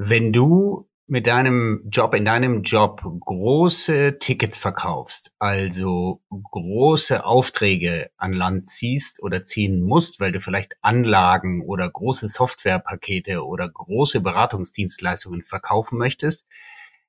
Wenn 0.00 0.32
du 0.32 0.88
mit 1.08 1.26
deinem 1.26 1.82
Job, 1.90 2.14
in 2.14 2.24
deinem 2.24 2.62
Job 2.62 3.02
große 3.02 4.18
Tickets 4.20 4.56
verkaufst, 4.56 5.32
also 5.40 6.22
große 6.30 7.24
Aufträge 7.24 8.10
an 8.16 8.32
Land 8.32 8.68
ziehst 8.68 9.20
oder 9.20 9.42
ziehen 9.42 9.82
musst, 9.82 10.20
weil 10.20 10.30
du 10.30 10.38
vielleicht 10.38 10.76
Anlagen 10.82 11.62
oder 11.62 11.90
große 11.90 12.28
Softwarepakete 12.28 13.44
oder 13.44 13.68
große 13.68 14.20
Beratungsdienstleistungen 14.20 15.42
verkaufen 15.42 15.98
möchtest, 15.98 16.46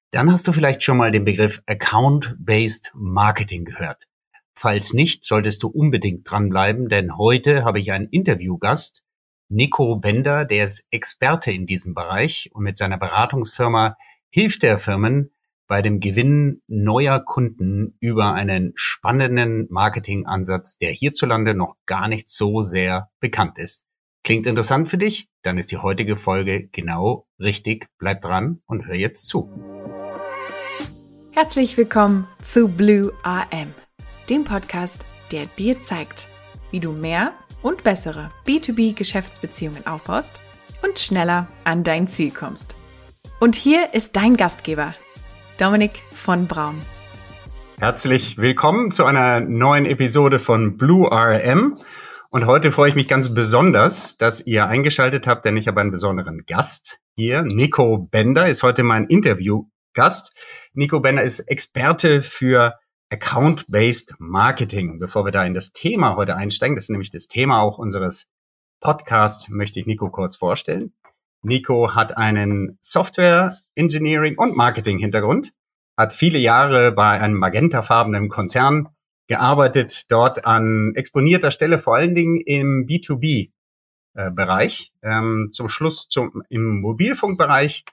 dann 0.09 0.31
hast 0.31 0.47
du 0.47 0.51
vielleicht 0.51 0.81
schon 0.81 0.97
mal 0.97 1.11
den 1.11 1.25
Begriff 1.25 1.61
Account-Based 1.67 2.91
Marketing 2.95 3.65
gehört. 3.65 4.07
Falls 4.55 4.93
nicht, 4.93 5.25
solltest 5.25 5.61
du 5.61 5.67
unbedingt 5.67 6.27
dranbleiben, 6.27 6.89
denn 6.89 7.19
heute 7.19 7.65
habe 7.65 7.79
ich 7.79 7.91
einen 7.91 8.07
Interviewgast, 8.07 9.03
Nico 9.51 9.95
Bender, 9.95 10.45
der 10.45 10.67
ist 10.67 10.85
Experte 10.91 11.51
in 11.51 11.65
diesem 11.65 11.95
Bereich 11.95 12.51
und 12.53 12.63
mit 12.63 12.77
seiner 12.77 12.99
Beratungsfirma 12.99 13.97
hilft 14.29 14.63
er 14.63 14.77
Firmen 14.77 15.31
bei 15.67 15.81
dem 15.81 15.99
Gewinn 15.99 16.61
neuer 16.67 17.19
Kunden 17.19 17.97
über 17.99 18.33
einen 18.33 18.73
spannenden 18.75 19.65
Marketingansatz, 19.71 20.77
der 20.77 20.91
hierzulande 20.91 21.55
noch 21.55 21.77
gar 21.87 22.07
nicht 22.07 22.29
so 22.29 22.61
sehr 22.61 23.09
bekannt 23.19 23.57
ist. 23.57 23.85
Klingt 24.23 24.45
interessant 24.45 24.87
für 24.87 24.99
dich? 24.99 25.27
Dann 25.41 25.57
ist 25.57 25.71
die 25.71 25.77
heutige 25.77 26.15
Folge 26.15 26.67
genau 26.71 27.25
richtig. 27.39 27.87
Bleib 27.97 28.21
dran 28.21 28.61
und 28.67 28.85
hör 28.85 28.95
jetzt 28.95 29.25
zu. 29.25 29.49
Herzlich 31.31 31.75
willkommen 31.75 32.27
zu 32.43 32.67
Blue 32.67 33.11
AM, 33.23 33.73
dem 34.29 34.43
Podcast, 34.43 35.03
der 35.31 35.47
dir 35.57 35.79
zeigt, 35.79 36.27
wie 36.69 36.79
du 36.79 36.91
mehr 36.91 37.33
und 37.61 37.83
bessere 37.83 38.31
B2B-Geschäftsbeziehungen 38.45 39.85
aufbaust 39.85 40.33
und 40.83 40.99
schneller 40.99 41.47
an 41.63 41.83
dein 41.83 42.07
Ziel 42.07 42.31
kommst. 42.31 42.75
Und 43.39 43.55
hier 43.55 43.93
ist 43.93 44.15
dein 44.15 44.35
Gastgeber, 44.35 44.93
Dominik 45.57 45.99
von 46.11 46.47
Braun. 46.47 46.81
Herzlich 47.79 48.37
willkommen 48.37 48.91
zu 48.91 49.05
einer 49.05 49.39
neuen 49.39 49.85
Episode 49.85 50.39
von 50.39 50.77
Blue 50.77 51.09
RM. 51.09 51.77
Und 52.29 52.45
heute 52.45 52.71
freue 52.71 52.89
ich 52.89 52.95
mich 52.95 53.07
ganz 53.07 53.33
besonders, 53.33 54.17
dass 54.17 54.45
ihr 54.45 54.67
eingeschaltet 54.67 55.27
habt, 55.27 55.45
denn 55.45 55.57
ich 55.57 55.67
habe 55.67 55.81
einen 55.81 55.91
besonderen 55.91 56.43
Gast 56.45 56.99
hier. 57.15 57.41
Nico 57.43 57.97
Bender 57.97 58.47
ist 58.47 58.63
heute 58.63 58.83
mein 58.83 59.05
Interviewgast. 59.05 60.33
Nico 60.73 60.99
Bender 60.99 61.23
ist 61.23 61.39
Experte 61.39 62.21
für 62.21 62.78
Account-Based 63.09 64.15
Marketing. 64.19 64.99
Bevor 64.99 65.25
wir 65.25 65.31
da 65.31 65.43
in 65.43 65.53
das 65.53 65.71
Thema 65.71 66.15
heute 66.15 66.35
einsteigen, 66.35 66.75
das 66.75 66.85
ist 66.85 66.89
nämlich 66.89 67.11
das 67.11 67.27
Thema 67.27 67.61
auch 67.61 67.77
unseres 67.77 68.27
Podcasts, 68.81 69.49
möchte 69.49 69.79
ich 69.79 69.85
Nico 69.85 70.09
kurz 70.09 70.37
vorstellen. 70.37 70.93
Nico 71.41 71.95
hat 71.95 72.17
einen 72.17 72.77
Software 72.81 73.57
Engineering 73.75 74.37
und 74.37 74.55
Marketing 74.55 74.99
Hintergrund, 74.99 75.53
hat 75.97 76.13
viele 76.13 76.37
Jahre 76.37 76.91
bei 76.91 77.19
einem 77.19 77.37
magentafarbenen 77.37 78.29
Konzern 78.29 78.89
gearbeitet, 79.27 80.11
dort 80.11 80.45
an 80.45 80.93
exponierter 80.95 81.51
Stelle 81.51 81.79
vor 81.79 81.95
allen 81.95 82.15
Dingen 82.15 82.41
im 82.41 82.85
B2B 82.87 83.51
äh, 84.15 84.31
Bereich, 84.31 84.91
ähm, 85.01 85.49
zum 85.53 85.69
Schluss 85.69 86.09
zum, 86.09 86.43
im 86.49 86.81
Mobilfunkbereich 86.81 87.85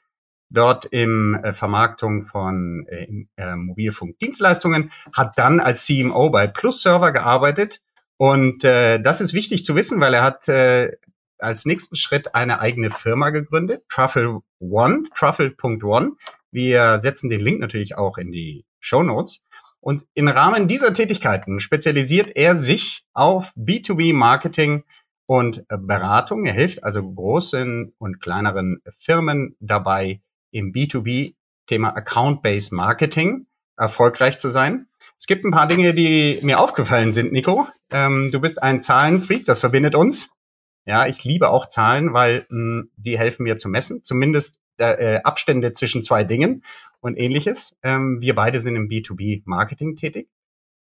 dort 0.51 0.87
im 0.87 1.35
äh, 1.43 1.53
Vermarktung 1.53 2.25
von 2.25 2.87
äh, 2.89 3.27
äh, 3.37 3.57
Mobilfunkdienstleistungen, 3.57 4.93
hat 5.13 5.39
dann 5.39 5.61
als 5.61 5.85
CMO 5.87 6.31
bei 6.31 6.47
Plus 6.47 6.83
Server 6.83 7.13
gearbeitet. 7.13 7.81
Und 8.17 8.65
äh, 8.65 9.01
das 9.01 9.21
ist 9.21 9.35
wichtig 9.35 9.65
zu 9.65 9.75
wissen, 9.75 10.01
weil 10.01 10.15
er 10.15 10.23
hat 10.23 10.49
äh, 10.49 10.93
als 11.39 11.67
nächsten 11.67 11.97
Schritt 11.97 12.35
eine 12.35 12.61
eigene 12.61 12.91
Firma 12.91 13.31
gegründet, 13.31 13.85
Truffle 13.89 14.41
One, 14.59 15.05
Truffle.one. 15.15 16.13
Wir 16.51 17.01
setzen 17.01 17.29
den 17.29 17.41
Link 17.41 17.61
natürlich 17.61 17.97
auch 17.97 18.17
in 18.17 18.33
die 18.33 18.65
Show 18.81 19.03
Notes. 19.03 19.43
Und 19.81 20.05
im 20.15 20.29
Rahmen 20.29 20.67
dieser 20.67 20.93
Tätigkeiten 20.93 21.61
spezialisiert 21.61 22.35
er 22.35 22.57
sich 22.57 23.05
auf 23.13 23.53
B2B-Marketing 23.57 24.85
und 25.27 25.65
Beratung. 25.69 26.47
Er 26.47 26.55
hilft 26.55 26.83
also 26.83 27.09
großen 27.09 27.93
und 27.99 28.21
kleineren 28.21 28.81
Firmen 28.99 29.57
dabei, 29.61 30.23
im 30.57 30.73
B2B-Thema 30.73 31.97
Account-Based 31.97 32.73
Marketing 32.73 33.47
erfolgreich 33.77 34.39
zu 34.39 34.51
sein. 34.51 34.87
Es 35.19 35.27
gibt 35.27 35.45
ein 35.45 35.51
paar 35.51 35.67
Dinge, 35.67 35.95
die 35.95 36.41
mir 36.43 36.61
aufgefallen 36.61 37.13
sind, 37.13 37.33
Nico. 37.33 37.67
Ähm, 37.91 38.31
du 38.33 38.41
bist 38.41 38.63
ein 38.63 38.81
Zahlenfreak, 38.81 39.45
das 39.45 39.61
verbindet 39.61 39.95
uns. 39.95 40.31
Ja, 40.87 41.07
ich 41.07 41.25
liebe 41.25 41.51
auch 41.51 41.67
Zahlen, 41.67 42.13
weil 42.15 42.47
mh, 42.49 42.81
hm, 42.81 42.91
die 42.97 43.19
helfen 43.19 43.43
mir 43.43 43.57
zu 43.57 43.69
messen, 43.69 44.03
zumindest 44.05 44.61
äh, 44.79 45.21
Abstände 45.23 45.73
zwischen 45.73 46.03
zwei 46.03 46.25
Dingen 46.25 46.65
und 47.01 47.17
ähnliches. 47.17 47.77
Ähm, 47.83 48.21
wir 48.21 48.35
beide 48.35 48.61
sind 48.61 48.77
im 48.77 48.89
B2B-Marketing 48.89 49.97
tätig. 49.97 50.29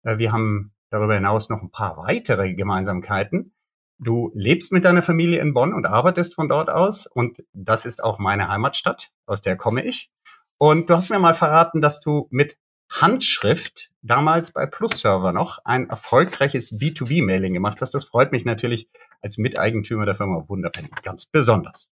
Äh, 0.03 0.17
wir 0.17 0.31
haben 0.31 0.73
darüber 0.89 1.15
hinaus 1.15 1.49
noch 1.49 1.61
ein 1.61 1.71
paar 1.71 1.97
weitere 1.97 2.53
Gemeinsamkeiten. 2.53 3.53
Du 3.97 4.31
lebst 4.33 4.71
mit 4.71 4.83
deiner 4.85 5.03
Familie 5.03 5.39
in 5.39 5.53
Bonn 5.53 5.73
und 5.73 5.85
arbeitest 5.85 6.35
von 6.35 6.49
dort 6.49 6.69
aus. 6.69 7.07
Und 7.07 7.43
das 7.53 7.85
ist 7.85 8.03
auch 8.03 8.19
meine 8.19 8.49
Heimatstadt, 8.49 9.11
aus 9.25 9.41
der 9.41 9.55
komme 9.55 9.83
ich. 9.85 10.09
Und 10.57 10.89
du 10.89 10.95
hast 10.95 11.09
mir 11.09 11.19
mal 11.19 11.33
verraten, 11.33 11.81
dass 11.81 11.99
du 11.99 12.27
mit 12.29 12.57
Handschrift 12.89 13.91
damals 14.01 14.51
bei 14.51 14.65
Plus 14.65 14.99
Server 14.99 15.33
noch 15.33 15.59
ein 15.65 15.89
erfolgreiches 15.89 16.79
B2B-Mailing 16.79 17.53
gemacht 17.53 17.79
hast. 17.81 17.93
Das 17.93 18.05
freut 18.05 18.31
mich 18.31 18.45
natürlich 18.45 18.89
als 19.21 19.37
Miteigentümer 19.37 20.05
der 20.05 20.15
Firma 20.15 20.45
Wunderpenny 20.47 20.89
ganz 21.03 21.25
besonders. 21.25 21.89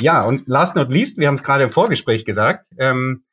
Ja, 0.00 0.22
und 0.24 0.48
last 0.48 0.76
not 0.76 0.88
least, 0.88 1.18
wir 1.18 1.28
haben 1.28 1.34
es 1.34 1.44
gerade 1.44 1.64
im 1.64 1.70
Vorgespräch 1.70 2.24
gesagt, 2.24 2.66
ähm, 2.78 3.24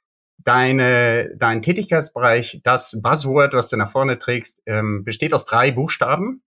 deine, 0.43 1.33
dein 1.37 1.61
Tätigkeitsbereich, 1.61 2.61
das 2.63 2.99
Buzzword, 3.01 3.53
was 3.53 3.69
du 3.69 3.77
nach 3.77 3.91
vorne 3.91 4.19
trägst, 4.19 4.61
ähm, 4.65 5.03
besteht 5.03 5.33
aus 5.33 5.45
drei 5.45 5.71
Buchstaben 5.71 6.43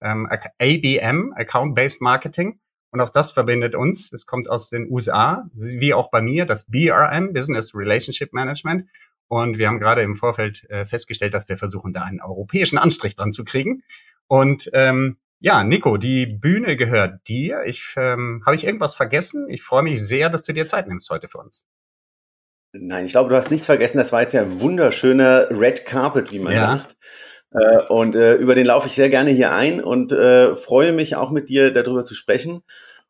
ähm, 0.00 0.28
ABM, 0.58 1.32
Account-Based 1.34 2.00
Marketing. 2.00 2.60
Und 2.92 3.00
auch 3.00 3.10
das 3.10 3.32
verbindet 3.32 3.74
uns. 3.74 4.12
Es 4.12 4.26
kommt 4.26 4.48
aus 4.48 4.70
den 4.70 4.90
USA, 4.90 5.48
wie 5.54 5.94
auch 5.94 6.10
bei 6.10 6.20
mir, 6.20 6.46
das 6.46 6.66
BRM, 6.66 7.32
Business 7.32 7.74
Relationship 7.74 8.32
Management. 8.32 8.88
Und 9.28 9.58
wir 9.58 9.68
haben 9.68 9.78
gerade 9.78 10.02
im 10.02 10.16
Vorfeld 10.16 10.68
äh, 10.70 10.86
festgestellt, 10.86 11.34
dass 11.34 11.48
wir 11.48 11.56
versuchen, 11.56 11.92
da 11.92 12.02
einen 12.02 12.20
europäischen 12.20 12.78
Anstrich 12.78 13.14
dran 13.14 13.30
zu 13.30 13.44
kriegen. 13.44 13.84
Und 14.26 14.68
ähm, 14.72 15.18
ja, 15.38 15.62
Nico, 15.62 15.96
die 15.96 16.26
Bühne 16.26 16.76
gehört 16.76 17.26
dir. 17.28 17.62
Ich 17.64 17.94
ähm, 17.96 18.42
habe 18.44 18.56
ich 18.56 18.64
irgendwas 18.64 18.94
vergessen? 18.94 19.48
Ich 19.48 19.62
freue 19.62 19.82
mich 19.82 20.04
sehr, 20.04 20.28
dass 20.28 20.42
du 20.42 20.52
dir 20.52 20.66
Zeit 20.66 20.88
nimmst 20.88 21.08
heute 21.10 21.28
für 21.28 21.38
uns. 21.38 21.64
Nein, 22.72 23.06
ich 23.06 23.12
glaube, 23.12 23.30
du 23.30 23.36
hast 23.36 23.50
nichts 23.50 23.66
vergessen. 23.66 23.98
Das 23.98 24.12
war 24.12 24.22
jetzt 24.22 24.32
ja 24.32 24.42
ein 24.42 24.60
wunderschöner 24.60 25.48
Red 25.50 25.86
Carpet, 25.86 26.30
wie 26.32 26.38
man 26.38 26.52
ja. 26.52 26.76
sagt. 26.76 26.96
Äh, 27.52 27.82
und 27.88 28.16
äh, 28.16 28.34
über 28.34 28.54
den 28.54 28.66
laufe 28.66 28.86
ich 28.86 28.94
sehr 28.94 29.08
gerne 29.08 29.30
hier 29.30 29.52
ein 29.52 29.82
und 29.82 30.12
äh, 30.12 30.54
freue 30.56 30.92
mich 30.92 31.16
auch 31.16 31.30
mit 31.30 31.48
dir 31.48 31.72
darüber 31.72 32.04
zu 32.04 32.14
sprechen. 32.14 32.62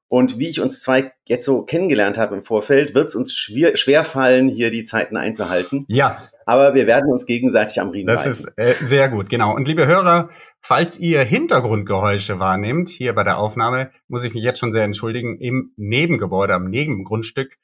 Und 0.08 0.40
wie 0.40 0.48
ich 0.48 0.60
uns 0.60 0.80
zwei 0.80 1.12
jetzt 1.26 1.44
so 1.44 1.62
kennengelernt 1.62 2.18
habe 2.18 2.34
im 2.34 2.42
Vorfeld, 2.42 2.96
wird 2.96 3.08
es 3.08 3.14
uns 3.14 3.32
schwer, 3.32 3.76
schwer 3.76 4.02
fallen, 4.02 4.48
hier 4.48 4.72
die 4.72 4.82
Zeiten 4.82 5.16
einzuhalten. 5.16 5.84
Ja. 5.88 6.18
Aber 6.46 6.74
wir 6.74 6.88
werden 6.88 7.12
uns 7.12 7.26
gegenseitig 7.26 7.80
am 7.80 7.90
Riemen 7.90 8.08
Das 8.08 8.26
ist 8.26 8.50
äh, 8.56 8.72
sehr 8.80 9.08
gut, 9.08 9.30
genau. 9.30 9.54
Und 9.54 9.68
liebe 9.68 9.86
Hörer, 9.86 10.30
falls 10.60 10.98
ihr 10.98 11.22
Hintergrundgeräusche 11.22 12.40
wahrnehmt, 12.40 12.88
hier 12.88 13.12
bei 13.12 13.22
der 13.22 13.38
Aufnahme, 13.38 13.92
muss 14.08 14.24
ich 14.24 14.34
mich 14.34 14.42
jetzt 14.42 14.58
schon 14.58 14.72
sehr 14.72 14.82
entschuldigen, 14.82 15.38
im 15.38 15.72
Nebengebäude, 15.76 16.54
am 16.54 16.70
Nebengrundstück 16.70 17.56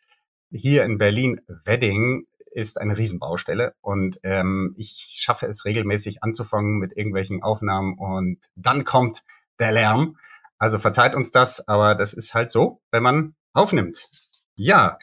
hier 0.53 0.85
in 0.85 0.99
Berlin-Wedding 0.99 2.27
ist 2.57 2.81
eine 2.81 2.97
Riesenbaustelle 2.97 3.75
und 3.81 4.19
ähm, 4.23 4.75
ich 4.79 5.19
schaffe 5.21 5.47
es 5.47 5.65
regelmäßig 5.65 6.23
anzufangen 6.23 6.79
mit 6.79 6.97
irgendwelchen 6.97 7.43
Aufnahmen 7.43 7.99
und 7.99 8.39
dann 8.55 8.85
kommt 8.85 9.25
der 9.59 9.73
Lärm. 9.73 10.17
Also 10.59 10.79
verzeiht 10.79 11.15
uns 11.15 11.31
das, 11.31 11.67
aber 11.69 11.95
das 11.95 12.15
ist 12.15 12.35
halt 12.35 12.51
so, 12.51 12.81
wenn 12.91 13.03
man 13.03 13.35
aufnimmt. 13.53 14.09
Ja, 14.55 14.99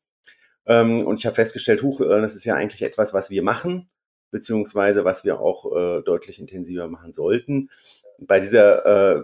Ähm, 0.66 1.06
und 1.06 1.20
ich 1.20 1.28
habe 1.28 1.36
festgestellt, 1.36 1.84
huch, 1.84 2.02
äh, 2.02 2.20
das 2.20 2.34
ist 2.34 2.46
ja 2.46 2.56
eigentlich 2.56 2.82
etwas, 2.82 3.14
was 3.14 3.30
wir 3.30 3.44
machen, 3.44 3.92
beziehungsweise 4.32 5.06
was 5.06 5.24
wir 5.24 5.40
auch 5.40 5.72
äh, 5.72 6.02
deutlich 6.02 6.40
intensiver 6.40 6.88
machen 6.88 7.14
sollten. 7.14 7.70
Bei 8.18 8.40
dieser 8.40 9.18
äh, 9.18 9.24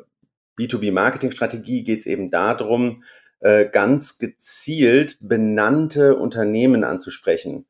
B2B-Marketing-Strategie 0.60 1.84
geht 1.84 2.02
es 2.02 2.06
eben 2.06 2.30
darum, 2.30 3.04
äh, 3.42 3.66
ganz 3.66 4.18
gezielt 4.18 5.18
benannte 5.22 6.16
Unternehmen 6.16 6.84
anzusprechen. 6.84 7.66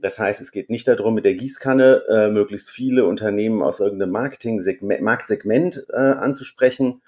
Das 0.00 0.18
heißt, 0.18 0.40
es 0.40 0.52
geht 0.52 0.70
nicht 0.70 0.88
darum, 0.88 1.14
mit 1.14 1.24
der 1.24 1.34
Gießkanne 1.34 2.04
äh, 2.08 2.28
möglichst 2.30 2.70
viele 2.70 3.04
Unternehmen 3.04 3.62
aus 3.62 3.80
irgendeinem 3.80 4.12
Marketing-Marktsegment 4.12 5.86
äh, 5.90 5.96
anzusprechen, 5.96 7.02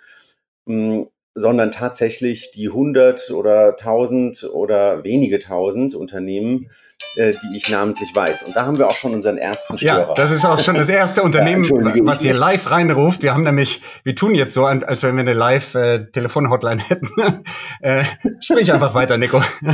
mh, 0.66 1.06
sondern 1.34 1.70
tatsächlich 1.70 2.50
die 2.50 2.68
100 2.68 3.30
oder 3.30 3.70
1000 3.78 4.44
oder 4.44 5.04
wenige 5.04 5.38
tausend 5.38 5.94
Unternehmen, 5.94 6.70
äh, 7.16 7.32
die 7.32 7.56
ich 7.56 7.68
namentlich 7.68 8.14
weiß. 8.14 8.42
Und 8.44 8.56
da 8.56 8.66
haben 8.66 8.78
wir 8.78 8.88
auch 8.88 8.96
schon 8.96 9.14
unseren 9.14 9.38
ersten 9.38 9.78
Störer. 9.78 10.08
Ja, 10.08 10.14
das 10.14 10.30
ist 10.30 10.44
auch 10.44 10.58
schon 10.58 10.76
das 10.76 10.88
erste 10.88 11.22
Unternehmen, 11.28 11.64
ja, 11.64 11.94
was 12.04 12.22
ihr 12.22 12.34
live 12.34 12.70
reinruft. 12.70 13.22
Wir 13.22 13.34
haben 13.34 13.44
nämlich, 13.44 13.82
wir 14.04 14.14
tun 14.14 14.34
jetzt 14.34 14.54
so, 14.54 14.66
als 14.66 15.02
wenn 15.02 15.16
wir 15.16 15.22
eine 15.22 15.34
Live-Telefon-Hotline 15.34 16.82
äh, 16.82 16.84
hätten. 16.84 17.10
äh, 17.80 18.04
sprich 18.40 18.72
einfach 18.72 18.94
weiter, 18.94 19.18
Nico. 19.18 19.42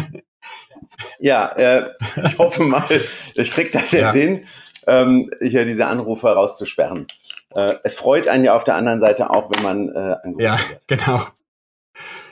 Ja, 1.19 1.49
äh, 1.57 1.91
ich 2.25 2.39
hoffe 2.39 2.63
mal, 2.63 2.85
ich 3.35 3.51
krieg 3.51 3.73
das 3.73 3.91
jetzt 3.93 4.15
ja. 4.15 4.21
hin, 4.21 4.47
ähm, 4.87 5.31
hier 5.41 5.65
diese 5.65 5.87
Anrufe 5.87 6.29
rauszusperren. 6.29 7.07
Äh, 7.55 7.75
es 7.83 7.97
freut 7.97 8.29
einen 8.29 8.45
ja 8.45 8.55
auf 8.55 8.65
der 8.65 8.77
anderen 8.77 9.01
Seite 9.01 9.31
auch, 9.31 9.51
wenn 9.51 9.63
man 9.63 9.89
äh, 9.89 10.17
angerufen 10.23 10.41
ja, 10.41 10.59
wird. 10.69 10.87
genau. 10.87 11.27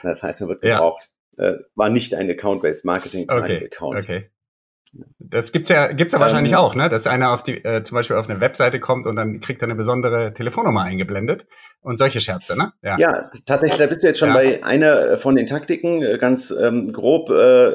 Das 0.02 0.22
heißt, 0.22 0.42
man 0.42 0.50
wird 0.50 0.62
gebraucht. 0.62 1.10
Ja. 1.38 1.48
Äh, 1.48 1.58
war 1.74 1.88
nicht 1.88 2.14
ein 2.14 2.30
Account-Based 2.30 2.84
Marketing, 2.84 3.26
okay. 3.30 3.68
Account. 3.72 4.02
Okay. 4.02 4.30
Das 5.18 5.52
gibt's 5.52 5.70
ja, 5.70 5.92
gibt's 5.92 6.12
ja 6.12 6.18
ähm, 6.18 6.22
wahrscheinlich 6.22 6.56
auch, 6.56 6.74
ne? 6.74 6.90
Dass 6.90 7.06
einer 7.06 7.32
auf 7.32 7.42
die, 7.42 7.64
äh, 7.64 7.82
zum 7.82 7.94
Beispiel 7.94 8.16
auf 8.16 8.28
eine 8.28 8.40
Webseite 8.40 8.78
kommt 8.78 9.06
und 9.06 9.16
dann 9.16 9.40
kriegt 9.40 9.62
er 9.62 9.68
eine 9.68 9.74
besondere 9.74 10.34
Telefonnummer 10.34 10.82
eingeblendet 10.82 11.46
und 11.80 11.96
solche 11.96 12.20
Scherze, 12.20 12.56
ne? 12.56 12.72
Ja, 12.82 12.98
ja 12.98 13.30
tatsächlich, 13.46 13.78
da 13.78 13.86
bist 13.86 14.02
du 14.02 14.08
jetzt 14.08 14.18
schon 14.18 14.28
ja. 14.28 14.34
bei 14.34 14.62
einer 14.62 15.16
von 15.16 15.34
den 15.34 15.46
Taktiken. 15.46 16.02
Äh, 16.02 16.18
ganz 16.18 16.50
ähm, 16.50 16.92
grob, 16.92 17.30
äh, 17.30 17.72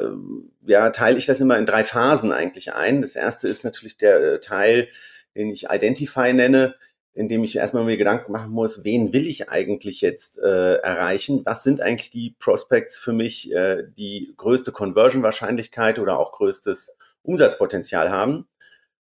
ja, 0.66 0.90
teile 0.90 1.18
ich 1.18 1.26
das 1.26 1.40
immer 1.40 1.58
in 1.58 1.66
drei 1.66 1.82
Phasen 1.82 2.32
eigentlich 2.32 2.72
ein. 2.74 3.02
Das 3.02 3.16
erste 3.16 3.48
ist 3.48 3.64
natürlich 3.64 3.96
der 3.96 4.34
äh, 4.34 4.40
Teil, 4.40 4.88
den 5.34 5.50
ich 5.50 5.68
Identify 5.70 6.32
nenne, 6.32 6.76
in 7.14 7.28
dem 7.28 7.42
ich 7.42 7.56
erstmal 7.56 7.82
mir 7.82 7.96
Gedanken 7.96 8.30
machen 8.30 8.52
muss, 8.52 8.84
wen 8.84 9.12
will 9.12 9.26
ich 9.26 9.50
eigentlich 9.50 10.02
jetzt 10.02 10.38
äh, 10.38 10.74
erreichen? 10.76 11.42
Was 11.44 11.64
sind 11.64 11.80
eigentlich 11.80 12.10
die 12.10 12.36
Prospects 12.38 12.96
für 12.96 13.12
mich, 13.12 13.52
äh, 13.52 13.82
die 13.96 14.34
größte 14.36 14.70
Conversion-Wahrscheinlichkeit 14.70 15.98
oder 15.98 16.16
auch 16.16 16.30
größtes 16.30 16.94
Umsatzpotenzial 17.28 18.10
haben. 18.10 18.48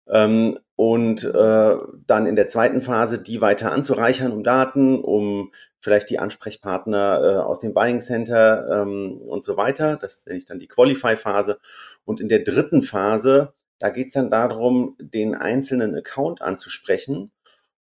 Ähm, 0.07 0.59
und 0.75 1.23
äh, 1.23 1.75
dann 2.07 2.27
in 2.27 2.35
der 2.35 2.47
zweiten 2.47 2.81
Phase 2.81 3.21
die 3.21 3.41
weiter 3.41 3.71
anzureichern 3.71 4.31
um 4.31 4.44
Daten, 4.44 5.00
um 5.00 5.51
vielleicht 5.79 6.09
die 6.09 6.19
Ansprechpartner 6.19 7.21
äh, 7.23 7.38
aus 7.38 7.59
dem 7.59 7.73
Buying 7.73 8.01
Center 8.01 8.81
ähm, 8.81 9.17
und 9.21 9.44
so 9.44 9.57
weiter. 9.57 9.97
Das 9.97 10.25
nenne 10.25 10.39
ich 10.39 10.45
dann 10.45 10.59
die 10.59 10.67
Qualify-Phase. 10.67 11.59
Und 12.03 12.19
in 12.19 12.29
der 12.29 12.39
dritten 12.39 12.83
Phase, 12.83 13.53
da 13.79 13.89
geht 13.89 14.07
es 14.07 14.13
dann 14.13 14.31
darum, 14.31 14.95
den 15.00 15.35
einzelnen 15.35 15.95
Account 15.95 16.41
anzusprechen 16.41 17.31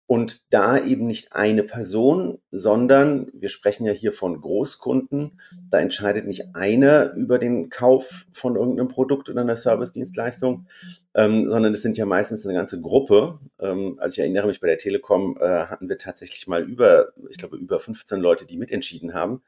und 0.06 0.52
da 0.52 0.78
eben 0.78 1.06
nicht 1.06 1.32
eine 1.32 1.64
Person, 1.64 2.38
sondern 2.52 3.28
wir 3.32 3.48
sprechen 3.48 3.86
ja 3.86 3.92
hier 3.92 4.12
von 4.12 4.40
Großkunden. 4.40 5.40
Da 5.68 5.80
entscheidet 5.80 6.26
nicht 6.26 6.54
eine 6.54 7.12
über 7.16 7.38
den 7.38 7.70
Kauf 7.70 8.26
von 8.32 8.54
irgendeinem 8.54 8.88
Produkt 8.88 9.28
oder 9.28 9.40
einer 9.40 9.56
Service-Dienstleistung, 9.56 10.66
ähm, 11.14 11.50
sondern 11.50 11.74
es 11.74 11.82
sind 11.82 11.98
ja 11.98 12.06
meistens 12.06 12.46
eine 12.46 12.54
ganze 12.54 12.80
Gruppe. 12.80 13.40
Ähm, 13.58 13.96
also 13.98 14.14
ich 14.14 14.18
erinnere 14.20 14.46
mich, 14.46 14.60
bei 14.60 14.68
der 14.68 14.78
Telekom 14.78 15.38
äh, 15.40 15.66
hatten 15.66 15.88
wir 15.88 15.98
tatsächlich 15.98 16.46
mal 16.46 16.62
über, 16.62 17.08
ich 17.28 17.38
glaube, 17.38 17.56
über 17.56 17.80
15 17.80 18.20
Leute, 18.20 18.46
die 18.46 18.58
mitentschieden 18.58 19.12
haben. 19.12 19.42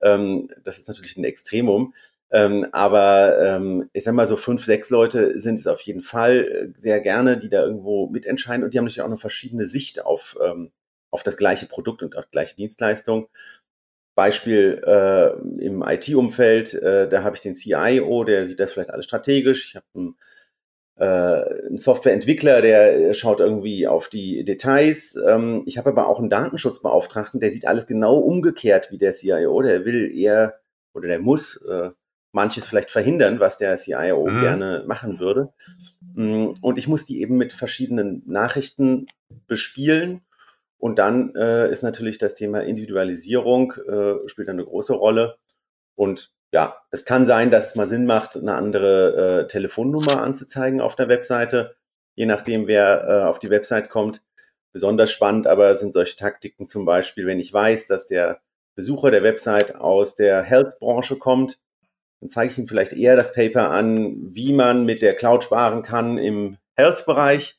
Ähm, 0.00 0.50
das 0.64 0.78
ist 0.78 0.88
natürlich 0.88 1.16
ein 1.18 1.24
Extremum. 1.24 1.94
Ähm, 2.32 2.66
aber 2.72 3.38
ähm, 3.40 3.90
ich 3.92 4.04
sag 4.04 4.14
mal 4.14 4.26
so 4.26 4.36
fünf, 4.36 4.64
sechs 4.64 4.90
Leute 4.90 5.38
sind 5.40 5.58
es 5.58 5.66
auf 5.66 5.80
jeden 5.80 6.02
Fall 6.02 6.72
äh, 6.76 6.80
sehr 6.80 7.00
gerne, 7.00 7.38
die 7.38 7.50
da 7.50 7.62
irgendwo 7.64 8.08
mitentscheiden 8.08 8.64
und 8.64 8.72
die 8.72 8.78
haben 8.78 8.84
natürlich 8.84 9.02
auch 9.02 9.06
eine 9.06 9.16
verschiedene 9.18 9.64
Sicht 9.66 10.04
auf, 10.04 10.38
ähm, 10.44 10.70
auf 11.10 11.24
das 11.24 11.36
gleiche 11.36 11.66
Produkt 11.66 12.02
und 12.02 12.16
auf 12.16 12.26
die 12.26 12.30
gleiche 12.30 12.56
Dienstleistung. 12.56 13.28
Beispiel 14.14 14.82
äh, 14.86 15.64
im 15.64 15.82
IT-Umfeld, 15.82 16.74
äh, 16.74 17.08
da 17.08 17.24
habe 17.24 17.36
ich 17.36 17.42
den 17.42 17.54
CIO, 17.54 18.24
der 18.24 18.46
sieht 18.46 18.60
das 18.60 18.72
vielleicht 18.72 18.90
alles 18.90 19.06
strategisch. 19.06 19.68
Ich 19.68 19.76
habe 19.76 19.86
einen, 19.94 20.16
äh, 20.96 21.66
einen 21.66 21.78
Softwareentwickler, 21.78 22.60
der 22.60 23.14
schaut 23.14 23.40
irgendwie 23.40 23.88
auf 23.88 24.08
die 24.08 24.44
Details. 24.44 25.16
Ähm, 25.26 25.62
ich 25.66 25.78
habe 25.78 25.90
aber 25.90 26.06
auch 26.06 26.18
einen 26.18 26.30
Datenschutzbeauftragten, 26.30 27.40
der 27.40 27.50
sieht 27.50 27.66
alles 27.66 27.86
genau 27.86 28.18
umgekehrt 28.18 28.90
wie 28.92 28.98
der 28.98 29.12
CIO. 29.14 29.62
Der 29.62 29.84
will 29.84 30.12
eher 30.14 30.60
oder 30.92 31.08
der 31.08 31.20
muss 31.20 31.56
äh, 31.62 31.90
manches 32.32 32.66
vielleicht 32.66 32.90
verhindern, 32.90 33.40
was 33.40 33.58
der 33.58 33.76
CIO 33.76 34.26
mhm. 34.26 34.40
gerne 34.40 34.84
machen 34.86 35.18
würde. 35.18 35.52
Mm, 36.14 36.50
und 36.60 36.78
ich 36.78 36.88
muss 36.88 37.04
die 37.04 37.20
eben 37.20 37.36
mit 37.36 37.52
verschiedenen 37.52 38.22
Nachrichten 38.26 39.06
bespielen. 39.46 40.22
Und 40.78 40.98
dann 40.98 41.34
äh, 41.34 41.70
ist 41.70 41.82
natürlich 41.82 42.18
das 42.18 42.34
Thema 42.34 42.60
Individualisierung, 42.60 43.74
äh, 43.86 44.28
spielt 44.28 44.48
eine 44.48 44.64
große 44.64 44.94
Rolle. 44.94 45.36
Und 45.94 46.32
ja, 46.52 46.76
es 46.90 47.04
kann 47.04 47.26
sein, 47.26 47.50
dass 47.50 47.68
es 47.68 47.74
mal 47.76 47.86
Sinn 47.86 48.06
macht, 48.06 48.36
eine 48.36 48.54
andere 48.54 49.42
äh, 49.42 49.46
Telefonnummer 49.46 50.22
anzuzeigen 50.22 50.80
auf 50.80 50.96
der 50.96 51.08
Webseite, 51.08 51.76
je 52.14 52.26
nachdem, 52.26 52.66
wer 52.66 53.04
äh, 53.08 53.28
auf 53.28 53.38
die 53.38 53.50
Website 53.50 53.90
kommt. 53.90 54.22
Besonders 54.72 55.10
spannend 55.10 55.46
aber 55.46 55.76
sind 55.76 55.92
solche 55.92 56.16
Taktiken 56.16 56.68
zum 56.68 56.84
Beispiel, 56.84 57.26
wenn 57.26 57.40
ich 57.40 57.52
weiß, 57.52 57.86
dass 57.86 58.06
der 58.06 58.40
Besucher 58.74 59.10
der 59.10 59.22
Website 59.22 59.74
aus 59.74 60.14
der 60.14 60.42
Health-Branche 60.42 61.18
kommt, 61.18 61.60
dann 62.20 62.28
zeige 62.28 62.52
ich 62.52 62.58
ihm 62.58 62.68
vielleicht 62.68 62.92
eher 62.92 63.16
das 63.16 63.32
Paper 63.32 63.70
an, 63.70 64.34
wie 64.34 64.52
man 64.52 64.84
mit 64.84 65.02
der 65.02 65.14
Cloud 65.14 65.44
sparen 65.44 65.82
kann 65.82 66.18
im 66.18 66.58
Health-Bereich 66.76 67.58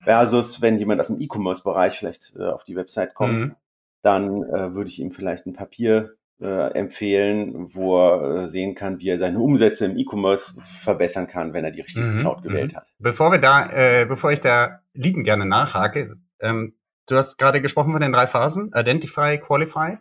versus 0.00 0.60
wenn 0.62 0.78
jemand 0.78 1.00
aus 1.00 1.08
dem 1.08 1.20
E-Commerce-Bereich 1.20 1.98
vielleicht 1.98 2.34
äh, 2.36 2.44
auf 2.44 2.64
die 2.64 2.76
Website 2.76 3.14
kommt, 3.14 3.38
mhm. 3.38 3.56
dann 4.02 4.42
äh, 4.42 4.74
würde 4.74 4.88
ich 4.88 4.98
ihm 4.98 5.12
vielleicht 5.12 5.46
ein 5.46 5.52
Papier 5.52 6.16
äh, 6.40 6.72
empfehlen, 6.72 7.72
wo 7.74 7.98
er 7.98 8.42
äh, 8.42 8.48
sehen 8.48 8.74
kann, 8.74 8.98
wie 8.98 9.10
er 9.10 9.18
seine 9.18 9.38
Umsätze 9.38 9.84
im 9.86 9.96
E-Commerce 9.96 10.60
verbessern 10.60 11.28
kann, 11.28 11.52
wenn 11.52 11.64
er 11.64 11.70
die 11.70 11.82
richtige 11.82 12.06
mhm. 12.06 12.20
Cloud 12.20 12.42
gewählt 12.42 12.72
mhm. 12.72 12.76
hat. 12.76 12.92
Bevor 12.98 13.30
wir 13.30 13.38
da, 13.38 13.70
äh, 13.70 14.06
bevor 14.06 14.32
ich 14.32 14.40
da 14.40 14.80
lieben 14.92 15.22
gerne 15.22 15.46
nachhake, 15.46 16.16
ähm, 16.40 16.74
du 17.06 17.16
hast 17.16 17.38
gerade 17.38 17.62
gesprochen 17.62 17.92
von 17.92 18.00
den 18.00 18.12
drei 18.12 18.26
Phasen, 18.26 18.72
Identify, 18.74 19.38
Qualify. 19.38 19.98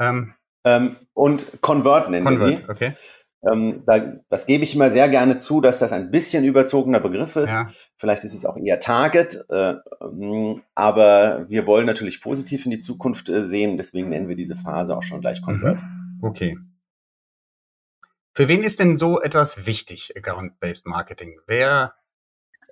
Ähm, 0.00 0.34
ähm, 0.64 0.96
und 1.14 1.60
Convert 1.60 2.10
nennen 2.10 2.26
Convert, 2.26 2.50
wir 2.50 2.56
sie. 2.56 2.70
Okay. 2.70 2.92
Ähm, 3.44 3.82
da, 3.86 4.20
das 4.28 4.46
gebe 4.46 4.62
ich 4.62 4.74
immer 4.74 4.90
sehr 4.90 5.08
gerne 5.08 5.38
zu, 5.38 5.60
dass 5.60 5.80
das 5.80 5.90
ein 5.92 6.12
bisschen 6.12 6.44
überzogener 6.44 7.00
Begriff 7.00 7.34
ist. 7.34 7.50
Ja. 7.50 7.70
Vielleicht 7.96 8.22
ist 8.22 8.34
es 8.34 8.46
auch 8.46 8.56
eher 8.56 8.78
Target, 8.78 9.44
äh, 9.48 9.74
ähm, 10.00 10.60
aber 10.74 11.46
wir 11.48 11.66
wollen 11.66 11.86
natürlich 11.86 12.20
positiv 12.20 12.64
in 12.66 12.70
die 12.70 12.78
Zukunft 12.78 13.28
äh, 13.28 13.44
sehen, 13.44 13.76
deswegen 13.76 14.10
nennen 14.10 14.28
wir 14.28 14.36
diese 14.36 14.54
Phase 14.54 14.96
auch 14.96 15.02
schon 15.02 15.20
gleich 15.20 15.42
Convert. 15.42 15.82
Mhm. 15.82 16.18
Okay. 16.22 16.58
Für 18.34 18.48
wen 18.48 18.62
ist 18.62 18.78
denn 18.78 18.96
so 18.96 19.20
etwas 19.20 19.66
wichtig, 19.66 20.16
Account-Based 20.16 20.86
Marketing? 20.86 21.38
Wer 21.46 21.94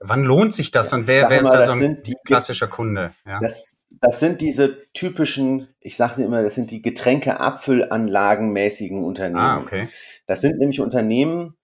Wann 0.02 0.24
lohnt 0.24 0.54
sich 0.54 0.70
das 0.70 0.94
und 0.94 1.06
wer, 1.06 1.28
wer 1.28 1.40
ist 1.40 1.50
da 1.50 1.66
so 1.66 1.72
ein 1.72 2.02
die, 2.02 2.16
klassischer 2.24 2.68
Kunde? 2.68 3.12
Ja. 3.26 3.38
Das, 3.40 3.84
das 3.90 4.18
sind 4.18 4.40
diese 4.40 4.90
typischen, 4.94 5.68
ich 5.78 5.98
sage 5.98 6.22
immer, 6.22 6.42
das 6.42 6.54
sind 6.54 6.70
die 6.70 6.80
Getränke-Abfüllanlagen-mäßigen 6.80 9.04
Unternehmen. 9.04 9.38
Ah, 9.38 9.60
okay. 9.60 9.90
Das 10.26 10.40
sind 10.40 10.58
nämlich 10.58 10.80
Unternehmen, 10.80 11.58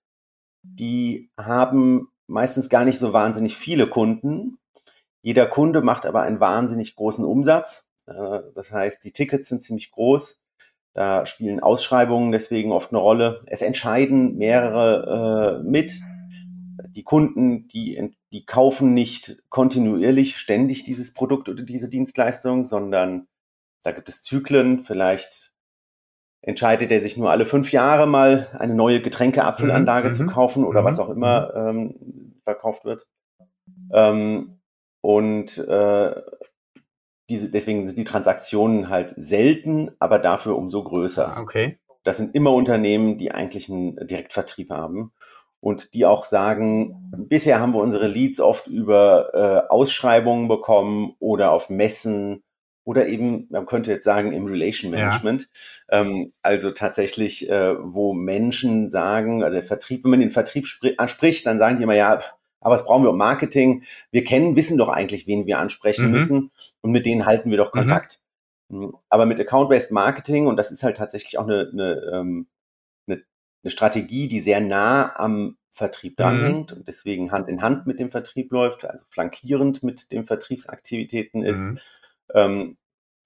die 0.62 1.30
haben 1.38 2.08
meistens 2.26 2.68
gar 2.68 2.84
nicht 2.84 2.98
so 2.98 3.14
wahnsinnig 3.14 3.56
viele 3.56 3.88
Kunden. 3.88 4.58
Jeder 5.22 5.46
Kunde 5.46 5.80
macht 5.80 6.04
aber 6.04 6.20
einen 6.22 6.40
wahnsinnig 6.40 6.94
großen 6.94 7.24
Umsatz. 7.24 7.88
Äh, 8.06 8.40
das 8.54 8.70
heißt, 8.70 9.02
die 9.04 9.12
Tickets 9.12 9.48
sind 9.48 9.62
ziemlich 9.62 9.92
groß. 9.92 10.42
Da 10.92 11.24
spielen 11.24 11.60
Ausschreibungen 11.60 12.32
deswegen 12.32 12.72
oft 12.72 12.90
eine 12.90 12.98
Rolle. 12.98 13.38
Es 13.46 13.62
entscheiden 13.62 14.36
mehrere 14.36 15.62
äh, 15.62 15.66
mit 15.66 16.02
die 16.88 17.02
Kunden, 17.02 17.68
die, 17.68 18.12
die 18.36 18.44
kaufen 18.44 18.92
nicht 18.92 19.42
kontinuierlich 19.48 20.36
ständig 20.36 20.84
dieses 20.84 21.14
Produkt 21.14 21.48
oder 21.48 21.62
diese 21.62 21.88
Dienstleistung, 21.88 22.66
sondern 22.66 23.28
da 23.82 23.92
gibt 23.92 24.10
es 24.10 24.22
Zyklen. 24.22 24.84
Vielleicht 24.84 25.54
entscheidet 26.42 26.92
er 26.92 27.00
sich 27.00 27.16
nur 27.16 27.30
alle 27.30 27.46
fünf 27.46 27.72
Jahre 27.72 28.06
mal 28.06 28.48
eine 28.58 28.74
neue 28.74 29.00
Getränkeabfüllanlage 29.00 30.08
mhm, 30.08 30.12
zu 30.12 30.22
mhm. 30.24 30.26
kaufen 30.26 30.64
oder 30.64 30.82
mhm, 30.82 30.84
was 30.84 30.98
auch 30.98 31.08
immer 31.08 31.72
mhm. 31.72 31.78
ähm, 31.78 32.40
verkauft 32.44 32.84
wird. 32.84 33.06
Ähm, 33.90 34.60
und 35.00 35.56
äh, 35.56 36.20
diese, 37.30 37.50
deswegen 37.50 37.88
sind 37.88 37.98
die 37.98 38.04
Transaktionen 38.04 38.90
halt 38.90 39.14
selten, 39.16 39.92
aber 39.98 40.18
dafür 40.18 40.58
umso 40.58 40.84
größer. 40.84 41.38
Ah, 41.38 41.40
okay. 41.40 41.78
Das 42.04 42.18
sind 42.18 42.34
immer 42.34 42.52
Unternehmen, 42.52 43.16
die 43.16 43.32
eigentlich 43.32 43.70
einen 43.70 43.96
Direktvertrieb 44.06 44.68
haben 44.68 45.14
und 45.60 45.94
die 45.94 46.04
auch 46.06 46.24
sagen, 46.24 47.10
bisher 47.16 47.60
haben 47.60 47.72
wir 47.72 47.80
unsere 47.80 48.06
Leads 48.06 48.40
oft 48.40 48.66
über 48.66 49.34
äh, 49.34 49.72
Ausschreibungen 49.72 50.48
bekommen 50.48 51.14
oder 51.18 51.50
auf 51.50 51.70
Messen 51.70 52.42
oder 52.84 53.08
eben, 53.08 53.48
man 53.50 53.66
könnte 53.66 53.90
jetzt 53.90 54.04
sagen, 54.04 54.32
im 54.32 54.46
Relation 54.46 54.92
Management. 54.92 55.48
Ja. 55.90 56.00
Ähm, 56.00 56.32
also 56.42 56.70
tatsächlich, 56.70 57.50
äh, 57.50 57.74
wo 57.80 58.14
Menschen 58.14 58.90
sagen, 58.90 59.42
also 59.42 59.54
der 59.54 59.64
Vertrieb, 59.64 60.04
wenn 60.04 60.12
man 60.12 60.20
den 60.20 60.30
Vertrieb 60.30 60.66
anspricht, 60.98 61.46
dann 61.46 61.58
sagen 61.58 61.78
die 61.78 61.82
immer, 61.82 61.96
ja, 61.96 62.20
aber 62.60 62.74
was 62.74 62.84
brauchen 62.84 63.02
wir 63.02 63.10
um 63.10 63.18
Marketing? 63.18 63.82
Wir 64.12 64.24
kennen, 64.24 64.54
wissen 64.54 64.78
doch 64.78 64.88
eigentlich, 64.88 65.26
wen 65.26 65.46
wir 65.46 65.58
ansprechen 65.58 66.06
mhm. 66.06 66.12
müssen 66.12 66.50
und 66.80 66.92
mit 66.92 67.06
denen 67.06 67.26
halten 67.26 67.50
wir 67.50 67.58
doch 67.58 67.74
mhm. 67.74 67.78
Kontakt. 67.80 68.20
Mhm. 68.68 68.94
Aber 69.08 69.26
mit 69.26 69.40
Account-Based 69.40 69.90
Marketing, 69.90 70.46
und 70.46 70.56
das 70.56 70.70
ist 70.70 70.82
halt 70.82 70.96
tatsächlich 70.96 71.38
auch 71.38 71.44
eine, 71.44 71.68
eine, 71.72 72.10
ähm, 72.12 72.46
eine, 73.66 73.70
Strategie, 73.70 74.28
die 74.28 74.40
sehr 74.40 74.60
nah 74.60 75.14
am 75.16 75.56
Vertrieb 75.70 76.18
mhm. 76.18 76.22
dranhängt 76.22 76.72
und 76.72 76.88
deswegen 76.88 77.32
Hand 77.32 77.48
in 77.48 77.62
Hand 77.62 77.86
mit 77.86 78.00
dem 78.00 78.10
Vertrieb 78.10 78.50
läuft, 78.52 78.84
also 78.84 79.04
flankierend 79.10 79.82
mit 79.82 80.10
den 80.12 80.24
Vertriebsaktivitäten 80.24 81.42
ist. 81.42 81.64
Mhm. 81.64 81.78
Ähm, 82.34 82.76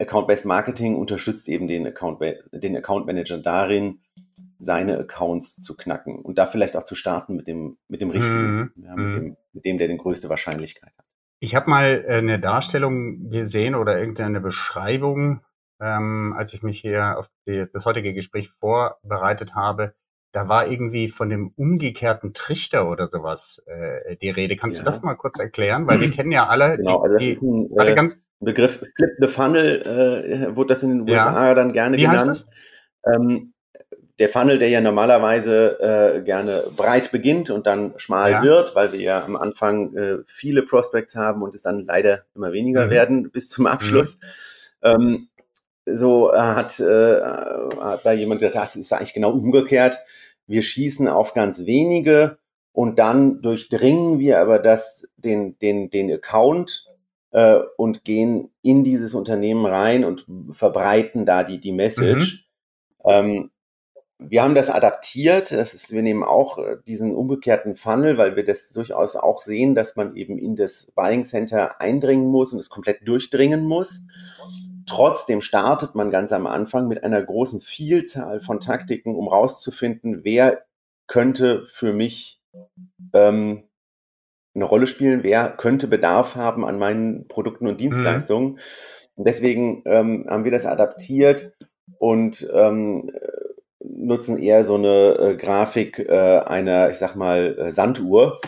Account-Based 0.00 0.46
Marketing 0.46 0.96
unterstützt 0.96 1.48
eben 1.48 1.68
den 1.68 1.86
Account, 1.86 2.20
den 2.52 2.76
Account 2.76 3.06
Manager 3.06 3.38
darin, 3.38 4.00
seine 4.58 4.98
Accounts 4.98 5.62
zu 5.62 5.76
knacken 5.76 6.20
und 6.20 6.38
da 6.38 6.46
vielleicht 6.46 6.76
auch 6.76 6.84
zu 6.84 6.94
starten 6.94 7.36
mit 7.36 7.46
dem, 7.46 7.78
mit 7.88 8.00
dem 8.00 8.10
richtigen, 8.10 8.56
mhm. 8.56 8.72
ja, 8.76 8.96
mit, 8.96 9.06
mhm. 9.06 9.14
dem, 9.14 9.36
mit 9.52 9.64
dem, 9.64 9.78
der 9.78 9.88
die 9.88 9.96
größte 9.96 10.28
Wahrscheinlichkeit 10.28 10.92
hat. 10.96 11.06
Ich 11.38 11.54
habe 11.54 11.70
mal 11.70 12.04
äh, 12.06 12.18
eine 12.18 12.38
Darstellung 12.38 13.30
gesehen 13.30 13.74
oder 13.74 13.98
irgendeine 13.98 14.40
Beschreibung, 14.40 15.40
ähm, 15.80 16.34
als 16.36 16.52
ich 16.52 16.62
mich 16.62 16.80
hier 16.80 17.18
auf 17.18 17.30
die, 17.46 17.64
das 17.72 17.86
heutige 17.86 18.12
Gespräch 18.12 18.50
vorbereitet 18.50 19.54
habe. 19.54 19.94
Da 20.32 20.48
war 20.48 20.68
irgendwie 20.68 21.08
von 21.08 21.28
dem 21.28 21.52
umgekehrten 21.56 22.34
Trichter 22.34 22.88
oder 22.88 23.08
sowas 23.08 23.62
äh, 23.66 24.16
die 24.16 24.30
Rede. 24.30 24.56
Kannst 24.56 24.78
ja. 24.78 24.84
du 24.84 24.90
das 24.90 25.02
mal 25.02 25.14
kurz 25.14 25.38
erklären? 25.38 25.88
Weil 25.88 26.00
wir 26.00 26.10
kennen 26.10 26.30
ja 26.30 26.46
alle. 26.46 26.76
Genau, 26.76 27.00
also 27.00 27.14
das 27.14 27.22
die, 27.22 27.32
ist 27.32 27.42
ein 27.42 27.68
äh, 27.76 27.94
ganz, 27.94 28.20
Begriff 28.40 28.78
Flip 28.78 29.10
the 29.20 29.28
Funnel, 29.28 29.82
äh, 29.82 30.56
wurde 30.56 30.68
das 30.68 30.82
in 30.82 30.90
den 30.90 31.00
USA 31.02 31.48
ja. 31.48 31.54
dann 31.54 31.72
gerne 31.72 31.96
Wie 31.96 32.02
genannt. 32.02 32.46
Ähm, 33.04 33.52
der 34.18 34.28
Funnel, 34.28 34.58
der 34.58 34.68
ja 34.68 34.80
normalerweise 34.80 35.80
äh, 35.80 36.22
gerne 36.22 36.64
breit 36.76 37.10
beginnt 37.10 37.48
und 37.48 37.66
dann 37.66 37.94
schmal 37.96 38.32
ja. 38.32 38.42
wird, 38.42 38.74
weil 38.74 38.92
wir 38.92 39.00
ja 39.00 39.24
am 39.24 39.34
Anfang 39.36 39.94
äh, 39.96 40.18
viele 40.26 40.62
Prospects 40.62 41.16
haben 41.16 41.42
und 41.42 41.54
es 41.54 41.62
dann 41.62 41.86
leider 41.86 42.24
immer 42.34 42.52
weniger 42.52 42.86
mhm. 42.86 42.90
werden 42.90 43.30
bis 43.30 43.48
zum 43.48 43.66
Abschluss. 43.66 44.18
Mhm. 44.82 44.88
Ähm, 44.90 45.28
so 45.86 46.32
äh, 46.32 46.38
hat, 46.38 46.78
äh, 46.80 47.20
hat 47.80 48.04
da 48.04 48.12
jemand 48.12 48.40
gesagt, 48.40 48.70
es 48.70 48.76
ist 48.76 48.92
eigentlich 48.92 49.14
genau 49.14 49.30
umgekehrt. 49.30 49.98
Wir 50.50 50.62
schießen 50.62 51.06
auf 51.06 51.32
ganz 51.32 51.64
wenige 51.64 52.38
und 52.72 52.98
dann 52.98 53.40
durchdringen 53.40 54.18
wir 54.18 54.40
aber 54.40 54.58
das, 54.58 55.06
den, 55.16 55.56
den, 55.60 55.90
den 55.90 56.12
Account 56.12 56.88
äh, 57.30 57.60
und 57.76 58.04
gehen 58.04 58.50
in 58.60 58.82
dieses 58.82 59.14
Unternehmen 59.14 59.64
rein 59.64 60.04
und 60.04 60.26
verbreiten 60.50 61.24
da 61.24 61.44
die, 61.44 61.60
die 61.60 61.70
Message. 61.70 62.48
Mhm. 63.04 63.10
Ähm, 63.10 63.50
wir 64.18 64.42
haben 64.42 64.56
das 64.56 64.70
adaptiert. 64.70 65.52
Das 65.52 65.72
ist, 65.72 65.92
wir 65.92 66.02
nehmen 66.02 66.24
auch 66.24 66.58
äh, 66.58 66.78
diesen 66.84 67.14
umgekehrten 67.14 67.76
Funnel, 67.76 68.18
weil 68.18 68.34
wir 68.34 68.44
das 68.44 68.70
durchaus 68.70 69.14
auch 69.14 69.42
sehen, 69.42 69.76
dass 69.76 69.94
man 69.94 70.16
eben 70.16 70.36
in 70.36 70.56
das 70.56 70.90
Buying 70.96 71.22
Center 71.22 71.80
eindringen 71.80 72.26
muss 72.26 72.52
und 72.52 72.58
es 72.58 72.70
komplett 72.70 73.06
durchdringen 73.06 73.66
muss. 73.66 74.02
Trotzdem 74.90 75.40
startet 75.40 75.94
man 75.94 76.10
ganz 76.10 76.32
am 76.32 76.48
Anfang 76.48 76.88
mit 76.88 77.04
einer 77.04 77.22
großen 77.22 77.60
Vielzahl 77.60 78.40
von 78.40 78.58
Taktiken, 78.58 79.14
um 79.14 79.28
rauszufinden, 79.28 80.24
wer 80.24 80.64
könnte 81.06 81.68
für 81.72 81.92
mich 81.92 82.40
ähm, 83.12 83.62
eine 84.54 84.64
Rolle 84.64 84.88
spielen, 84.88 85.22
wer 85.22 85.48
könnte 85.48 85.86
Bedarf 85.86 86.34
haben 86.34 86.64
an 86.64 86.76
meinen 86.78 87.28
Produkten 87.28 87.68
und 87.68 87.74
mhm. 87.74 87.78
Dienstleistungen. 87.78 88.52
Mhm. 88.52 88.58
Und 89.14 89.28
deswegen 89.28 89.82
ähm, 89.86 90.26
haben 90.28 90.42
wir 90.42 90.50
das 90.50 90.66
adaptiert 90.66 91.52
und 91.98 92.48
ähm, 92.52 93.12
nutzen 93.78 94.38
eher 94.38 94.64
so 94.64 94.74
eine 94.74 95.18
äh, 95.18 95.36
Grafik 95.36 96.00
äh, 96.00 96.38
einer, 96.38 96.90
ich 96.90 96.98
sag 96.98 97.14
mal, 97.14 97.56
äh, 97.58 97.70
Sanduhr, 97.70 98.40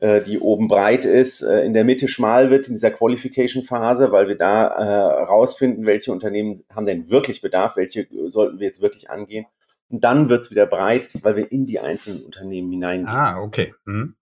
die 0.00 0.38
oben 0.38 0.68
breit 0.68 1.04
ist, 1.04 1.42
äh, 1.42 1.64
in 1.64 1.74
der 1.74 1.84
Mitte 1.84 2.06
schmal 2.06 2.50
wird 2.50 2.68
in 2.68 2.74
dieser 2.74 2.92
Qualification-Phase, 2.92 4.12
weil 4.12 4.28
wir 4.28 4.36
da 4.36 4.66
äh, 4.68 5.24
rausfinden, 5.24 5.86
welche 5.86 6.12
Unternehmen 6.12 6.62
haben 6.72 6.86
denn 6.86 7.10
wirklich 7.10 7.40
Bedarf, 7.40 7.76
welche 7.76 8.06
sollten 8.26 8.60
wir 8.60 8.66
jetzt 8.66 8.80
wirklich 8.80 9.10
angehen. 9.10 9.46
Und 9.88 10.04
dann 10.04 10.28
wird's 10.28 10.50
wieder 10.50 10.66
breit, 10.66 11.08
weil 11.22 11.36
wir 11.36 11.50
in 11.50 11.66
die 11.66 11.80
einzelnen 11.80 12.22
Unternehmen 12.22 12.70
hineingehen. 12.70 13.08
Ah, 13.08 13.40
okay. 13.40 13.74
Mhm. 13.86 14.14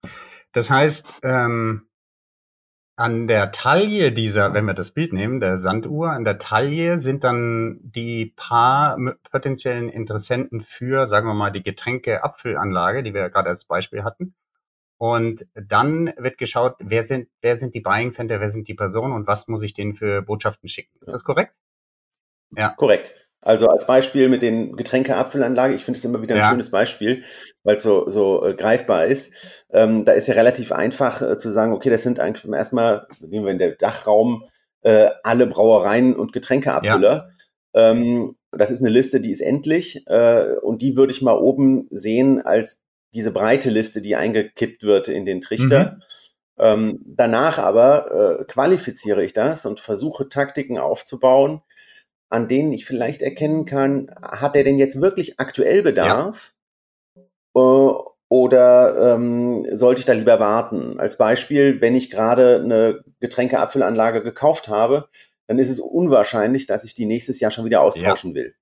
Das 0.53 0.71
heißt, 0.71 1.21
ähm, 1.25 1.89
an 2.97 3.27
der 3.27 3.53
Taille 3.53 4.11
dieser, 4.13 4.55
wenn 4.55 4.65
wir 4.65 4.73
das 4.73 4.93
Bild 4.93 5.13
nehmen, 5.13 5.39
der 5.39 5.59
Sanduhr, 5.59 6.13
an 6.13 6.25
der 6.25 6.39
Taille 6.39 6.99
sind 6.99 7.25
dann 7.25 7.79
die 7.83 8.33
paar 8.37 8.97
potenziellen 9.31 9.91
Interessenten 9.91 10.63
für, 10.63 11.07
sagen 11.07 11.27
wir 11.27 11.35
mal, 11.35 11.51
die 11.51 11.63
Getränke-Apfelanlage, 11.63 13.03
die 13.03 13.13
wir 13.13 13.21
ja 13.21 13.29
gerade 13.29 13.51
als 13.51 13.67
Beispiel 13.67 14.03
hatten. 14.03 14.35
Und 14.99 15.47
dann 15.55 16.13
wird 16.17 16.39
geschaut, 16.39 16.77
wer 16.79 17.05
sind, 17.05 17.29
wer 17.43 17.57
sind 17.57 17.75
die 17.75 17.81
Buying 17.81 18.11
Center, 18.11 18.41
wer 18.41 18.51
sind 18.51 18.67
die 18.69 18.75
Personen 18.75 19.13
und 19.13 19.27
was 19.27 19.47
muss 19.49 19.63
ich 19.63 19.75
denen 19.75 19.95
für 19.95 20.23
Botschaften 20.23 20.69
schicken. 20.69 20.99
Ist 21.01 21.13
das 21.13 21.25
korrekt? 21.25 21.55
Ja. 22.57 22.71
Korrekt. 22.71 23.15
Also 23.43 23.69
als 23.69 23.87
Beispiel 23.87 24.29
mit 24.29 24.43
den 24.43 24.75
Getränkeabfüllanlage, 24.77 25.75
ich 25.75 25.85
finde 25.85 25.99
es 25.99 26.05
immer 26.05 26.21
wieder 26.21 26.35
ein 26.35 26.41
ja. 26.41 26.51
schönes 26.51 26.71
Beispiel, 26.71 27.23
weil 27.63 27.77
es 27.77 27.83
so, 27.83 28.11
so 28.11 28.45
äh, 28.45 28.55
greifbar 28.55 29.07
ist. 29.07 29.33
Ähm, 29.71 30.05
da 30.05 30.13
ist 30.13 30.27
ja 30.27 30.35
relativ 30.35 30.73
einfach 30.73 31.23
äh, 31.23 31.39
zu 31.39 31.51
sagen, 31.51 31.73
okay, 31.73 31.91
das 31.91 32.03
sind 32.03 32.19
eigentlich 32.19 32.51
erstmal, 32.53 33.07
nehmen 33.21 33.45
wir 33.45 33.53
in 33.53 33.59
der 33.59 33.77
Dachraum 33.77 34.45
äh, 34.83 35.11
alle 35.23 35.47
Brauereien 35.47 36.17
und 36.17 36.33
Getränkeabfüller. 36.33 37.31
Ja. 37.73 37.91
Ähm, 37.91 38.37
das 38.51 38.71
ist 38.71 38.81
eine 38.81 38.89
Liste, 38.89 39.21
die 39.21 39.31
ist 39.31 39.43
endlich 39.43 40.05
äh, 40.07 40.57
und 40.63 40.83
die 40.83 40.97
würde 40.97 41.13
ich 41.13 41.23
mal 41.23 41.37
oben 41.37 41.87
sehen 41.91 42.41
als 42.41 42.83
diese 43.17 43.33
breite 43.33 43.71
Liste, 43.71 44.03
die 44.03 44.15
eingekippt 44.15 44.83
wird 44.83 45.09
in 45.09 45.25
den 45.25 45.41
Trichter. 45.41 45.97
Mhm. 45.97 46.03
Ähm, 46.59 47.01
danach 47.05 47.59
aber 47.59 48.41
äh, 48.41 48.45
qualifiziere 48.45 49.25
ich 49.25 49.33
das 49.33 49.67
und 49.67 49.81
versuche 49.81 50.29
Taktiken 50.29 50.79
aufzubauen, 50.79 51.63
an 52.29 52.49
denen 52.49 52.73
ich 52.73 52.87
vielleicht 52.87 53.23
erkennen 53.23 53.67
kann, 53.67 54.11
hat 54.23 54.57
er 54.57 54.65
denn 54.65 54.79
jetzt 54.79 55.01
wirklich 55.01 55.39
aktuell 55.39 55.83
Bedarf? 55.83 56.55
Ja. 57.15 57.23
Äh, 57.57 57.95
oder 58.29 59.15
ähm, 59.15 59.67
sollte 59.77 60.01
ich 60.01 60.05
da 60.05 60.13
lieber 60.13 60.41
warten? 60.41 60.99
Als 60.99 61.17
Beispiel, 61.17 61.81
wenn 61.81 61.95
ich 61.95 62.11
gerade 62.11 62.57
eine 62.57 63.05
Getränkeabfüllanlage 63.21 64.23
gekauft 64.23 64.69
habe, 64.69 65.09
dann 65.47 65.61
ist 65.61 65.71
es 65.71 65.79
unwahrscheinlich, 65.79 66.67
dass 66.67 66.83
ich 66.83 66.95
die 66.95 67.07
nächstes 67.07 67.39
Jahr 67.39 67.53
schon 67.53 67.65
wieder 67.65 67.83
austauschen 67.83 68.31
ja. 68.31 68.37
will. 68.37 68.55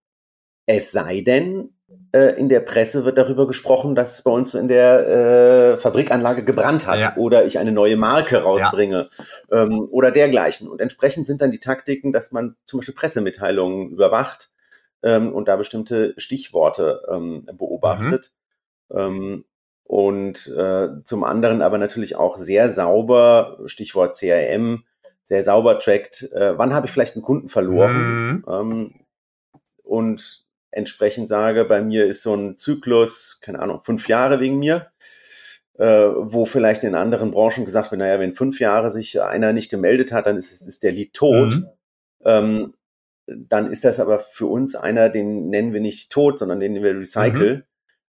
Es 0.66 0.92
sei 0.92 1.20
denn, 1.20 1.70
äh, 2.12 2.38
in 2.38 2.48
der 2.48 2.60
Presse 2.60 3.04
wird 3.04 3.18
darüber 3.18 3.46
gesprochen, 3.46 3.94
dass 3.94 4.14
es 4.14 4.22
bei 4.22 4.30
uns 4.30 4.54
in 4.54 4.68
der 4.68 5.08
äh, 5.08 5.76
Fabrikanlage 5.76 6.44
gebrannt 6.44 6.86
hat 6.86 7.00
ja. 7.00 7.16
oder 7.16 7.44
ich 7.44 7.58
eine 7.58 7.72
neue 7.72 7.96
Marke 7.96 8.42
rausbringe 8.42 9.08
ja. 9.50 9.62
ähm, 9.62 9.88
oder 9.90 10.10
dergleichen. 10.10 10.68
Und 10.68 10.80
entsprechend 10.80 11.26
sind 11.26 11.42
dann 11.42 11.50
die 11.50 11.58
Taktiken, 11.58 12.12
dass 12.12 12.30
man 12.30 12.56
zum 12.66 12.80
Beispiel 12.80 12.94
Pressemitteilungen 12.94 13.90
überwacht 13.90 14.52
ähm, 15.02 15.32
und 15.32 15.48
da 15.48 15.56
bestimmte 15.56 16.14
Stichworte 16.16 17.02
ähm, 17.10 17.46
beobachtet. 17.52 18.32
Mhm. 18.88 18.98
Ähm, 18.98 19.44
und 19.82 20.46
äh, 20.56 20.88
zum 21.04 21.24
anderen 21.24 21.62
aber 21.62 21.78
natürlich 21.78 22.16
auch 22.16 22.38
sehr 22.38 22.70
sauber, 22.70 23.58
Stichwort 23.66 24.16
CRM, 24.16 24.84
sehr 25.24 25.42
sauber 25.42 25.78
trackt, 25.80 26.30
äh, 26.32 26.56
wann 26.56 26.72
habe 26.72 26.86
ich 26.86 26.92
vielleicht 26.92 27.16
einen 27.16 27.24
Kunden 27.24 27.48
verloren. 27.48 27.96
Mhm. 27.96 28.44
Ähm, 28.48 28.94
und 29.82 30.43
entsprechend 30.74 31.28
sage, 31.28 31.64
bei 31.64 31.80
mir 31.80 32.06
ist 32.06 32.22
so 32.22 32.34
ein 32.34 32.56
Zyklus, 32.56 33.40
keine 33.40 33.60
Ahnung, 33.60 33.80
fünf 33.84 34.08
Jahre 34.08 34.40
wegen 34.40 34.58
mir, 34.58 34.90
äh, 35.78 35.84
wo 35.86 36.46
vielleicht 36.46 36.84
in 36.84 36.94
anderen 36.94 37.30
Branchen 37.30 37.64
gesagt 37.64 37.90
wird, 37.90 38.00
naja, 38.00 38.20
wenn 38.20 38.34
fünf 38.34 38.60
Jahre 38.60 38.90
sich 38.90 39.20
einer 39.20 39.52
nicht 39.52 39.70
gemeldet 39.70 40.12
hat, 40.12 40.26
dann 40.26 40.36
ist, 40.36 40.52
ist 40.52 40.82
der 40.82 40.92
Lied 40.92 41.14
tot. 41.14 41.54
Mhm. 41.54 41.68
Ähm, 42.24 42.74
dann 43.26 43.70
ist 43.70 43.84
das 43.84 44.00
aber 44.00 44.20
für 44.20 44.46
uns 44.46 44.74
einer, 44.74 45.08
den 45.08 45.48
nennen 45.48 45.72
wir 45.72 45.80
nicht 45.80 46.10
tot, 46.10 46.38
sondern 46.38 46.60
den 46.60 46.74
nennen 46.74 46.84
wir 46.84 46.98
Recycle. 46.98 47.56
Mhm. 47.56 47.62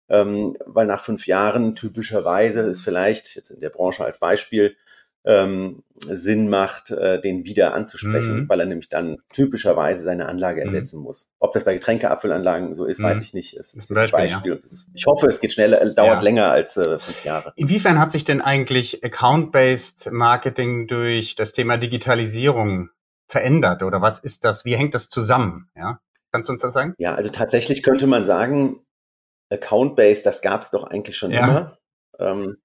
Ähm, 0.06 0.56
weil 0.66 0.86
nach 0.86 1.02
fünf 1.02 1.26
Jahren 1.26 1.74
typischerweise 1.74 2.60
ist 2.62 2.82
vielleicht, 2.82 3.36
jetzt 3.36 3.50
in 3.50 3.60
der 3.60 3.70
Branche 3.70 4.04
als 4.04 4.18
Beispiel, 4.18 4.76
ähm, 5.24 5.82
Sinn 5.96 6.48
macht, 6.48 6.90
äh, 6.90 7.20
den 7.20 7.44
wieder 7.44 7.72
anzusprechen, 7.72 8.40
mhm. 8.40 8.48
weil 8.48 8.60
er 8.60 8.66
nämlich 8.66 8.88
dann 8.88 9.18
typischerweise 9.32 10.02
seine 10.02 10.26
Anlage 10.26 10.60
mhm. 10.60 10.66
ersetzen 10.66 10.98
mhm. 10.98 11.04
muss. 11.04 11.30
Ob 11.38 11.52
das 11.52 11.64
bei 11.64 11.74
Getränkeabfüllanlagen 11.74 12.74
so 12.74 12.84
ist, 12.84 13.00
mhm. 13.00 13.04
weiß 13.04 13.20
ich 13.20 13.32
nicht. 13.32 13.54
Es 13.54 13.74
ist 13.74 13.90
ein 13.90 13.94
Beispiel. 13.94 14.18
Beispiel. 14.18 14.52
Ja. 14.62 14.78
ich 14.94 15.06
hoffe, 15.06 15.26
es 15.26 15.40
geht 15.40 15.52
schneller, 15.52 15.80
äh, 15.80 15.94
dauert 15.94 16.16
ja. 16.16 16.20
länger 16.20 16.50
als 16.50 16.76
äh, 16.76 16.98
fünf 16.98 17.24
Jahre. 17.24 17.52
Inwiefern 17.56 17.98
hat 17.98 18.12
sich 18.12 18.24
denn 18.24 18.40
eigentlich 18.40 19.02
Account-Based 19.04 20.10
Marketing 20.12 20.88
durch 20.88 21.36
das 21.36 21.52
Thema 21.52 21.78
Digitalisierung 21.78 22.90
verändert 23.28 23.82
oder 23.82 24.02
was 24.02 24.18
ist 24.18 24.44
das? 24.44 24.64
Wie 24.64 24.76
hängt 24.76 24.94
das 24.94 25.08
zusammen? 25.08 25.70
Ja, 25.74 26.00
kannst 26.32 26.48
du 26.48 26.52
uns 26.52 26.60
das 26.60 26.74
sagen? 26.74 26.94
Ja, 26.98 27.14
also 27.14 27.30
tatsächlich 27.30 27.82
könnte 27.82 28.06
man 28.06 28.24
sagen, 28.24 28.80
Account-Based, 29.50 30.26
das 30.26 30.42
gab 30.42 30.62
es 30.62 30.70
doch 30.70 30.84
eigentlich 30.84 31.16
schon 31.16 31.30
ja. 31.30 31.44
immer. 31.44 31.78
Ähm, 32.18 32.58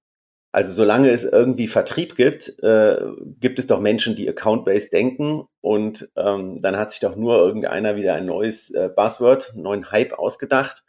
also 0.52 0.72
solange 0.72 1.10
es 1.10 1.24
irgendwie 1.24 1.68
Vertrieb 1.68 2.16
gibt, 2.16 2.58
äh, 2.62 2.96
gibt 3.38 3.58
es 3.58 3.66
doch 3.66 3.80
Menschen, 3.80 4.16
die 4.16 4.28
Account-Based 4.28 4.92
denken 4.92 5.46
und 5.60 6.10
ähm, 6.16 6.60
dann 6.60 6.76
hat 6.76 6.90
sich 6.90 7.00
doch 7.00 7.14
nur 7.14 7.38
irgendeiner 7.38 7.96
wieder 7.96 8.14
ein 8.14 8.26
neues 8.26 8.70
äh, 8.70 8.88
Buzzword, 8.94 9.52
einen 9.54 9.62
neuen 9.62 9.90
Hype 9.92 10.12
ausgedacht 10.12 10.84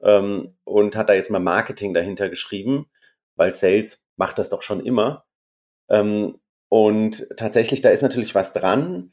ähm, 0.00 0.54
und 0.64 0.96
hat 0.96 1.10
da 1.10 1.12
jetzt 1.14 1.30
mal 1.30 1.40
Marketing 1.40 1.92
dahinter 1.92 2.30
geschrieben, 2.30 2.86
weil 3.34 3.52
Sales 3.52 4.02
macht 4.16 4.38
das 4.38 4.48
doch 4.48 4.62
schon 4.62 4.80
immer. 4.80 5.26
Ähm, 5.90 6.38
und 6.68 7.28
tatsächlich, 7.36 7.82
da 7.82 7.90
ist 7.90 8.02
natürlich 8.02 8.34
was 8.34 8.52
dran. 8.52 9.12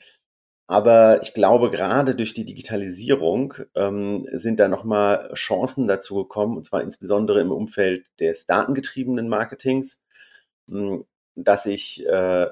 Aber 0.67 1.22
ich 1.22 1.34
glaube, 1.34 1.72
gerade 1.72 2.15
durch 2.15 2.34
die 2.34 2.46
Digitalisierung 2.46 3.53
ähm, 3.75 4.27
sind 4.32 4.60
da 4.60 4.67
nochmal 4.67 5.32
Chancen 5.34 5.88
dazu 5.88 6.15
gekommen, 6.15 6.58
und 6.58 6.65
zwar 6.65 6.82
insbesondere 6.82 7.41
im 7.41 7.51
Umfeld 7.51 8.08
des 8.20 8.46
datengetriebenen 8.46 9.27
Marketings, 9.27 10.01
hm, 10.70 11.05
dass 11.36 11.65
ich, 11.65 12.05
äh, 12.08 12.48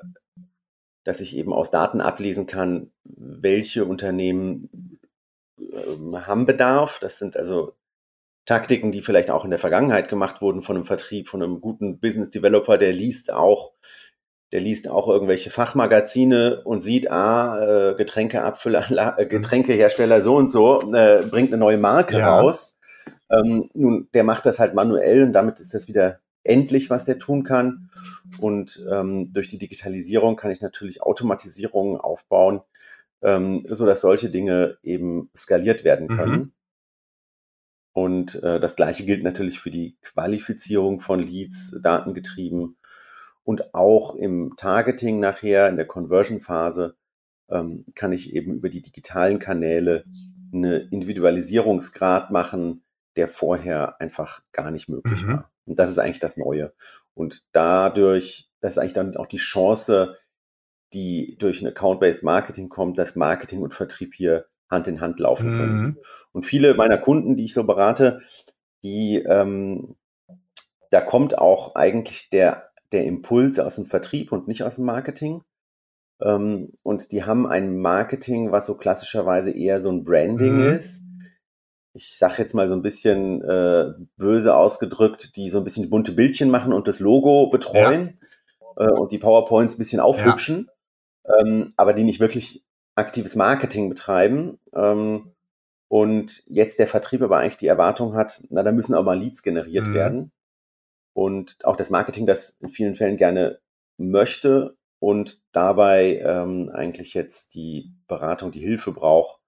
dass 1.04 1.22
ich 1.22 1.36
eben 1.36 1.54
aus 1.54 1.72
Daten 1.72 2.02
ablesen 2.02 2.48
kann, 2.48 2.92
welche 3.04 3.86
Unternehmen 3.86 5.00
äh, 5.60 6.18
haben 6.18 6.46
Bedarf. 6.46 7.00
Das 7.00 7.18
sind 7.18 7.38
also 7.38 7.76
Taktiken, 8.46 8.92
die 8.92 9.02
vielleicht 9.02 9.32
auch 9.32 9.46
in 9.46 9.52
der 9.52 9.60
Vergangenheit 9.60 10.10
gemacht 10.10 10.42
wurden 10.42 10.64
von 10.64 10.76
einem 10.76 10.86
Vertrieb, 10.86 11.30
von 11.30 11.42
einem 11.42 11.62
guten 11.62 12.00
Business 12.00 12.30
Developer, 12.30 12.78
der 12.78 12.92
liest 12.92 13.32
auch 13.32 13.72
der 14.52 14.60
liest 14.60 14.88
auch 14.90 15.08
irgendwelche 15.08 15.50
Fachmagazine 15.50 16.62
und 16.64 16.82
sieht, 16.82 17.10
ah, 17.10 17.92
äh, 17.92 17.96
Getränkeabfüllanlage, 17.96 19.22
äh. 19.22 19.26
Getränkehersteller 19.26 20.22
so 20.22 20.36
und 20.36 20.52
so 20.52 20.82
äh, 20.94 21.24
bringt 21.30 21.50
eine 21.50 21.58
neue 21.58 21.78
Marke 21.78 22.20
ja. 22.20 22.40
raus. 22.40 22.78
Ähm, 23.30 23.70
nun, 23.74 24.10
der 24.14 24.24
macht 24.24 24.46
das 24.46 24.60
halt 24.60 24.74
manuell 24.74 25.24
und 25.24 25.34
damit 25.34 25.60
ist 25.62 25.74
das 25.74 25.88
wieder 25.88 26.20
endlich, 26.44 26.90
was 26.90 27.06
der 27.06 27.18
tun 27.18 27.44
kann. 27.44 27.90
Und 28.40 28.86
ähm, 28.92 29.32
durch 29.34 29.48
die 29.48 29.58
Digitalisierung 29.58 30.36
kann 30.36 30.52
ich 30.52 30.62
natürlich 30.62 31.02
Automatisierungen 31.02 32.00
aufbauen, 32.00 32.62
ähm, 33.22 33.66
so 33.70 33.86
dass 33.86 34.02
solche 34.02 34.30
Dinge 34.30 34.78
eben 34.84 35.30
skaliert 35.36 35.86
werden 35.86 36.08
mhm. 36.08 36.18
können. 36.18 36.40
Mhm. 36.40 36.52
Und 37.94 38.44
äh, 38.44 38.60
das 38.60 38.76
Gleiche 38.76 39.06
gilt 39.06 39.24
natürlich 39.24 39.60
für 39.60 39.72
die 39.72 39.98
Qualifizierung 40.02 41.02
von 41.02 41.20
Leads, 41.20 41.78
datengetrieben 41.82 42.78
und 43.44 43.74
auch 43.74 44.16
im 44.16 44.54
Targeting 44.58 45.20
nachher, 45.20 45.70
in 45.70 45.78
der 45.78 45.88
Conversion-Phase, 45.88 46.96
ähm, 47.50 47.84
kann 47.96 48.14
ich 48.14 48.34
eben 48.34 48.56
über 48.56 48.70
die 48.70 48.82
digitalen 48.82 49.40
Kanäle 49.40 50.06
eine 50.54 50.78
Individualisierungsgrad 50.78 52.32
machen, 52.32 52.84
der 53.16 53.28
vorher 53.28 54.00
einfach 54.00 54.42
gar 54.52 54.72
nicht 54.72 54.90
möglich 54.90 55.24
mhm. 55.26 55.34
war. 55.34 55.52
Und 55.66 55.80
das 55.80 55.90
ist 55.90 56.00
eigentlich 56.00 56.20
das 56.20 56.38
Neue. 56.38 56.74
Und 57.14 57.44
dadurch, 57.52 58.50
das 58.62 58.74
ist 58.74 58.78
eigentlich 58.78 58.94
dann 58.94 59.18
auch 59.18 59.28
die 59.28 59.38
Chance, 59.38 60.18
die 60.94 61.38
durch 61.40 61.62
ein 61.62 61.68
Account-Based 61.68 62.24
Marketing 62.24 62.70
kommt, 62.70 62.98
dass 62.98 63.16
Marketing 63.16 63.62
und 63.62 63.74
Vertrieb 63.74 64.14
hier 64.14 64.46
Hand 64.70 64.88
in 64.88 65.02
Hand 65.02 65.20
laufen 65.20 65.58
können. 65.58 65.82
Mhm. 65.82 65.98
Und 66.32 66.46
viele 66.46 66.74
meiner 66.74 66.98
Kunden, 66.98 67.36
die 67.36 67.46
ich 67.46 67.54
so 67.54 67.66
berate, 67.66 68.22
die, 68.84 69.18
ähm, 69.18 69.96
da 70.90 71.02
kommt 71.02 71.38
auch 71.38 71.76
eigentlich 71.76 72.30
der 72.30 72.71
der 72.92 73.06
Impuls 73.06 73.60
aus 73.60 73.76
dem 73.76 73.86
Vertrieb 73.86 74.32
und 74.32 74.48
nicht 74.48 74.64
aus 74.64 74.76
dem 74.76 74.86
Marketing. 74.86 75.44
Ähm, 76.22 76.74
und 76.84 77.12
die 77.12 77.24
haben 77.24 77.48
ein 77.48 77.80
Marketing, 77.80 78.52
was 78.52 78.66
so 78.66 78.76
klassischerweise 78.76 79.52
eher 79.52 79.80
so 79.80 79.92
ein 79.92 80.04
Branding 80.04 80.58
mhm. 80.58 80.74
ist. 80.74 81.04
Ich 81.94 82.18
sage 82.18 82.36
jetzt 82.38 82.54
mal 82.54 82.68
so 82.68 82.76
ein 82.76 82.82
bisschen 82.82 83.42
äh, 83.42 83.94
böse 84.16 84.56
ausgedrückt, 84.56 85.36
die 85.36 85.50
so 85.50 85.58
ein 85.58 85.64
bisschen 85.64 85.90
bunte 85.90 86.14
Bildchen 86.14 86.50
machen 86.50 86.72
und 86.72 86.88
das 86.88 87.00
Logo 87.00 87.50
betreuen 87.50 88.20
ja. 88.78 88.88
äh, 88.88 88.92
und 88.92 89.12
die 89.12 89.18
PowerPoints 89.18 89.76
ein 89.76 89.78
bisschen 89.78 90.00
aufhübschen, 90.00 90.70
ja. 91.28 91.40
ähm, 91.40 91.74
aber 91.76 91.94
die 91.94 92.04
nicht 92.04 92.22
wirklich 92.22 92.64
aktives 92.96 93.36
Marketing 93.36 93.90
betreiben. 93.90 94.58
Ähm, 94.74 95.34
und 95.90 96.44
jetzt 96.48 96.80
der 96.80 96.88
Vertrieb 96.88 97.22
aber 97.22 97.40
eigentlich 97.40 97.58
die 97.58 97.68
Erwartung 97.68 98.14
hat, 98.14 98.42
na, 98.50 98.64
da 98.64 98.72
müssen 98.72 98.96
auch 98.96 99.04
mal 99.04 99.20
Leads 99.20 99.44
generiert 99.44 99.88
mhm. 99.88 99.94
werden 99.94 100.32
und 101.14 101.64
auch 101.66 101.76
das 101.76 101.90
Marketing 101.90 102.26
das 102.26 102.52
in 102.62 102.70
vielen 102.70 102.96
Fällen 102.96 103.18
gerne 103.18 103.60
möchte 103.98 104.78
und 105.00 105.42
dabei 105.52 106.22
ähm, 106.24 106.70
eigentlich 106.74 107.14
jetzt 107.14 107.56
die 107.56 107.92
Beratung, 108.08 108.52
die 108.52 108.60
Hilfe 108.60 108.92
braucht, 108.92 109.40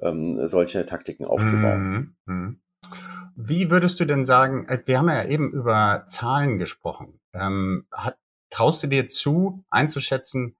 ähm, 0.00 0.48
solche 0.48 0.84
Taktiken 0.86 1.24
aufzubauen. 1.24 2.16
Mhm. 2.26 2.34
mhm. 2.34 2.60
Wie 3.36 3.68
würdest 3.68 3.98
du 3.98 4.04
denn 4.04 4.24
sagen, 4.24 4.68
äh, 4.68 4.80
wir 4.86 4.98
haben 4.98 5.08
ja 5.08 5.24
eben 5.24 5.52
über 5.52 6.04
Zahlen 6.06 6.58
gesprochen. 6.58 7.20
Ähm, 7.32 7.86
hat, 7.90 8.16
traust 8.50 8.82
du 8.82 8.86
dir 8.86 9.08
zu, 9.08 9.64
einzuschätzen, 9.70 10.56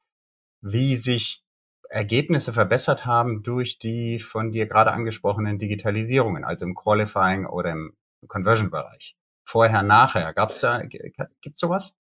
wie 0.61 0.97
sich 0.97 1.45
Ergebnisse 1.89 2.53
verbessert 2.53 3.07
haben 3.07 3.45
durch 3.45 3.79
die 3.79 4.19
von 4.19 4.51
dir 4.51 4.67
gerade 4.67 4.91
angesprochenen 4.91 5.59
Digitalisierungen, 5.59 6.45
also 6.45 6.65
im 6.65 6.75
Qualifying 6.75 7.47
oder 7.47 7.71
im 7.71 7.97
Conversion-Bereich? 8.27 9.17
Vorher, 9.45 9.83
nachher? 9.83 10.33
Gab's 10.35 10.61
da, 10.61 10.83
gibt's 10.83 11.61
sowas? 11.61 11.95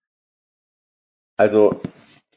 Also, 1.37 1.81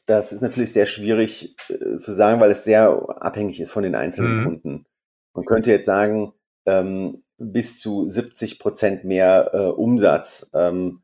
das 0.06 0.32
ist 0.32 0.42
natürlich 0.42 0.72
sehr 0.72 0.86
schwierig 0.86 1.56
äh, 1.68 1.96
zu 1.96 2.12
sagen, 2.12 2.40
weil 2.40 2.50
es 2.50 2.64
sehr 2.64 2.88
abhängig 3.20 3.60
ist 3.60 3.70
von 3.70 3.82
den 3.82 3.94
einzelnen 3.94 4.40
mhm. 4.40 4.44
Kunden. 4.44 4.86
Man 5.34 5.44
könnte 5.44 5.70
jetzt 5.70 5.86
sagen, 5.86 6.32
ähm, 6.66 7.22
bis 7.36 7.80
zu 7.80 8.06
70 8.06 8.58
Prozent 8.58 9.04
mehr 9.04 9.50
äh, 9.52 9.58
Umsatz. 9.66 10.50
Ähm, 10.52 11.02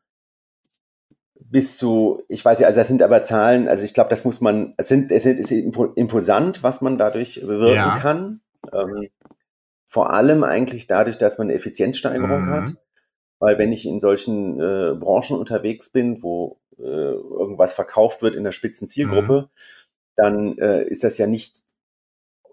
bis 1.34 1.76
zu, 1.76 2.22
ich 2.28 2.44
weiß 2.44 2.58
ja, 2.60 2.66
also 2.66 2.80
das 2.80 2.88
sind 2.88 3.02
aber 3.02 3.22
Zahlen, 3.22 3.68
also 3.68 3.84
ich 3.84 3.94
glaube, 3.94 4.10
das 4.10 4.24
muss 4.24 4.40
man, 4.40 4.74
es 4.76 4.88
sind, 4.88 5.12
es 5.12 5.26
ist 5.26 5.52
imposant, 5.52 6.62
was 6.62 6.80
man 6.80 6.98
dadurch 6.98 7.40
bewirken 7.42 7.74
ja. 7.74 7.98
kann. 7.98 8.40
Ähm, 8.72 9.08
vor 9.86 10.10
allem 10.12 10.42
eigentlich 10.42 10.88
dadurch, 10.88 11.18
dass 11.18 11.38
man 11.38 11.48
eine 11.48 11.56
Effizienzsteigerung 11.56 12.46
mhm. 12.46 12.50
hat. 12.50 12.74
Weil 13.44 13.58
wenn 13.58 13.72
ich 13.72 13.84
in 13.84 14.00
solchen 14.00 14.58
äh, 14.58 14.94
Branchen 14.94 15.38
unterwegs 15.38 15.90
bin, 15.90 16.22
wo 16.22 16.60
äh, 16.78 16.82
irgendwas 16.82 17.74
verkauft 17.74 18.22
wird 18.22 18.36
in 18.36 18.42
der 18.42 18.52
spitzen 18.52 18.88
Zielgruppe, 18.88 19.42
mhm. 19.42 19.48
dann 20.16 20.56
äh, 20.56 20.84
ist 20.84 21.04
das 21.04 21.18
ja 21.18 21.26
nicht, 21.26 21.56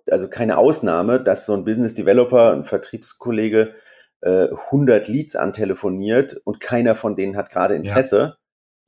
also 0.10 0.28
keine 0.28 0.58
Ausnahme, 0.58 1.24
dass 1.24 1.46
so 1.46 1.54
ein 1.54 1.64
Business 1.64 1.94
Developer, 1.94 2.52
ein 2.52 2.66
Vertriebskollege 2.66 3.74
äh, 4.20 4.50
100 4.50 5.08
Leads 5.08 5.38
antelefoniert 5.38 6.42
und 6.44 6.60
keiner 6.60 6.96
von 6.96 7.16
denen 7.16 7.38
hat 7.38 7.50
gerade 7.52 7.76
Interesse. 7.76 8.36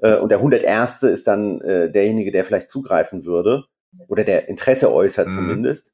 Ja. 0.02 0.16
Äh, 0.16 0.20
und 0.20 0.28
der 0.28 0.40
101. 0.40 1.04
ist 1.04 1.26
dann 1.26 1.62
äh, 1.62 1.90
derjenige, 1.90 2.34
der 2.34 2.44
vielleicht 2.44 2.70
zugreifen 2.70 3.24
würde 3.24 3.64
oder 4.10 4.26
der 4.26 4.50
Interesse 4.50 4.92
äußert 4.92 5.28
mhm. 5.28 5.32
zumindest. 5.32 5.94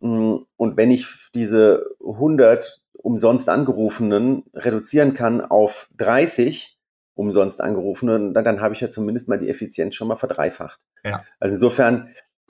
Mm, 0.00 0.36
und 0.56 0.76
wenn 0.76 0.92
ich 0.92 1.08
diese 1.34 1.86
100 2.00 2.83
umsonst 3.04 3.48
angerufenen 3.48 4.44
reduzieren 4.54 5.12
kann 5.12 5.42
auf 5.42 5.88
30 5.98 6.78
umsonst 7.14 7.60
angerufenen, 7.60 8.34
dann, 8.34 8.44
dann 8.44 8.60
habe 8.60 8.74
ich 8.74 8.80
ja 8.80 8.90
zumindest 8.90 9.28
mal 9.28 9.38
die 9.38 9.48
Effizienz 9.48 9.94
schon 9.94 10.08
mal 10.08 10.16
verdreifacht. 10.16 10.80
Ja. 11.04 11.22
Also 11.38 11.54
insofern 11.54 12.08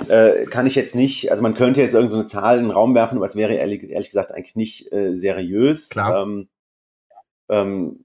äh, 0.08 0.46
kann 0.46 0.66
ich 0.66 0.74
jetzt 0.74 0.94
nicht, 0.94 1.30
also 1.30 1.42
man 1.42 1.54
könnte 1.54 1.82
jetzt 1.82 1.94
irgendeine 1.94 2.22
so 2.22 2.26
Zahl 2.28 2.58
in 2.58 2.64
den 2.64 2.70
Raum 2.70 2.94
werfen, 2.94 3.16
aber 3.16 3.26
es 3.26 3.36
wäre 3.36 3.54
ehrlich, 3.54 3.82
ehrlich 3.82 4.08
gesagt 4.08 4.32
eigentlich 4.32 4.56
nicht 4.56 4.92
äh, 4.92 5.14
seriös. 5.16 5.90
Klar. 5.90 6.22
Ähm, 6.22 6.48
ähm, 7.50 8.04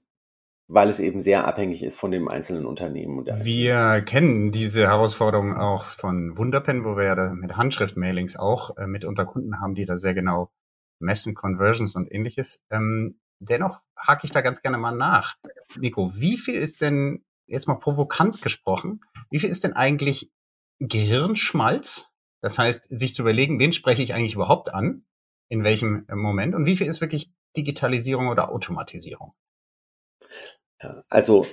weil 0.72 0.88
es 0.88 1.00
eben 1.00 1.20
sehr 1.20 1.46
abhängig 1.46 1.82
ist 1.82 1.98
von 1.98 2.12
dem 2.12 2.28
einzelnen 2.28 2.64
Unternehmen. 2.64 3.26
wir 3.26 4.02
kennen 4.02 4.52
diese 4.52 4.82
Herausforderung 4.82 5.56
auch 5.56 5.86
von 5.86 6.38
Wunderpen, 6.38 6.84
wo 6.84 6.96
wir 6.96 7.04
ja 7.04 7.16
mit 7.32 7.56
Handschriftmailings 7.56 8.36
auch 8.36 8.76
äh, 8.76 8.86
mit 8.86 9.04
unter 9.04 9.24
Kunden 9.24 9.60
haben, 9.60 9.74
die 9.74 9.84
da 9.84 9.96
sehr 9.96 10.14
genau 10.14 10.50
messen, 11.00 11.34
Conversions 11.34 11.96
und 11.96 12.10
ähnliches. 12.12 12.62
Ähm, 12.70 13.20
dennoch 13.38 13.80
hake 13.96 14.24
ich 14.24 14.30
da 14.30 14.40
ganz 14.40 14.62
gerne 14.62 14.78
mal 14.78 14.92
nach. 14.92 15.36
Nico, 15.76 16.12
wie 16.14 16.38
viel 16.38 16.56
ist 16.56 16.80
denn, 16.80 17.24
jetzt 17.46 17.66
mal 17.66 17.78
provokant 17.78 18.42
gesprochen, 18.42 19.00
wie 19.30 19.40
viel 19.40 19.50
ist 19.50 19.64
denn 19.64 19.72
eigentlich 19.72 20.30
Gehirnschmalz? 20.78 22.08
Das 22.42 22.58
heißt, 22.58 22.86
sich 22.90 23.12
zu 23.12 23.22
überlegen, 23.22 23.58
wen 23.58 23.72
spreche 23.72 24.02
ich 24.02 24.14
eigentlich 24.14 24.34
überhaupt 24.34 24.72
an? 24.72 25.04
In 25.48 25.64
welchem 25.64 26.06
Moment? 26.12 26.54
Und 26.54 26.64
wie 26.64 26.76
viel 26.76 26.86
ist 26.86 27.00
wirklich 27.00 27.32
Digitalisierung 27.56 28.28
oder 28.28 28.50
Automatisierung? 28.50 29.34
Also, 31.08 31.46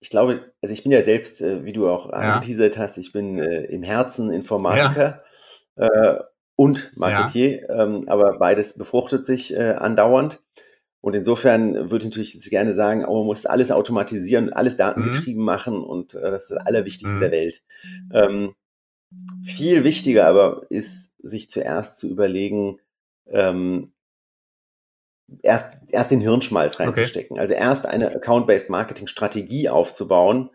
ich 0.00 0.10
glaube, 0.10 0.52
also 0.62 0.72
ich 0.72 0.82
bin 0.82 0.92
ja 0.92 1.02
selbst, 1.02 1.40
äh, 1.42 1.64
wie 1.64 1.72
du 1.72 1.88
auch 1.88 2.06
ja. 2.06 2.12
angeteasert 2.12 2.78
hast, 2.78 2.96
ich 2.96 3.12
bin 3.12 3.38
äh, 3.38 3.64
im 3.64 3.82
Herzen 3.82 4.32
Informatiker. 4.32 5.22
Ja. 5.76 5.86
Äh, 5.86 6.24
und 6.60 6.92
Marketier, 6.94 7.62
ja. 7.62 7.84
ähm, 7.84 8.04
aber 8.06 8.36
beides 8.36 8.76
befruchtet 8.76 9.24
sich 9.24 9.54
äh, 9.54 9.76
andauernd. 9.78 10.42
Und 11.00 11.16
insofern 11.16 11.90
würde 11.90 12.04
ich 12.04 12.10
natürlich 12.10 12.50
gerne 12.50 12.74
sagen, 12.74 13.06
oh, 13.06 13.20
man 13.20 13.28
muss 13.28 13.46
alles 13.46 13.70
automatisieren, 13.70 14.52
alles 14.52 14.76
datengetrieben 14.76 15.40
mhm. 15.40 15.46
machen 15.46 15.82
und 15.82 16.12
äh, 16.12 16.30
das 16.30 16.42
ist 16.42 16.50
das 16.50 16.66
Allerwichtigste 16.66 17.16
mhm. 17.16 17.20
der 17.20 17.30
Welt. 17.30 17.62
Ähm, 18.12 18.54
viel 19.42 19.84
wichtiger 19.84 20.26
aber 20.26 20.66
ist, 20.68 21.14
sich 21.22 21.48
zuerst 21.48 21.98
zu 21.98 22.10
überlegen, 22.10 22.78
ähm, 23.30 23.94
erst, 25.40 25.78
erst 25.90 26.10
den 26.10 26.20
Hirnschmalz 26.20 26.78
reinzustecken. 26.78 27.36
Okay. 27.36 27.40
Also 27.40 27.54
erst 27.54 27.86
eine 27.86 28.14
Account-Based 28.14 28.68
Marketing-Strategie 28.68 29.70
aufzubauen, 29.70 30.50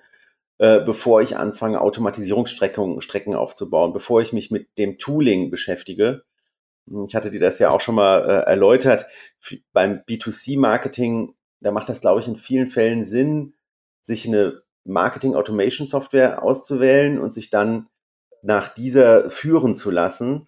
äh, 0.57 0.79
bevor 0.79 1.21
ich 1.21 1.37
anfange, 1.37 1.81
Automatisierungsstrecken 1.81 3.01
Strecken 3.01 3.35
aufzubauen, 3.35 3.93
bevor 3.93 4.21
ich 4.21 4.33
mich 4.33 4.51
mit 4.51 4.77
dem 4.77 4.97
Tooling 4.97 5.51
beschäftige. 5.51 6.23
Ich 7.07 7.15
hatte 7.15 7.31
dir 7.31 7.39
das 7.39 7.59
ja 7.59 7.71
auch 7.71 7.81
schon 7.81 7.95
mal 7.95 8.19
äh, 8.21 8.49
erläutert. 8.49 9.05
Beim 9.73 10.01
B2C-Marketing, 10.07 11.33
da 11.59 11.71
macht 11.71 11.89
das, 11.89 12.01
glaube 12.01 12.21
ich, 12.21 12.27
in 12.27 12.35
vielen 12.35 12.69
Fällen 12.69 13.03
Sinn, 13.03 13.55
sich 14.01 14.27
eine 14.27 14.61
Marketing-Automation-Software 14.85 16.43
auszuwählen 16.43 17.19
und 17.19 17.33
sich 17.33 17.49
dann 17.49 17.87
nach 18.43 18.69
dieser 18.69 19.29
führen 19.31 19.75
zu 19.75 19.89
lassen. 19.89 20.47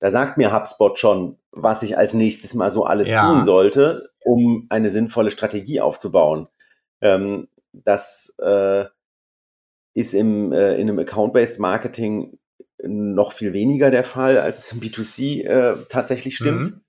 Da 0.00 0.10
sagt 0.10 0.38
mir 0.38 0.52
HubSpot 0.52 0.98
schon, 0.98 1.38
was 1.50 1.82
ich 1.82 1.96
als 1.96 2.14
nächstes 2.14 2.54
mal 2.54 2.70
so 2.70 2.84
alles 2.84 3.08
ja. 3.08 3.22
tun 3.22 3.44
sollte, 3.44 4.10
um 4.24 4.66
eine 4.70 4.90
sinnvolle 4.90 5.30
Strategie 5.30 5.80
aufzubauen. 5.80 6.48
Ähm, 7.02 7.48
das 7.72 8.34
äh, 8.38 8.86
ist 9.94 10.14
im, 10.14 10.52
äh, 10.52 10.74
in 10.74 10.88
einem 10.88 10.98
Account-Based 10.98 11.58
Marketing 11.60 12.38
noch 12.82 13.32
viel 13.32 13.52
weniger 13.52 13.90
der 13.90 14.04
Fall, 14.04 14.38
als 14.38 14.58
es 14.58 14.72
im 14.72 14.80
B2C 14.80 15.44
äh, 15.44 15.76
tatsächlich 15.88 16.36
stimmt, 16.36 16.72
mhm. 16.72 16.80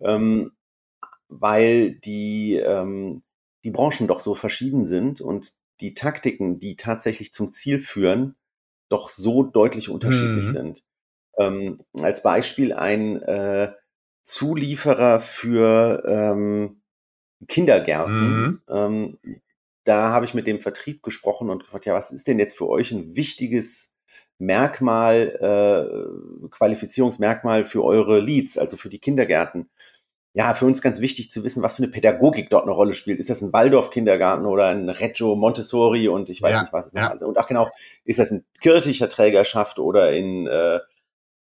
ähm, 0.00 0.50
weil 1.28 1.92
die, 1.92 2.56
ähm, 2.56 3.22
die 3.64 3.70
Branchen 3.70 4.08
doch 4.08 4.20
so 4.20 4.34
verschieden 4.34 4.86
sind 4.86 5.20
und 5.20 5.54
die 5.80 5.94
Taktiken, 5.94 6.58
die 6.58 6.76
tatsächlich 6.76 7.32
zum 7.32 7.52
Ziel 7.52 7.78
führen, 7.78 8.34
doch 8.88 9.10
so 9.10 9.42
deutlich 9.42 9.88
unterschiedlich 9.88 10.46
mhm. 10.46 10.52
sind. 10.52 10.84
Ähm, 11.38 11.80
als 12.00 12.22
Beispiel 12.22 12.72
ein 12.72 13.22
äh, 13.22 13.72
Zulieferer 14.24 15.20
für 15.20 16.02
ähm, 16.06 16.82
Kindergärten. 17.46 18.30
Mhm. 18.30 18.62
Ähm, 18.68 19.18
da 19.88 20.10
habe 20.10 20.26
ich 20.26 20.34
mit 20.34 20.46
dem 20.46 20.60
Vertrieb 20.60 21.02
gesprochen 21.02 21.48
und 21.48 21.64
gefragt, 21.64 21.86
ja, 21.86 21.94
was 21.94 22.10
ist 22.10 22.28
denn 22.28 22.38
jetzt 22.38 22.56
für 22.56 22.68
euch 22.68 22.92
ein 22.92 23.16
wichtiges 23.16 23.94
Merkmal, 24.38 25.32
äh, 25.40 26.48
Qualifizierungsmerkmal 26.50 27.64
für 27.64 27.82
eure 27.82 28.20
Leads, 28.20 28.58
also 28.58 28.76
für 28.76 28.90
die 28.90 28.98
Kindergärten? 28.98 29.70
Ja, 30.34 30.52
für 30.54 30.66
uns 30.66 30.82
ganz 30.82 31.00
wichtig 31.00 31.30
zu 31.30 31.42
wissen, 31.42 31.62
was 31.62 31.74
für 31.74 31.82
eine 31.82 31.90
Pädagogik 31.90 32.50
dort 32.50 32.64
eine 32.64 32.72
Rolle 32.72 32.92
spielt. 32.92 33.18
Ist 33.18 33.30
das 33.30 33.40
ein 33.40 33.52
Waldorf-Kindergarten 33.52 34.44
oder 34.44 34.66
ein 34.66 34.90
Reggio 34.90 35.34
Montessori 35.34 36.06
und 36.08 36.28
ich 36.28 36.42
weiß 36.42 36.52
ja, 36.52 36.60
nicht, 36.60 36.72
was 36.72 36.88
es 36.88 36.92
ja. 36.92 37.08
alles. 37.08 37.22
Und 37.22 37.38
auch 37.38 37.48
genau, 37.48 37.70
ist 38.04 38.18
das 38.18 38.30
in 38.30 38.44
kirchlicher 38.60 39.08
Trägerschaft 39.08 39.78
oder 39.78 40.12
in 40.12 40.46
äh, 40.46 40.80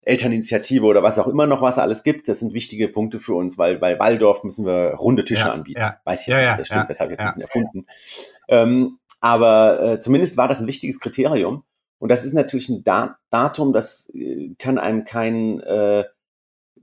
Elterninitiative 0.03 0.85
oder 0.85 1.03
was 1.03 1.19
auch 1.19 1.29
immer 1.29 1.47
noch 1.47 1.63
was 1.63 1.79
alles 1.79 2.03
gibt, 2.03 2.29
das 2.29 2.41
sind 2.41 2.53
wichtige 2.53 2.89
Punkte 2.89 3.21
für 3.21 3.35
uns, 3.35 3.57
weil 3.57 3.79
bei 3.79 3.99
Waldorf 3.99 4.43
müssen 4.43 4.67
wir 4.67 4.95
runde 4.95 5.25
Tische 5.25 5.47
ja, 5.47 5.53
anbieten. 5.53 5.81
Ja, 5.81 6.01
Weiß 6.05 6.23
ich 6.23 6.27
jetzt 6.27 6.39
ja, 6.39 6.49
nicht, 6.49 6.61
das 6.61 6.67
stimmt, 6.67 6.91
das 6.91 7.01
habe 7.01 7.13
ich 7.13 7.19
jetzt 7.19 7.21
ein 7.21 7.27
bisschen 7.27 7.43
erfunden. 7.43 7.87
Ähm, 8.49 8.99
aber 9.21 9.81
äh, 9.83 10.01
zumindest 10.01 10.37
war 10.37 10.49
das 10.49 10.61
ein 10.61 10.67
wichtiges 10.67 10.99
Kriterium. 10.99 11.63
Und 12.01 12.09
das 12.09 12.25
ist 12.25 12.33
natürlich 12.33 12.69
ein 12.69 12.83
da 12.83 13.19
Datum, 13.31 13.73
das 13.73 14.11
äh, 14.13 14.55
kann 14.59 14.79
einem 14.79 15.05
kein, 15.05 15.61
äh, 15.61 16.05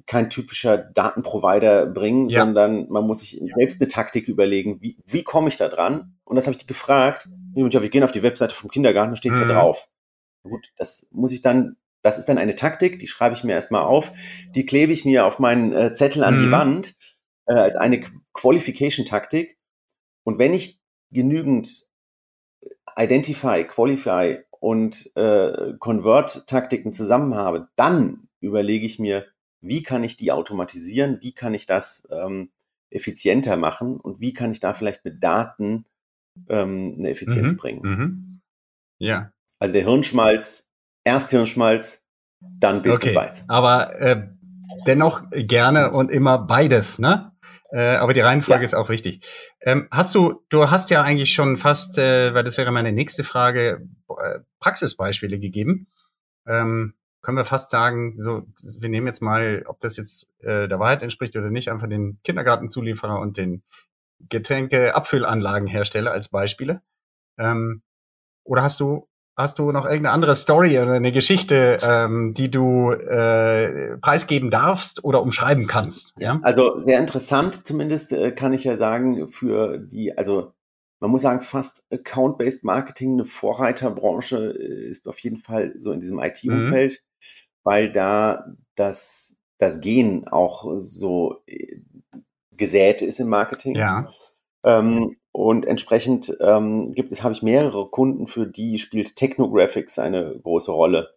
kein 0.05 0.29
typischer 0.29 0.77
Datenprovider 0.77 1.87
bringen, 1.87 2.29
sondern 2.29 2.87
man 2.87 3.05
muss 3.05 3.19
sich 3.19 3.41
selbst 3.53 3.81
eine 3.81 3.89
Taktik 3.89 4.29
überlegen, 4.29 4.81
wie, 4.81 4.97
wie 5.05 5.23
komme 5.23 5.49
ich 5.49 5.57
da 5.57 5.67
dran? 5.67 6.15
Und 6.23 6.37
das 6.37 6.45
habe 6.45 6.53
ich 6.53 6.59
die 6.59 6.67
gefragt. 6.67 7.27
Wir 7.53 7.89
gehen 7.89 8.03
auf 8.03 8.13
die 8.13 8.23
Webseite 8.23 8.55
vom 8.55 8.71
Kindergarten, 8.71 9.11
da 9.11 9.15
steht 9.17 9.33
es 9.33 9.39
mhm. 9.39 9.49
ja 9.49 9.55
drauf. 9.55 9.89
Gut, 10.43 10.71
das 10.77 11.05
muss 11.11 11.33
ich 11.33 11.41
dann 11.41 11.75
das 12.01 12.17
ist 12.17 12.29
dann 12.29 12.37
eine 12.37 12.55
Taktik, 12.55 12.99
die 12.99 13.07
schreibe 13.07 13.35
ich 13.35 13.43
mir 13.43 13.53
erstmal 13.53 13.83
auf, 13.83 14.11
die 14.55 14.65
klebe 14.65 14.93
ich 14.93 15.05
mir 15.05 15.25
auf 15.25 15.39
meinen 15.39 15.73
äh, 15.73 15.93
Zettel 15.93 16.23
an 16.23 16.35
mhm. 16.35 16.39
die 16.43 16.51
Wand 16.51 16.95
äh, 17.45 17.53
als 17.53 17.75
eine 17.75 18.03
Qualification-Taktik. 18.33 19.57
Und 20.23 20.39
wenn 20.39 20.53
ich 20.53 20.79
genügend 21.11 21.87
Identify, 22.97 23.65
Qualify 23.65 24.39
und 24.59 25.11
äh, 25.15 25.73
Convert-Taktiken 25.79 26.93
zusammen 26.93 27.35
habe, 27.35 27.69
dann 27.75 28.27
überlege 28.41 28.85
ich 28.85 28.99
mir, 28.99 29.25
wie 29.61 29.83
kann 29.83 30.03
ich 30.03 30.17
die 30.17 30.31
automatisieren, 30.31 31.19
wie 31.21 31.33
kann 31.33 31.53
ich 31.53 31.65
das 31.65 32.07
ähm, 32.11 32.51
effizienter 32.89 33.57
machen 33.57 33.99
und 33.99 34.19
wie 34.19 34.33
kann 34.33 34.51
ich 34.51 34.59
da 34.59 34.73
vielleicht 34.73 35.05
mit 35.05 35.23
Daten 35.23 35.85
ähm, 36.47 36.95
eine 36.97 37.09
Effizienz 37.09 37.51
mhm. 37.53 37.57
bringen. 37.57 37.81
Mhm. 37.81 38.41
Ja. 38.99 39.31
Also 39.59 39.73
der 39.73 39.83
Hirnschmalz 39.83 40.68
Erst 41.03 41.31
Hirnschmalz, 41.31 42.03
dann 42.39 42.81
Bits 42.81 43.01
okay. 43.03 43.09
und 43.09 43.23
Bytes. 43.23 43.45
Aber 43.47 43.99
äh, 43.99 44.27
dennoch 44.85 45.23
gerne 45.31 45.91
und 45.91 46.11
immer 46.11 46.37
beides, 46.37 46.99
ne? 46.99 47.31
Äh, 47.71 47.97
aber 47.97 48.13
die 48.13 48.21
Reihenfolge 48.21 48.61
ja. 48.61 48.65
ist 48.65 48.73
auch 48.73 48.89
wichtig. 48.89 49.25
Ähm, 49.61 49.87
hast 49.91 50.15
du, 50.15 50.43
du 50.49 50.71
hast 50.71 50.89
ja 50.89 51.03
eigentlich 51.03 51.33
schon 51.33 51.57
fast, 51.57 51.99
äh, 51.99 52.33
weil 52.33 52.43
das 52.43 52.57
wäre 52.57 52.71
meine 52.71 52.91
nächste 52.91 53.23
Frage, 53.23 53.87
äh, 54.09 54.39
Praxisbeispiele 54.59 55.39
gegeben. 55.39 55.87
Ähm, 56.47 56.95
können 57.21 57.37
wir 57.37 57.45
fast 57.45 57.69
sagen, 57.69 58.15
so, 58.17 58.43
wir 58.63 58.89
nehmen 58.89 59.05
jetzt 59.05 59.21
mal, 59.21 59.63
ob 59.67 59.79
das 59.81 59.97
jetzt 59.97 60.31
äh, 60.39 60.67
der 60.67 60.79
Wahrheit 60.79 61.03
entspricht 61.03 61.35
oder 61.35 61.49
nicht, 61.49 61.69
einfach 61.69 61.87
den 61.87 62.19
Kindergartenzulieferer 62.23 63.19
und 63.19 63.37
den 63.37 63.61
Getränke-Abfüllanlagenhersteller 64.29 66.11
als 66.11 66.29
Beispiele. 66.29 66.81
Ähm, 67.37 67.83
oder 68.43 68.63
hast 68.63 68.79
du 68.79 69.08
Hast 69.39 69.57
du 69.57 69.71
noch 69.71 69.85
irgendeine 69.85 70.11
andere 70.11 70.35
Story 70.35 70.77
oder 70.79 70.95
eine 70.95 71.13
Geschichte, 71.13 71.77
ähm, 71.81 72.33
die 72.33 72.51
du 72.51 72.91
äh, 72.91 73.95
preisgeben 73.99 74.51
darfst 74.51 75.05
oder 75.05 75.21
umschreiben 75.21 75.65
kannst? 75.65 76.13
Ja? 76.19 76.41
Also 76.43 76.81
sehr 76.81 76.99
interessant, 76.99 77.65
zumindest 77.65 78.11
äh, 78.11 78.33
kann 78.33 78.51
ich 78.51 78.65
ja 78.65 78.75
sagen, 78.75 79.29
für 79.29 79.77
die, 79.77 80.17
also 80.17 80.51
man 80.99 81.09
muss 81.09 81.21
sagen, 81.21 81.41
fast 81.41 81.85
Account-Based 81.89 82.65
Marketing 82.65 83.13
eine 83.13 83.23
Vorreiterbranche 83.23 84.57
äh, 84.59 84.89
ist 84.89 85.07
auf 85.07 85.19
jeden 85.19 85.37
Fall 85.37 85.73
so 85.77 85.93
in 85.93 86.01
diesem 86.01 86.19
IT-Umfeld, 86.19 86.91
mhm. 86.91 87.29
weil 87.63 87.93
da 87.93 88.43
das, 88.75 89.37
das 89.57 89.79
Gen 89.79 90.27
auch 90.27 90.69
so 90.79 91.37
äh, 91.47 91.77
gesät 92.57 93.01
ist 93.01 93.21
im 93.21 93.29
Marketing. 93.29 93.77
Ja. 93.77 94.09
Ähm, 94.65 95.15
und 95.31 95.65
entsprechend 95.65 96.35
ähm, 96.41 96.93
gibt 96.93 97.11
es, 97.11 97.23
habe 97.23 97.33
ich 97.33 97.43
mehrere 97.43 97.87
Kunden, 97.89 98.27
für 98.27 98.47
die 98.47 98.77
spielt 98.77 99.15
Technographics 99.15 99.99
eine 99.99 100.37
große 100.39 100.71
Rolle. 100.71 101.11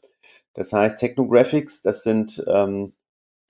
Das 0.55 0.73
heißt, 0.73 0.99
Technographics, 0.99 1.83
das 1.83 2.03
sind 2.03 2.45
ähm, 2.47 2.93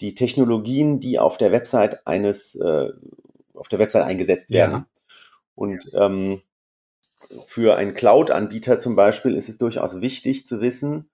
die 0.01 0.14
Technologien, 0.14 1.01
die 1.01 1.18
auf 1.18 1.37
der 1.37 1.53
Website 1.53 2.07
eines, 2.07 2.55
äh, 2.55 2.90
auf 3.55 3.68
der 3.68 3.79
Website 3.79 4.05
eingesetzt 4.05 4.51
werden. 4.51 4.72
Ja. 4.72 4.87
Und 5.55 5.90
ähm, 5.94 6.42
für 7.46 7.77
einen 7.77 7.94
Cloud-Anbieter 7.94 8.79
zum 8.81 8.96
Beispiel 8.96 9.37
ist 9.37 9.48
es 9.48 9.59
durchaus 9.59 10.01
wichtig 10.01 10.46
zu 10.46 10.61
wissen, 10.61 11.11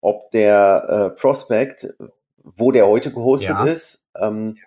ob 0.00 0.30
der 0.30 1.12
äh, 1.14 1.20
Prospect, 1.20 1.94
wo 2.42 2.72
der 2.72 2.86
heute 2.86 3.12
gehostet 3.12 3.58
ja. 3.58 3.64
ist, 3.64 4.04
ähm, 4.20 4.58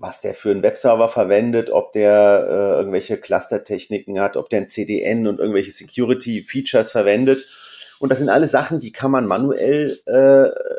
was 0.00 0.20
der 0.20 0.34
für 0.34 0.50
einen 0.50 0.62
Webserver 0.62 1.08
verwendet, 1.08 1.70
ob 1.70 1.92
der 1.92 2.46
äh, 2.48 2.78
irgendwelche 2.78 3.18
Cluster-Techniken 3.18 4.20
hat, 4.20 4.36
ob 4.36 4.50
der 4.50 4.60
ein 4.60 4.68
CDN 4.68 5.26
und 5.26 5.40
irgendwelche 5.40 5.70
Security-Features 5.70 6.90
verwendet. 6.90 7.46
Und 7.98 8.10
das 8.10 8.18
sind 8.18 8.28
alles 8.28 8.52
Sachen, 8.52 8.80
die 8.80 8.92
kann 8.92 9.10
man 9.10 9.26
manuell 9.26 9.98
äh, 10.06 10.16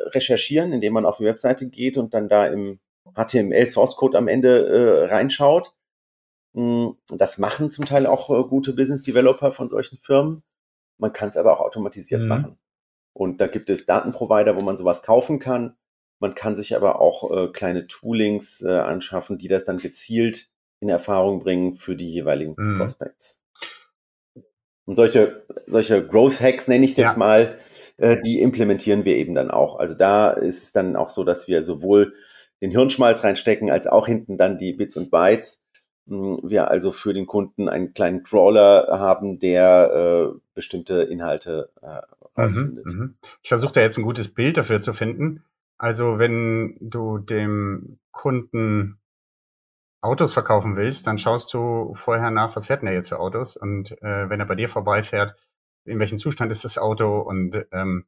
recherchieren, 0.10 0.72
indem 0.72 0.94
man 0.94 1.06
auf 1.06 1.18
die 1.18 1.26
Webseite 1.26 1.70
geht 1.70 1.98
und 1.98 2.14
dann 2.14 2.30
da 2.30 2.48
im 2.48 2.80
HTML-Source-Code 3.16 4.18
am 4.18 4.28
Ende 4.28 4.68
äh, 4.68 5.14
reinschaut. 5.14 5.74
Hm, 6.54 6.96
das 7.10 7.38
machen 7.38 7.72
zum 7.72 7.86
Teil 7.86 8.06
auch 8.06 8.30
äh, 8.30 8.48
gute 8.48 8.74
Business-Developer 8.74 9.52
von 9.52 9.70
solchen 9.70 9.98
Firmen. 9.98 10.44
Man 10.98 11.14
kann 11.14 11.30
es 11.30 11.38
aber 11.38 11.54
auch 11.54 11.66
automatisiert 11.66 12.22
mhm. 12.22 12.28
machen. 12.28 12.58
Und 13.14 13.42
da 13.42 13.48
gibt 13.48 13.70
es 13.70 13.86
Datenprovider, 13.86 14.56
wo 14.56 14.62
man 14.62 14.78
sowas 14.78 15.04
kaufen 15.04 15.40
kann. 15.40 15.76
Man 16.20 16.36
kann 16.36 16.56
sich 16.56 16.76
aber 16.76 17.00
auch 17.00 17.32
äh, 17.32 17.48
kleine 17.48 17.88
Toolings 17.88 18.62
äh, 18.62 18.72
anschaffen, 18.72 19.38
die 19.38 19.48
das 19.48 19.64
dann 19.64 19.78
gezielt 19.78 20.50
in 20.82 20.90
Erfahrung 20.90 21.40
bringen 21.40 21.76
für 21.76 21.96
die 21.96 22.10
jeweiligen 22.10 22.56
mhm. 22.58 22.78
Prospects. 22.78 23.42
Und 24.86 24.96
solche, 24.96 25.46
solche 25.68 26.06
Growth 26.06 26.42
Hacks 26.42 26.68
nenne 26.68 26.86
ich 26.86 26.92
es 26.92 26.98
jetzt 26.98 27.14
ja. 27.14 27.20
mal, 27.20 27.58
äh, 27.98 28.18
die 28.22 28.42
implementieren 28.42 29.06
wir 29.06 29.18
eben 29.18 29.36
dann 29.36 29.52
auch. 29.52 29.78
Also 29.78 29.96
da 29.96 30.32
ist 30.32 30.64
es 30.64 30.72
dann 30.72 30.96
auch 30.96 31.10
so, 31.10 31.24
dass 31.24 31.48
wir 31.48 31.64
sowohl 31.64 32.14
den 32.62 32.72
Hirnschmalz 32.72 33.24
reinstecken, 33.24 33.70
als 33.70 33.88
auch 33.88 34.08
hinten 34.08 34.38
dann 34.38 34.58
die 34.58 34.74
Bits 34.74 34.98
und 34.98 35.12
Bytes. 35.12 35.62
Hm, 36.08 36.40
wir 36.44 36.70
also 36.70 36.92
für 36.92 37.14
den 37.14 37.28
Kunden 37.28 37.70
einen 37.70 37.94
kleinen 37.94 38.24
Crawler 38.24 38.88
haben, 39.00 39.40
der 39.40 40.34
äh, 40.34 40.40
bestimmte 40.54 41.04
Inhalte 41.04 41.70
äh, 41.82 42.02
rausfindet. 42.40 42.86
Mhm, 42.88 43.00
mhm. 43.00 43.16
Ich 43.44 43.50
versuche 43.50 43.74
da 43.74 43.82
jetzt 43.82 43.98
ein 43.98 44.04
gutes 44.04 44.34
Bild 44.34 44.58
dafür 44.58 44.82
zu 44.82 44.94
finden. 44.94 45.44
Also 45.80 46.20
wenn 46.20 46.78
du 46.82 47.18
dem 47.18 48.00
Kunden 48.12 49.00
Autos 50.02 50.34
verkaufen 50.34 50.76
willst, 50.76 51.08
dann 51.08 51.18
schaust 51.18 51.54
du 51.54 51.94
vorher 51.96 52.32
nach, 52.32 52.56
was 52.56 52.68
fährt 52.68 52.82
denn 52.82 52.90
er 52.90 52.94
jetzt 52.94 53.10
für 53.10 53.20
Autos 53.20 53.58
und 53.58 53.92
äh, 54.02 54.30
wenn 54.30 54.40
er 54.40 54.46
bei 54.46 54.56
dir 54.56 54.70
vorbeifährt, 54.70 55.36
in 55.86 56.00
welchem 56.00 56.20
Zustand 56.20 56.52
ist 56.52 56.64
das 56.64 56.78
Auto 56.78 57.20
und 57.20 57.66
ähm, 57.72 58.06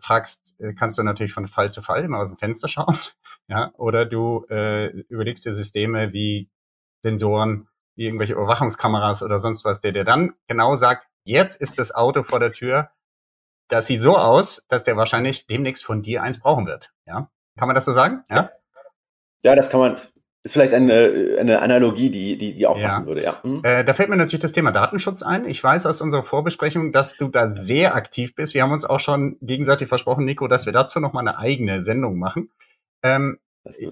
fragst, 0.00 0.54
äh, 0.58 0.74
kannst 0.74 0.98
du 0.98 1.02
natürlich 1.02 1.32
von 1.32 1.46
Fall 1.46 1.72
zu 1.72 1.82
Fall 1.82 2.04
immer 2.04 2.18
aus 2.18 2.30
dem 2.30 2.38
Fenster 2.38 2.68
schauen, 2.68 2.96
ja, 3.48 3.72
oder 3.76 4.06
du 4.06 4.46
äh, 4.50 4.88
überlegst 5.08 5.44
dir 5.44 5.52
Systeme 5.52 6.12
wie 6.12 6.50
Sensoren, 7.02 7.68
wie 7.94 8.06
irgendwelche 8.06 8.34
Überwachungskameras 8.34 9.22
oder 9.22 9.40
sonst 9.40 9.64
was, 9.64 9.80
der 9.80 9.92
dir 9.92 10.04
dann 10.04 10.34
genau 10.46 10.76
sagt, 10.76 11.08
jetzt 11.24 11.60
ist 11.60 11.78
das 11.78 11.94
Auto 11.94 12.22
vor 12.22 12.40
der 12.40 12.52
Tür. 12.52 12.90
Das 13.68 13.86
sieht 13.86 14.00
so 14.00 14.16
aus, 14.16 14.64
dass 14.68 14.84
der 14.84 14.96
wahrscheinlich 14.96 15.46
demnächst 15.46 15.84
von 15.84 16.02
dir 16.02 16.22
eins 16.22 16.40
brauchen 16.40 16.66
wird. 16.66 16.90
Ja, 17.06 17.30
kann 17.56 17.68
man 17.68 17.74
das 17.74 17.84
so 17.84 17.92
sagen? 17.92 18.24
Ja. 18.30 18.50
Ja, 19.42 19.54
das 19.54 19.70
kann 19.70 19.80
man 19.80 19.96
ist 20.44 20.52
vielleicht 20.52 20.72
eine, 20.72 21.36
eine 21.38 21.60
Analogie, 21.60 22.10
die, 22.10 22.38
die, 22.38 22.54
die 22.54 22.66
auch 22.66 22.78
passen 22.78 23.06
würde, 23.06 23.22
ja. 23.22 23.40
Mhm. 23.42 23.60
Äh, 23.64 23.84
da 23.84 23.92
fällt 23.92 24.08
mir 24.08 24.16
natürlich 24.16 24.40
das 24.40 24.52
Thema 24.52 24.70
Datenschutz 24.70 25.22
ein. 25.22 25.44
Ich 25.46 25.62
weiß 25.62 25.84
aus 25.86 26.00
unserer 26.00 26.22
Vorbesprechung, 26.22 26.92
dass 26.92 27.16
du 27.16 27.28
da 27.28 27.50
sehr 27.50 27.94
aktiv 27.94 28.34
bist. 28.34 28.54
Wir 28.54 28.62
haben 28.62 28.72
uns 28.72 28.84
auch 28.84 29.00
schon 29.00 29.36
gegenseitig 29.42 29.88
versprochen, 29.88 30.24
Nico, 30.24 30.46
dass 30.48 30.64
wir 30.64 30.72
dazu 30.72 31.00
noch 31.00 31.12
mal 31.12 31.20
eine 31.20 31.38
eigene 31.38 31.82
Sendung 31.82 32.18
machen. 32.18 32.50
Ähm, 33.02 33.38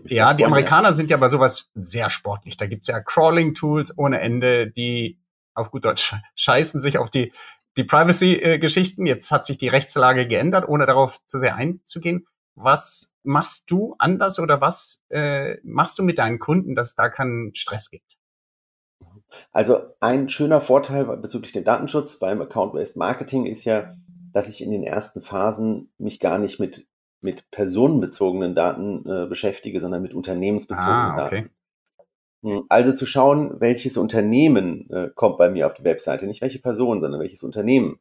ja, 0.07 0.33
die 0.33 0.45
Amerikaner 0.45 0.89
ja. 0.89 0.95
sind 0.95 1.11
ja 1.11 1.17
bei 1.17 1.29
sowas 1.29 1.69
sehr 1.75 2.11
sportlich. 2.11 2.57
Da 2.57 2.67
gibt's 2.67 2.87
ja 2.87 3.01
Crawling-Tools 3.01 3.99
ohne 3.99 4.21
Ende, 4.21 4.71
die 4.71 5.19
auf 5.55 5.71
gut 5.71 5.85
Deutsch 5.85 6.15
scheißen 6.37 6.81
sich 6.81 6.97
auf 6.97 7.11
die, 7.11 7.33
die 7.77 7.85
Privacy-Geschichten. 7.85 9.07
Jetzt 9.07 9.31
hat 9.31 9.45
sich 9.45 9.59
die 9.59 9.69
Rechtslage 9.69 10.27
geändert, 10.27 10.69
ohne 10.69 10.87
darauf 10.87 11.25
zu 11.27 11.39
sehr 11.39 11.57
einzugehen. 11.57 12.27
Was 12.55 13.13
machst 13.23 13.71
du 13.71 13.95
anders 13.99 14.39
oder 14.39 14.61
was 14.61 15.05
äh, 15.11 15.59
machst 15.63 15.99
du 15.99 16.03
mit 16.03 16.19
deinen 16.19 16.39
Kunden, 16.39 16.75
dass 16.75 16.89
es 16.89 16.95
da 16.95 17.11
keinen 17.11 17.55
Stress 17.55 17.91
gibt? 17.91 18.17
Also 19.53 19.81
ein 20.01 20.29
schöner 20.29 20.61
Vorteil 20.61 21.05
bezüglich 21.19 21.53
dem 21.53 21.65
Datenschutz 21.65 22.19
beim 22.19 22.41
Account-Based 22.41 22.97
Marketing 22.97 23.45
ist 23.45 23.65
ja, 23.65 23.95
dass 24.33 24.49
ich 24.49 24.63
in 24.63 24.71
den 24.71 24.85
ersten 24.85 25.21
Phasen 25.21 25.93
mich 25.99 26.21
gar 26.21 26.39
nicht 26.39 26.59
mit, 26.61 26.87
mit 27.21 27.51
personenbezogenen 27.51 28.55
Daten 28.55 29.09
äh, 29.09 29.27
beschäftige, 29.27 29.81
sondern 29.81 30.03
mit 30.03 30.15
unternehmensbezogenen 30.15 30.97
ah, 30.97 31.25
okay. 31.25 31.43
Daten. 31.43 31.56
Hm, 32.43 32.65
also 32.69 32.93
zu 32.93 33.07
schauen, 33.07 33.61
welches 33.61 33.97
Unternehmen 33.97 34.89
äh, 34.91 35.11
kommt 35.15 35.39
bei 35.39 35.51
mir 35.51 35.67
auf 35.67 35.75
die 35.75 35.85
Webseite, 35.85 36.27
nicht 36.27 36.43
welche 36.43 36.59
Person, 36.59 37.01
sondern 37.01 37.21
welches 37.21 37.43
Unternehmen 37.43 37.99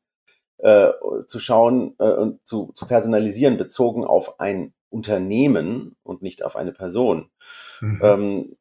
äh, 0.58 0.92
zu 1.28 1.40
schauen 1.40 1.96
äh, 2.00 2.12
und 2.12 2.46
zu, 2.48 2.72
zu 2.74 2.86
personalisieren, 2.86 3.58
bezogen 3.58 4.06
auf 4.06 4.40
ein 4.40 4.74
Unternehmen 4.90 5.96
und 6.04 6.22
nicht 6.22 6.44
auf 6.44 6.56
eine 6.56 6.72
Person. 6.72 7.30
Mhm. 7.82 8.02
Ähm, 8.04 8.58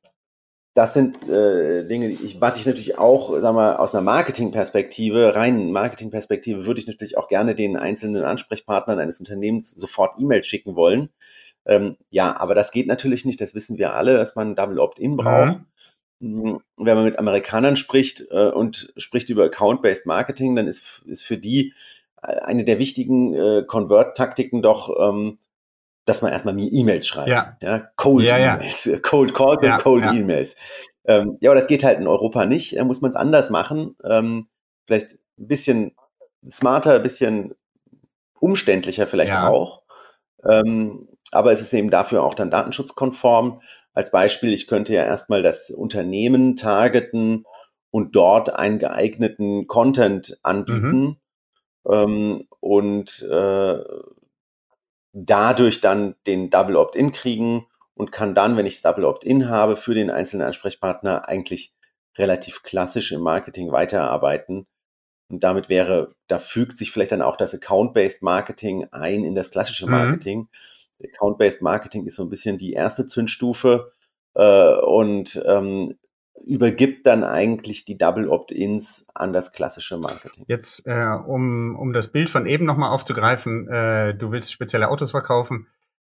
das 0.74 0.92
sind 0.92 1.28
äh, 1.28 1.86
Dinge, 1.86 2.08
die 2.08 2.24
ich, 2.26 2.40
was 2.40 2.56
ich 2.56 2.66
natürlich 2.66 2.98
auch, 2.98 3.38
sag 3.38 3.54
mal, 3.54 3.76
aus 3.76 3.94
einer 3.94 4.02
Marketingperspektive, 4.02 5.36
rein 5.36 5.70
Marketingperspektive, 5.70 6.66
würde 6.66 6.80
ich 6.80 6.88
natürlich 6.88 7.16
auch 7.16 7.28
gerne 7.28 7.54
den 7.54 7.76
einzelnen 7.76 8.24
Ansprechpartnern 8.24 8.98
eines 8.98 9.20
Unternehmens 9.20 9.70
sofort 9.70 10.18
E-Mails 10.18 10.48
schicken 10.48 10.74
wollen. 10.74 11.10
Ähm, 11.66 11.96
ja, 12.10 12.36
aber 12.36 12.54
das 12.54 12.72
geht 12.72 12.86
natürlich 12.86 13.24
nicht, 13.24 13.40
das 13.40 13.54
wissen 13.54 13.78
wir 13.78 13.94
alle, 13.94 14.16
dass 14.16 14.36
man 14.36 14.54
Double 14.54 14.78
Opt-in 14.78 15.16
braucht. 15.16 15.60
Mhm. 16.20 16.60
Wenn 16.76 16.96
man 16.96 17.04
mit 17.04 17.18
Amerikanern 17.18 17.76
spricht 17.76 18.24
äh, 18.30 18.48
und 18.48 18.92
spricht 18.96 19.28
über 19.28 19.44
Account-Based 19.44 20.06
Marketing, 20.06 20.54
dann 20.56 20.66
ist, 20.66 21.02
ist 21.06 21.22
für 21.22 21.38
die 21.38 21.74
äh, 22.22 22.36
eine 22.40 22.64
der 22.64 22.78
wichtigen 22.78 23.34
äh, 23.34 23.64
Convert-Taktiken 23.66 24.62
doch, 24.62 24.94
ähm, 25.00 25.38
dass 26.06 26.22
man 26.22 26.32
erstmal 26.32 26.54
E-Mails 26.58 27.06
schreibt. 27.06 27.28
Ja. 27.28 27.56
ja 27.62 27.78
Cold 27.96 28.26
ja, 28.26 28.54
E-Mails, 28.54 28.84
ja. 28.84 28.98
Cold 29.02 29.34
Calls 29.34 29.62
und 29.62 29.78
Cold 29.78 30.04
E-Mails. 30.04 30.56
Ähm, 31.06 31.38
ja, 31.40 31.50
aber 31.50 31.60
das 31.60 31.68
geht 31.68 31.84
halt 31.84 31.98
in 31.98 32.06
Europa 32.06 32.46
nicht. 32.46 32.76
Da 32.76 32.84
muss 32.84 33.00
man 33.00 33.10
es 33.10 33.16
anders 33.16 33.50
machen. 33.50 33.96
Ähm, 34.04 34.48
vielleicht 34.86 35.14
ein 35.38 35.48
bisschen 35.48 35.94
smarter, 36.48 36.96
ein 36.96 37.02
bisschen 37.02 37.54
umständlicher 38.38 39.06
vielleicht 39.06 39.34
auch. 39.34 39.82
Ähm, 40.46 41.08
aber 41.34 41.52
es 41.52 41.60
ist 41.60 41.72
eben 41.72 41.90
dafür 41.90 42.22
auch 42.22 42.34
dann 42.34 42.50
datenschutzkonform. 42.50 43.60
Als 43.92 44.10
Beispiel, 44.10 44.52
ich 44.52 44.66
könnte 44.66 44.94
ja 44.94 45.04
erstmal 45.04 45.42
das 45.42 45.70
Unternehmen 45.70 46.56
targeten 46.56 47.44
und 47.90 48.16
dort 48.16 48.54
einen 48.54 48.78
geeigneten 48.78 49.66
Content 49.66 50.38
anbieten. 50.42 51.00
Mhm. 51.00 51.16
Ähm, 51.86 52.44
und 52.60 53.22
äh, 53.22 53.78
dadurch 55.12 55.80
dann 55.80 56.16
den 56.26 56.50
Double 56.50 56.76
Opt-in 56.76 57.12
kriegen 57.12 57.66
und 57.94 58.10
kann 58.10 58.34
dann, 58.34 58.56
wenn 58.56 58.66
ich 58.66 58.82
Double 58.82 59.04
Opt-in 59.04 59.48
habe, 59.48 59.76
für 59.76 59.94
den 59.94 60.10
einzelnen 60.10 60.46
Ansprechpartner 60.46 61.28
eigentlich 61.28 61.72
relativ 62.18 62.62
klassisch 62.62 63.12
im 63.12 63.20
Marketing 63.20 63.70
weiterarbeiten. 63.70 64.66
Und 65.28 65.44
damit 65.44 65.68
wäre, 65.68 66.14
da 66.26 66.38
fügt 66.38 66.76
sich 66.76 66.90
vielleicht 66.90 67.12
dann 67.12 67.22
auch 67.22 67.36
das 67.36 67.54
Account-Based 67.54 68.22
Marketing 68.22 68.86
ein 68.90 69.24
in 69.24 69.34
das 69.34 69.50
klassische 69.50 69.86
mhm. 69.86 69.92
Marketing. 69.92 70.38
Mhm. 70.40 70.48
Account-Based 71.02 71.62
Marketing 71.62 72.06
ist 72.06 72.16
so 72.16 72.22
ein 72.22 72.30
bisschen 72.30 72.58
die 72.58 72.72
erste 72.72 73.06
Zündstufe 73.06 73.92
äh, 74.34 74.74
und 74.80 75.42
ähm, 75.46 75.94
übergibt 76.44 77.06
dann 77.06 77.24
eigentlich 77.24 77.84
die 77.84 77.96
Double 77.96 78.28
Opt-ins 78.28 79.06
an 79.14 79.32
das 79.32 79.52
klassische 79.52 79.98
Marketing. 79.98 80.44
Jetzt, 80.48 80.86
äh, 80.86 81.18
um, 81.26 81.76
um 81.76 81.92
das 81.92 82.08
Bild 82.08 82.28
von 82.28 82.46
eben 82.46 82.64
nochmal 82.64 82.90
aufzugreifen, 82.90 83.68
äh, 83.68 84.14
du 84.14 84.30
willst 84.30 84.52
spezielle 84.52 84.88
Autos 84.90 85.12
verkaufen, 85.12 85.68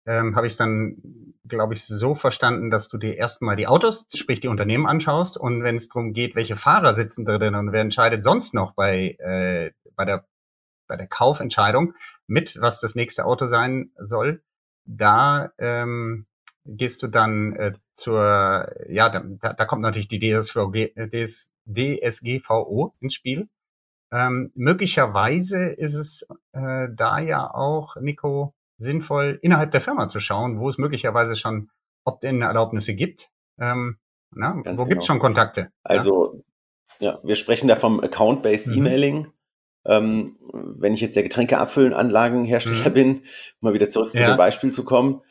ähm, 0.07 0.35
habe 0.35 0.47
ich 0.47 0.53
es 0.53 0.57
dann, 0.57 1.33
glaube 1.47 1.73
ich, 1.73 1.85
so 1.85 2.15
verstanden, 2.15 2.69
dass 2.69 2.89
du 2.89 2.97
dir 2.97 3.15
erstmal 3.17 3.55
die 3.55 3.67
Autos, 3.67 4.05
sprich 4.13 4.39
die 4.39 4.47
Unternehmen 4.47 4.85
anschaust 4.85 5.37
und 5.37 5.63
wenn 5.63 5.75
es 5.75 5.89
darum 5.89 6.13
geht, 6.13 6.35
welche 6.35 6.55
Fahrer 6.55 6.95
sitzen 6.95 7.25
drin 7.25 7.55
und 7.55 7.71
wer 7.71 7.81
entscheidet 7.81 8.23
sonst 8.23 8.53
noch 8.53 8.73
bei, 8.73 9.15
äh, 9.19 9.71
bei, 9.95 10.05
der, 10.05 10.25
bei 10.87 10.95
der 10.95 11.07
Kaufentscheidung 11.07 11.93
mit, 12.27 12.59
was 12.61 12.79
das 12.79 12.95
nächste 12.95 13.25
Auto 13.25 13.47
sein 13.47 13.91
soll, 13.97 14.41
da 14.85 15.51
ähm, 15.57 16.25
gehst 16.65 17.03
du 17.03 17.07
dann 17.07 17.55
äh, 17.55 17.73
zur, 17.93 18.71
ja, 18.89 19.09
da, 19.09 19.53
da 19.53 19.65
kommt 19.65 19.81
natürlich 19.81 20.07
die 20.07 20.19
DSVG, 20.19 20.93
DS, 21.11 21.51
DSGVO 21.65 22.93
ins 22.99 23.13
Spiel. 23.13 23.49
Ähm, 24.11 24.51
möglicherweise 24.55 25.65
ist 25.65 25.95
es 25.95 26.27
äh, 26.53 26.87
da 26.91 27.19
ja 27.19 27.53
auch, 27.53 27.95
Nico, 27.97 28.53
sinnvoll, 28.77 29.39
innerhalb 29.41 29.71
der 29.71 29.81
Firma 29.81 30.07
zu 30.07 30.19
schauen, 30.19 30.59
wo 30.59 30.69
es 30.69 30.77
möglicherweise 30.77 31.35
schon 31.35 31.69
Opt-in-Erlaubnisse 32.03 32.95
gibt. 32.95 33.29
Ähm, 33.59 33.97
na, 34.31 34.55
wo 34.55 34.61
genau. 34.61 34.85
gibt 34.85 35.01
es 35.01 35.07
schon 35.07 35.19
Kontakte? 35.19 35.71
Also, 35.83 36.41
ja? 36.99 37.13
ja, 37.13 37.19
wir 37.23 37.35
sprechen 37.35 37.67
da 37.67 37.75
vom 37.75 37.99
Account-Based 37.99 38.67
mhm. 38.67 38.73
Emailing. 38.73 39.31
Ähm, 39.87 40.37
wenn 40.51 40.93
ich 40.93 41.01
jetzt 41.01 41.15
der 41.15 41.23
Getränkeabfüllenanlagenhersteller 41.23 42.89
mhm. 42.89 42.93
bin, 42.93 43.09
um 43.15 43.21
mal 43.61 43.73
wieder 43.73 43.89
zurück 43.89 44.11
ja. 44.13 44.21
zu 44.21 44.27
dem 44.31 44.37
Beispiel 44.37 44.71
zu 44.71 44.83
kommen, 44.83 45.21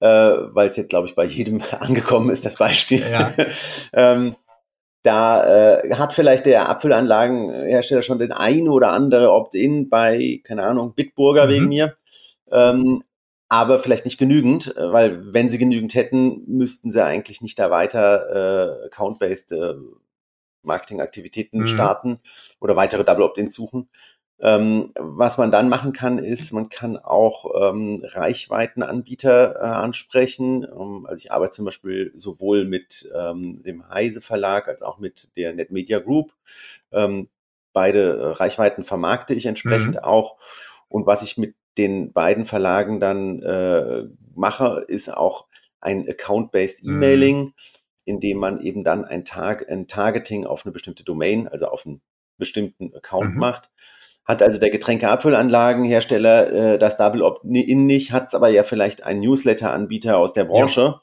äh, 0.00 0.06
weil 0.06 0.68
es 0.68 0.76
jetzt, 0.76 0.90
glaube 0.90 1.08
ich, 1.08 1.14
bei 1.14 1.24
jedem 1.24 1.62
angekommen 1.80 2.30
ist, 2.30 2.44
das 2.44 2.56
Beispiel. 2.56 3.04
Ja. 3.10 3.32
ähm, 3.92 4.36
da 5.04 5.80
äh, 5.80 5.94
hat 5.94 6.12
vielleicht 6.12 6.46
der 6.46 6.68
Apfelanlagenhersteller 6.68 8.02
schon 8.02 8.18
den 8.18 8.32
ein 8.32 8.68
oder 8.68 8.92
andere 8.92 9.32
Opt-in 9.32 9.88
bei, 9.88 10.40
keine 10.44 10.64
Ahnung, 10.64 10.94
Bitburger 10.94 11.46
mhm. 11.46 11.50
wegen 11.50 11.68
mir. 11.68 11.96
Ähm, 12.50 13.02
aber 13.48 13.78
vielleicht 13.78 14.06
nicht 14.06 14.18
genügend, 14.18 14.74
weil 14.76 15.34
wenn 15.34 15.50
sie 15.50 15.58
genügend 15.58 15.94
hätten, 15.94 16.42
müssten 16.46 16.90
sie 16.90 17.04
eigentlich 17.04 17.42
nicht 17.42 17.58
da 17.58 17.70
weiter 17.70 18.80
äh, 18.82 18.86
Account-based 18.86 19.52
äh, 19.52 19.74
Marketingaktivitäten 20.62 21.60
mhm. 21.60 21.66
starten 21.66 22.20
oder 22.60 22.76
weitere 22.76 23.04
Double 23.04 23.24
Opt-ins 23.24 23.54
suchen. 23.54 23.88
Ähm, 24.40 24.90
was 24.98 25.38
man 25.38 25.52
dann 25.52 25.68
machen 25.68 25.92
kann, 25.92 26.18
ist, 26.18 26.52
man 26.52 26.68
kann 26.68 26.96
auch 26.96 27.70
ähm, 27.70 28.02
Reichweitenanbieter 28.04 29.54
äh, 29.54 29.58
ansprechen. 29.60 30.64
Um, 30.64 31.06
also 31.06 31.20
ich 31.20 31.30
arbeite 31.30 31.52
zum 31.52 31.64
Beispiel 31.64 32.12
sowohl 32.16 32.64
mit 32.64 33.08
ähm, 33.14 33.62
dem 33.62 33.88
Heise 33.88 34.20
Verlag 34.20 34.66
als 34.66 34.82
auch 34.82 34.98
mit 34.98 35.30
der 35.36 35.52
NetMedia 35.52 36.00
Group. 36.00 36.32
Ähm, 36.90 37.28
beide 37.72 38.18
äh, 38.18 38.26
Reichweiten 38.32 38.82
vermarkte 38.82 39.32
ich 39.34 39.46
entsprechend 39.46 39.94
mhm. 39.94 40.02
auch. 40.02 40.38
Und 40.88 41.06
was 41.06 41.22
ich 41.22 41.38
mit 41.38 41.54
den 41.78 42.12
beiden 42.12 42.44
Verlagen 42.44 42.98
dann 42.98 43.42
äh, 43.42 44.08
mache, 44.34 44.84
ist 44.88 45.08
auch 45.08 45.46
ein 45.80 46.08
Account-based 46.08 46.84
mhm. 46.84 46.96
Emailing, 46.96 47.38
mhm. 47.38 47.52
In 48.04 48.20
dem 48.20 48.38
man 48.38 48.60
eben 48.60 48.84
dann 48.84 49.04
ein, 49.04 49.24
Tag, 49.24 49.68
ein 49.70 49.86
Targeting 49.86 50.46
auf 50.46 50.64
eine 50.64 50.72
bestimmte 50.72 51.04
Domain, 51.04 51.48
also 51.48 51.66
auf 51.66 51.86
einen 51.86 52.00
bestimmten 52.38 52.94
Account 52.94 53.34
mhm. 53.34 53.40
macht 53.40 53.70
hat 54.24 54.42
also 54.42 54.60
der 54.60 54.70
Getränkeabfüllanlagenhersteller 54.70 56.52
äh, 56.74 56.78
das 56.78 56.96
Double 56.96 57.22
Opt-in 57.22 57.86
nicht, 57.86 58.12
hat 58.12 58.28
es 58.28 58.34
aber 58.34 58.48
ja 58.48 58.62
vielleicht 58.62 59.04
einen 59.04 59.20
Newsletter-Anbieter 59.20 60.16
aus 60.16 60.32
der 60.32 60.44
Branche. 60.44 61.00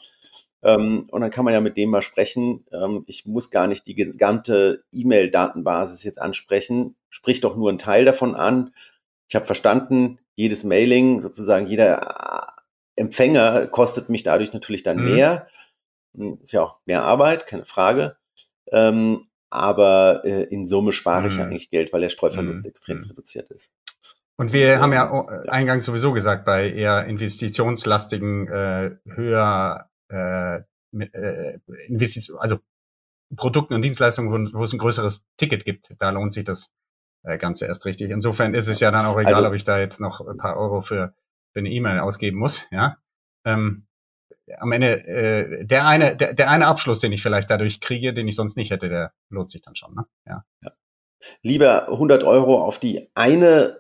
Ja. 0.63 0.75
Ähm, 0.75 1.07
und 1.12 1.21
dann 1.21 1.31
kann 1.31 1.45
man 1.45 1.53
ja 1.53 1.62
mit 1.62 1.77
dem 1.77 1.89
mal 1.89 2.01
sprechen. 2.01 2.65
Ähm, 2.71 3.03
ich 3.07 3.25
muss 3.25 3.51
gar 3.51 3.67
nicht 3.67 3.88
die 3.88 3.95
gesamte 3.95 4.83
E-Mail-Datenbasis 4.91 6.03
jetzt 6.03 6.21
ansprechen. 6.21 6.95
Sprich 7.09 7.41
doch 7.41 7.55
nur 7.55 7.69
einen 7.69 7.77
Teil 7.79 8.05
davon 8.05 8.35
an. 8.35 8.73
Ich 9.27 9.35
habe 9.35 9.45
verstanden, 9.45 10.19
jedes 10.35 10.63
Mailing, 10.63 11.21
sozusagen 11.21 11.67
jeder 11.67 12.55
äh, 12.95 13.01
Empfänger 13.01 13.67
kostet 13.67 14.09
mich 14.09 14.23
dadurch 14.23 14.53
natürlich 14.53 14.83
dann 14.83 14.97
mhm. 14.97 15.15
mehr. 15.15 15.47
Hm, 16.15 16.39
ist 16.41 16.53
ja 16.53 16.63
auch 16.63 16.77
mehr 16.85 17.03
Arbeit, 17.03 17.47
keine 17.47 17.65
Frage. 17.65 18.17
Ähm, 18.71 19.27
aber 19.49 20.23
äh, 20.25 20.43
in 20.43 20.65
Summe 20.65 20.91
spare 20.91 21.27
ich 21.27 21.33
ja 21.35 21.45
mhm. 21.45 21.51
eigentlich 21.51 21.71
Geld, 21.71 21.91
weil 21.91 22.01
der 22.01 22.09
Streuverlust 22.09 22.61
mhm. 22.61 22.69
extrem 22.69 22.99
reduziert 22.99 23.49
ist. 23.49 23.71
Und 24.37 24.53
wir 24.53 24.79
haben 24.79 24.93
ja 24.93 25.27
eingangs 25.49 25.85
sowieso 25.85 26.13
gesagt, 26.13 26.45
bei 26.45 26.71
eher 26.71 27.05
investitionslastigen, 27.05 28.47
äh, 28.47 28.95
höher 29.05 29.89
äh, 30.09 30.59
äh, 30.97 31.59
Investition, 31.87 32.39
also 32.39 32.59
Produkten 33.35 33.73
und 33.73 33.81
Dienstleistungen, 33.81 34.53
wo, 34.53 34.59
wo 34.59 34.63
es 34.63 34.71
ein 34.71 34.79
größeres 34.79 35.25
Ticket 35.37 35.65
gibt, 35.65 35.93
da 35.99 36.11
lohnt 36.11 36.33
sich 36.33 36.45
das 36.45 36.71
äh, 37.23 37.37
Ganze 37.37 37.65
erst 37.65 37.85
richtig. 37.85 38.11
Insofern 38.11 38.53
ist 38.53 38.69
es 38.69 38.79
ja 38.79 38.91
dann 38.91 39.05
auch 39.05 39.19
egal, 39.19 39.35
also, 39.35 39.47
ob 39.47 39.53
ich 39.55 39.65
da 39.65 39.77
jetzt 39.77 39.99
noch 39.99 40.25
ein 40.25 40.37
paar 40.37 40.57
Euro 40.57 40.81
für, 40.81 41.13
für 41.51 41.59
eine 41.59 41.69
E-Mail 41.69 41.99
ausgeben 41.99 42.37
muss, 42.37 42.65
ja. 42.71 42.97
Ähm, 43.45 43.87
am 44.57 44.71
Ende 44.71 45.05
äh, 45.07 45.65
der 45.65 45.88
eine 45.88 46.15
der, 46.15 46.33
der 46.33 46.49
eine 46.49 46.67
Abschluss, 46.67 46.99
den 46.99 47.12
ich 47.12 47.21
vielleicht 47.21 47.49
dadurch 47.49 47.79
kriege, 47.79 48.13
den 48.13 48.27
ich 48.27 48.35
sonst 48.35 48.57
nicht 48.57 48.71
hätte, 48.71 48.89
der 48.89 49.13
lohnt 49.29 49.49
sich 49.49 49.62
dann 49.62 49.75
schon. 49.75 49.93
Ne? 49.93 50.05
Ja. 50.27 50.43
ja. 50.63 50.71
Lieber 51.41 51.89
100 51.89 52.23
Euro 52.23 52.63
auf 52.63 52.79
die 52.79 53.09
eine 53.13 53.77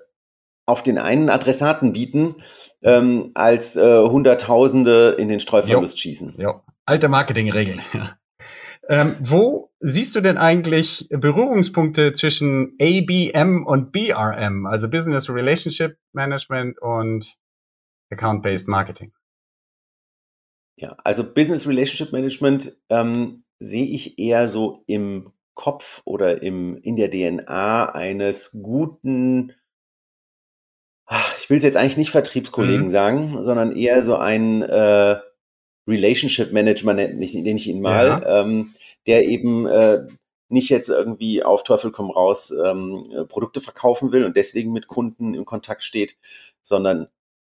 auf 0.69 0.83
den 0.83 0.99
einen 0.99 1.29
Adressaten 1.29 1.93
bieten, 1.93 2.35
ähm, 2.83 3.31
als 3.33 3.75
äh, 3.75 4.01
Hunderttausende 4.03 5.15
in 5.17 5.27
den 5.27 5.39
Streuverlust 5.39 5.99
schießen. 5.99 6.35
Ja, 6.37 6.61
alte 6.85 7.09
Marketingregeln. 7.09 7.81
ähm, 8.89 9.15
wo 9.19 9.71
siehst 9.79 10.15
du 10.15 10.21
denn 10.21 10.37
eigentlich 10.37 11.07
Berührungspunkte 11.09 12.13
zwischen 12.13 12.77
ABM 12.79 13.65
und 13.65 13.91
BRM, 13.91 14.65
also 14.65 14.89
Business 14.89 15.29
Relationship 15.29 15.97
Management 16.13 16.79
und 16.81 17.35
Account-Based 18.11 18.67
Marketing? 18.67 19.11
Ja, 20.79 20.95
also 21.03 21.25
Business 21.25 21.67
Relationship 21.67 22.13
Management 22.13 22.77
ähm, 22.89 23.43
sehe 23.59 23.85
ich 23.85 24.17
eher 24.17 24.47
so 24.47 24.83
im 24.87 25.33
Kopf 25.53 26.01
oder 26.05 26.41
im, 26.41 26.77
in 26.77 26.95
der 26.95 27.11
DNA 27.11 27.91
eines 27.91 28.57
guten, 28.63 29.51
ich 31.37 31.49
will 31.49 31.57
es 31.57 31.63
jetzt 31.63 31.75
eigentlich 31.75 31.97
nicht 31.97 32.11
Vertriebskollegen 32.11 32.85
mhm. 32.85 32.91
sagen, 32.91 33.43
sondern 33.43 33.75
eher 33.75 34.03
so 34.03 34.15
ein 34.15 34.61
äh, 34.61 35.17
Relationship 35.85 36.53
Manager, 36.53 36.93
nenne 36.93 37.25
ich 37.25 37.67
ihn 37.67 37.81
mal, 37.81 38.07
ja. 38.07 38.41
ähm, 38.41 38.73
der 39.05 39.25
eben 39.25 39.67
äh, 39.67 40.07
nicht 40.47 40.69
jetzt 40.69 40.87
irgendwie 40.87 41.43
auf 41.43 41.63
Teufel 41.63 41.91
komm 41.91 42.09
raus 42.09 42.51
ähm, 42.51 43.25
Produkte 43.27 43.59
verkaufen 43.59 44.13
will 44.13 44.23
und 44.23 44.37
deswegen 44.37 44.71
mit 44.71 44.87
Kunden 44.87 45.33
in 45.33 45.43
Kontakt 45.43 45.83
steht, 45.83 46.17
sondern 46.61 47.09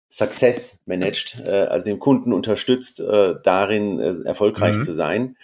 Success 0.08 0.80
managed, 0.86 1.42
äh, 1.46 1.66
also 1.66 1.84
den 1.84 1.98
Kunden 1.98 2.32
unterstützt, 2.32 3.00
äh, 3.00 3.34
darin 3.42 3.98
äh, 4.00 4.14
erfolgreich 4.24 4.76
mhm. 4.76 4.82
zu 4.82 4.94
sein. 4.94 5.36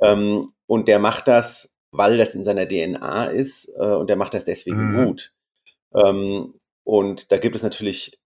Ähm, 0.00 0.52
und 0.66 0.88
der 0.88 0.98
macht 0.98 1.28
das, 1.28 1.74
weil 1.90 2.18
das 2.18 2.34
in 2.34 2.44
seiner 2.44 2.66
DNA 2.66 3.26
ist 3.26 3.68
äh, 3.76 3.84
und 3.84 4.08
der 4.08 4.16
macht 4.16 4.34
das 4.34 4.44
deswegen 4.44 4.92
mhm. 4.92 5.04
gut. 5.06 5.32
Ähm, 5.94 6.54
und 6.84 7.32
da 7.32 7.38
gibt 7.38 7.56
es 7.56 7.62
natürlich 7.62 8.18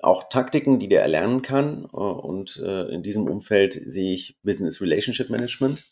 auch 0.00 0.28
Taktiken, 0.28 0.78
die 0.78 0.88
der 0.88 1.02
erlernen 1.02 1.42
kann. 1.42 1.84
Äh, 1.84 1.96
und 1.96 2.56
äh, 2.64 2.88
in 2.88 3.02
diesem 3.02 3.26
Umfeld 3.26 3.80
sehe 3.86 4.14
ich 4.14 4.38
Business 4.42 4.80
Relationship 4.80 5.30
Management. 5.30 5.84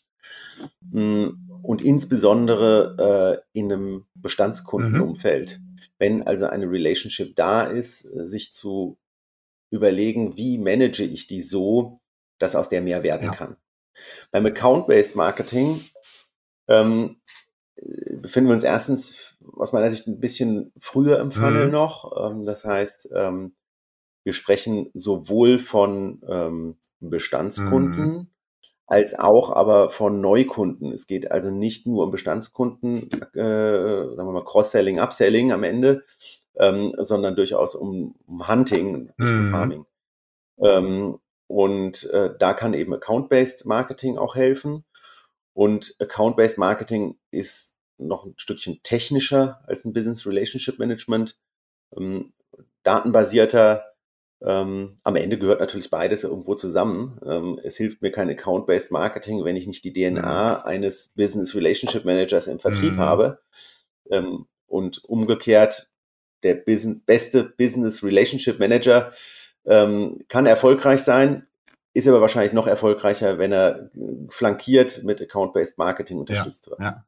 Mm, 0.81 1.27
und 1.61 1.81
insbesondere 1.83 3.43
äh, 3.53 3.59
in 3.59 3.71
einem 3.71 4.05
Bestandskundenumfeld. 4.15 5.59
Mhm. 5.59 5.79
Wenn 5.99 6.23
also 6.27 6.47
eine 6.47 6.69
Relationship 6.69 7.35
da 7.35 7.63
ist, 7.63 8.05
äh, 8.05 8.25
sich 8.25 8.51
zu 8.51 8.97
überlegen, 9.69 10.37
wie 10.37 10.57
manage 10.57 11.03
ich 11.03 11.27
die 11.27 11.41
so, 11.41 11.99
dass 12.39 12.55
aus 12.55 12.69
der 12.69 12.81
mehr 12.81 13.03
werden 13.03 13.27
ja. 13.27 13.35
kann. 13.35 13.57
Beim 14.31 14.45
Account-Based 14.45 15.15
Marketing 15.15 15.81
ähm, 16.67 17.17
befinden 18.21 18.49
wir 18.49 18.53
uns 18.53 18.63
erstens 18.63 19.35
aus 19.55 19.71
meiner 19.71 19.89
Sicht 19.89 20.07
ein 20.07 20.19
bisschen 20.19 20.71
früher 20.77 21.19
im 21.19 21.31
Funnel 21.31 21.65
mhm. 21.65 21.71
noch. 21.71 22.31
Ähm, 22.31 22.43
das 22.43 22.65
heißt, 22.65 23.09
ähm, 23.15 23.55
wir 24.23 24.33
sprechen 24.33 24.89
sowohl 24.93 25.59
von 25.59 26.21
ähm, 26.27 26.75
Bestandskunden 26.99 28.05
mhm. 28.05 28.27
als 28.85 29.17
auch 29.17 29.51
aber 29.51 29.89
von 29.89 30.19
Neukunden. 30.19 30.91
Es 30.91 31.07
geht 31.07 31.31
also 31.31 31.49
nicht 31.49 31.85
nur 31.87 32.03
um 32.03 32.11
Bestandskunden, 32.11 33.09
äh, 33.33 34.15
sagen 34.15 34.17
wir 34.17 34.31
mal 34.31 34.43
Cross-Selling, 34.43 34.99
Upselling 34.99 35.51
am 35.51 35.63
Ende, 35.63 36.03
ähm, 36.59 36.93
sondern 36.97 37.35
durchaus 37.35 37.75
um, 37.75 38.15
um 38.27 38.47
Hunting, 38.47 39.13
nicht 39.17 39.31
um 39.31 39.47
mhm. 39.47 39.51
Farming. 39.51 39.85
Ähm, 40.59 41.19
und 41.47 42.09
äh, 42.11 42.31
da 42.37 42.53
kann 42.53 42.73
eben 42.73 42.93
Account-Based 42.93 43.65
Marketing 43.65 44.17
auch 44.17 44.35
helfen. 44.35 44.83
Und 45.53 45.95
Account-Based 45.99 46.57
Marketing 46.57 47.17
ist 47.31 47.75
noch 47.97 48.25
ein 48.25 48.33
Stückchen 48.37 48.81
technischer 48.83 49.61
als 49.65 49.85
ein 49.85 49.93
Business 49.93 50.27
Relationship 50.27 50.77
Management, 50.77 51.37
ähm, 51.95 52.33
datenbasierter. 52.83 53.85
Ähm, 54.39 54.99
am 55.03 55.15
Ende 55.15 55.39
gehört 55.39 55.59
natürlich 55.59 55.89
beides 55.89 56.23
irgendwo 56.23 56.53
zusammen. 56.53 57.19
Ähm, 57.25 57.59
es 57.63 57.77
hilft 57.77 58.01
mir 58.01 58.11
kein 58.11 58.29
Account-Based 58.29 58.91
Marketing, 58.91 59.43
wenn 59.45 59.55
ich 59.55 59.65
nicht 59.65 59.83
die 59.83 59.93
DNA 59.93 60.59
mhm. 60.59 60.65
eines 60.67 61.09
Business 61.15 61.55
Relationship 61.55 62.05
Managers 62.05 62.47
im 62.47 62.59
Vertrieb 62.59 62.93
mhm. 62.93 62.99
habe. 62.99 63.39
Ähm, 64.11 64.45
und 64.67 65.03
umgekehrt 65.05 65.89
der 66.43 66.55
Business, 66.55 67.03
beste 67.03 67.43
Business 67.43 68.03
Relationship 68.03 68.59
Manager 68.59 69.11
ähm, 69.65 70.19
kann 70.29 70.45
erfolgreich 70.45 71.01
sein, 71.03 71.47
ist 71.93 72.07
aber 72.07 72.21
wahrscheinlich 72.21 72.53
noch 72.53 72.67
erfolgreicher, 72.67 73.37
wenn 73.37 73.51
er 73.51 73.89
flankiert 74.29 75.03
mit 75.03 75.21
Account-Based 75.21 75.77
Marketing 75.77 76.19
unterstützt 76.19 76.67
ja, 76.67 76.71
wird. 76.71 76.81
Ja, 76.81 77.05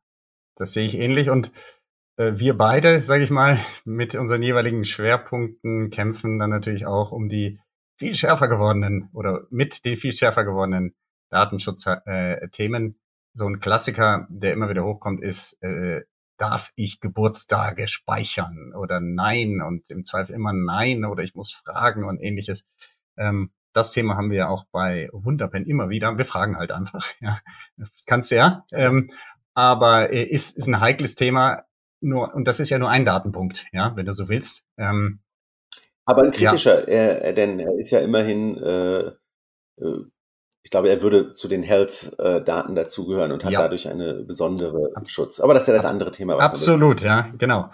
das 0.55 0.73
sehe 0.73 0.85
ich 0.85 0.95
ähnlich 0.95 1.29
und 1.29 1.51
äh, 2.17 2.33
wir 2.35 2.57
beide, 2.57 3.01
sage 3.01 3.23
ich 3.23 3.29
mal, 3.29 3.59
mit 3.85 4.15
unseren 4.15 4.43
jeweiligen 4.43 4.83
Schwerpunkten 4.83 5.89
kämpfen 5.89 6.39
dann 6.39 6.49
natürlich 6.49 6.85
auch 6.85 7.11
um 7.11 7.29
die 7.29 7.59
viel 7.97 8.15
schärfer 8.15 8.47
gewordenen 8.47 9.09
oder 9.13 9.47
mit 9.49 9.85
den 9.85 9.97
viel 9.97 10.13
schärfer 10.13 10.43
gewordenen 10.43 10.95
Datenschutzthemen. 11.29 12.85
Äh, 12.87 12.93
so 13.33 13.47
ein 13.47 13.59
Klassiker, 13.59 14.27
der 14.29 14.53
immer 14.53 14.69
wieder 14.69 14.83
hochkommt, 14.83 15.21
ist 15.21 15.61
äh, 15.61 16.01
darf 16.39 16.71
ich 16.75 16.99
Geburtstage 16.99 17.87
speichern 17.87 18.73
oder 18.73 18.99
nein 18.99 19.61
und 19.61 19.89
im 19.89 20.05
Zweifel 20.05 20.33
immer 20.33 20.53
nein 20.53 21.05
oder 21.05 21.21
ich 21.23 21.35
muss 21.35 21.51
fragen 21.51 22.05
und 22.05 22.19
ähnliches. 22.19 22.65
Ähm, 23.17 23.51
das 23.73 23.91
Thema 23.91 24.15
haben 24.15 24.31
wir 24.31 24.37
ja 24.37 24.47
auch 24.47 24.65
bei 24.71 25.09
Wunderpen 25.11 25.65
immer 25.65 25.89
wieder. 25.89 26.17
Wir 26.17 26.25
fragen 26.25 26.57
halt 26.57 26.71
einfach. 26.71 27.05
Ja, 27.21 27.39
das 27.77 28.05
kannst 28.05 28.31
du 28.31 28.35
ja. 28.35 28.65
Ähm, 28.71 29.11
aber 29.53 30.11
äh, 30.11 30.23
ist, 30.23 30.57
ist 30.57 30.67
ein 30.67 30.79
heikles 30.79 31.15
Thema. 31.15 31.65
Nur 32.01 32.33
und 32.33 32.47
das 32.47 32.61
ist 32.61 32.69
ja 32.69 32.79
nur 32.79 32.89
ein 32.89 33.05
Datenpunkt, 33.05 33.67
ja, 33.73 33.95
wenn 33.95 34.05
du 34.05 34.13
so 34.13 34.29
willst. 34.29 34.65
Ähm, 34.77 35.19
aber 36.05 36.23
ein 36.23 36.31
kritischer, 36.31 36.89
ja. 36.89 36.95
er, 36.95 37.33
denn 37.33 37.59
er 37.59 37.77
ist 37.77 37.91
ja 37.91 37.99
immerhin 37.99 38.57
äh, 38.57 38.99
äh 39.81 40.05
ich 40.69 40.71
glaube, 40.71 40.89
er 40.89 41.01
würde 41.01 41.33
zu 41.33 41.47
den 41.47 41.63
Health-Daten 41.63 42.75
dazugehören 42.75 43.31
und 43.31 43.43
hat 43.43 43.51
ja. 43.51 43.59
dadurch 43.59 43.87
eine 43.89 44.23
besondere 44.23 44.91
Schutz. 45.07 45.39
Aber 45.39 45.55
das 45.55 45.63
ist 45.63 45.69
ja 45.69 45.73
das 45.73 45.85
andere 45.85 46.11
Thema. 46.11 46.37
Absolut, 46.37 47.01
ja, 47.01 47.31
genau. 47.39 47.71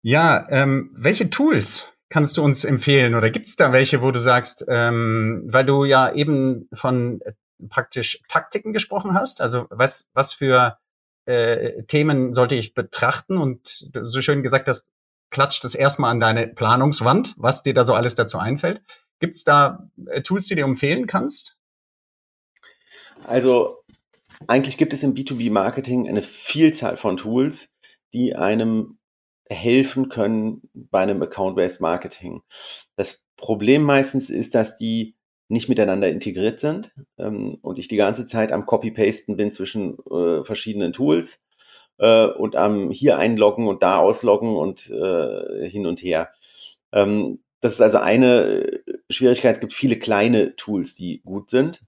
Ja, 0.00 0.46
ähm, 0.48 0.90
welche 0.96 1.28
Tools 1.28 1.92
kannst 2.08 2.38
du 2.38 2.42
uns 2.42 2.64
empfehlen 2.64 3.14
oder 3.14 3.28
gibt 3.28 3.48
es 3.48 3.56
da 3.56 3.74
welche, 3.74 4.00
wo 4.00 4.10
du 4.10 4.20
sagst, 4.20 4.64
ähm, 4.68 5.42
weil 5.44 5.66
du 5.66 5.84
ja 5.84 6.14
eben 6.14 6.66
von 6.72 7.20
äh, 7.26 7.34
praktisch 7.68 8.22
Taktiken 8.26 8.72
gesprochen 8.72 9.12
hast, 9.12 9.42
also 9.42 9.66
was, 9.68 10.08
was 10.14 10.32
für 10.32 10.78
äh, 11.26 11.82
Themen 11.82 12.32
sollte 12.32 12.54
ich 12.54 12.72
betrachten 12.72 13.36
und 13.36 13.90
so 13.92 14.22
schön 14.22 14.42
gesagt 14.42 14.66
hast, 14.66 14.86
klatscht 15.28 15.62
das 15.62 15.74
erstmal 15.74 16.10
an 16.10 16.20
deine 16.20 16.46
Planungswand, 16.48 17.34
was 17.36 17.62
dir 17.62 17.74
da 17.74 17.84
so 17.84 17.92
alles 17.92 18.14
dazu 18.14 18.38
einfällt. 18.38 18.80
Gibt 19.20 19.36
es 19.36 19.44
da 19.44 19.90
äh, 20.06 20.22
Tools, 20.22 20.46
die 20.46 20.54
du 20.54 20.62
empfehlen 20.62 21.06
kannst? 21.06 21.58
Also 23.26 23.78
eigentlich 24.46 24.76
gibt 24.76 24.92
es 24.92 25.02
im 25.02 25.14
B2B-Marketing 25.14 26.08
eine 26.08 26.22
Vielzahl 26.22 26.96
von 26.96 27.16
Tools, 27.16 27.72
die 28.12 28.34
einem 28.34 28.98
helfen 29.48 30.08
können 30.08 30.62
bei 30.74 31.00
einem 31.00 31.22
Account-Based 31.22 31.80
Marketing. 31.80 32.42
Das 32.96 33.24
Problem 33.36 33.82
meistens 33.82 34.30
ist, 34.30 34.54
dass 34.54 34.76
die 34.76 35.16
nicht 35.48 35.68
miteinander 35.68 36.08
integriert 36.08 36.60
sind 36.60 36.92
ähm, 37.18 37.58
und 37.60 37.78
ich 37.78 37.88
die 37.88 37.96
ganze 37.96 38.24
Zeit 38.24 38.52
am 38.52 38.64
Copy-Pasten 38.64 39.36
bin 39.36 39.52
zwischen 39.52 39.98
äh, 40.10 40.42
verschiedenen 40.44 40.92
Tools 40.92 41.42
äh, 41.98 42.26
und 42.26 42.56
am 42.56 42.90
hier 42.90 43.18
einloggen 43.18 43.66
und 43.66 43.82
da 43.82 43.98
ausloggen 43.98 44.56
und 44.56 44.88
äh, 44.90 45.68
hin 45.68 45.86
und 45.86 46.02
her. 46.02 46.30
Ähm, 46.92 47.40
das 47.60 47.74
ist 47.74 47.80
also 47.80 47.98
eine 47.98 48.82
Schwierigkeit. 49.10 49.54
Es 49.54 49.60
gibt 49.60 49.72
viele 49.72 49.98
kleine 49.98 50.56
Tools, 50.56 50.94
die 50.94 51.20
gut 51.24 51.50
sind. 51.50 51.82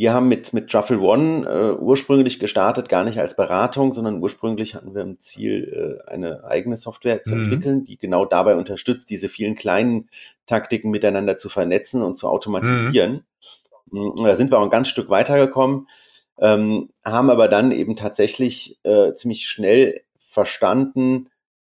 Wir 0.00 0.14
haben 0.14 0.28
mit, 0.28 0.54
mit 0.54 0.70
Truffle 0.70 0.98
One 0.98 1.46
äh, 1.46 1.78
ursprünglich 1.78 2.38
gestartet, 2.38 2.88
gar 2.88 3.04
nicht 3.04 3.20
als 3.20 3.36
Beratung, 3.36 3.92
sondern 3.92 4.22
ursprünglich 4.22 4.74
hatten 4.74 4.94
wir 4.94 5.02
im 5.02 5.20
Ziel, 5.20 6.00
äh, 6.08 6.10
eine 6.10 6.44
eigene 6.44 6.78
Software 6.78 7.22
zu 7.22 7.34
mhm. 7.34 7.44
entwickeln, 7.44 7.84
die 7.84 7.98
genau 7.98 8.24
dabei 8.24 8.56
unterstützt, 8.56 9.10
diese 9.10 9.28
vielen 9.28 9.56
kleinen 9.56 10.08
Taktiken 10.46 10.90
miteinander 10.90 11.36
zu 11.36 11.50
vernetzen 11.50 12.00
und 12.00 12.16
zu 12.16 12.30
automatisieren. 12.30 13.26
Mhm. 13.90 14.14
Da 14.16 14.36
sind 14.36 14.50
wir 14.50 14.58
auch 14.58 14.62
ein 14.62 14.70
ganz 14.70 14.88
Stück 14.88 15.10
weitergekommen, 15.10 15.86
ähm, 16.38 16.88
haben 17.04 17.28
aber 17.28 17.48
dann 17.48 17.70
eben 17.70 17.94
tatsächlich 17.94 18.78
äh, 18.84 19.12
ziemlich 19.12 19.48
schnell 19.48 20.00
verstanden, 20.16 21.28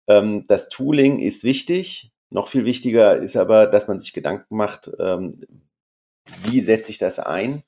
ähm, 0.07 0.43
das 0.49 0.67
Tooling 0.67 1.19
ist 1.19 1.45
wichtig. 1.45 2.11
Noch 2.29 2.49
viel 2.49 2.65
wichtiger 2.65 3.15
ist 3.15 3.37
aber, 3.37 3.67
dass 3.67 3.87
man 3.87 4.01
sich 4.01 4.11
Gedanken 4.11 4.57
macht, 4.57 4.91
ähm, 4.99 5.45
wie 6.43 6.59
setze 6.59 6.91
ich 6.91 6.97
das 6.97 7.19
ein 7.19 7.63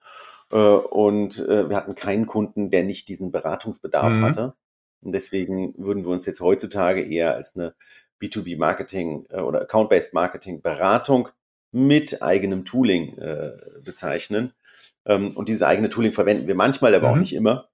und 0.56 1.40
äh, 1.40 1.70
wir 1.70 1.76
hatten 1.76 1.96
keinen 1.96 2.26
Kunden, 2.26 2.72
der 2.72 2.84
nicht 2.84 3.08
diesen 3.08 3.32
Beratungsbedarf 3.32 4.14
mhm. 4.16 4.26
hatte. 4.26 4.54
Und 5.02 5.12
deswegen 5.14 5.74
würden 5.78 6.04
wir 6.04 6.12
uns 6.12 6.26
jetzt 6.26 6.42
heutzutage 6.42 7.02
eher 7.02 7.36
als 7.36 7.56
eine 7.56 7.76
B2B-Marketing 8.22 9.28
äh, 9.30 9.40
oder 9.40 9.62
Account-Based 9.62 10.14
Marketing-Beratung 10.14 11.30
mit 11.72 12.22
eigenem 12.22 12.66
Tooling 12.66 13.18
äh, 13.18 13.52
bezeichnen. 13.84 14.54
Ähm, 15.06 15.36
und 15.38 15.50
dieses 15.50 15.64
eigene 15.64 15.90
Tooling 15.90 16.14
verwenden 16.14 16.48
wir 16.48 16.56
manchmal, 16.56 16.96
aber 16.96 17.10
mhm. 17.10 17.14
auch 17.14 17.20
nicht 17.20 17.34
immer. 17.34 17.70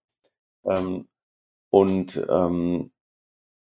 Ähm, 0.66 1.08
und 1.70 2.26
ähm, 2.30 2.92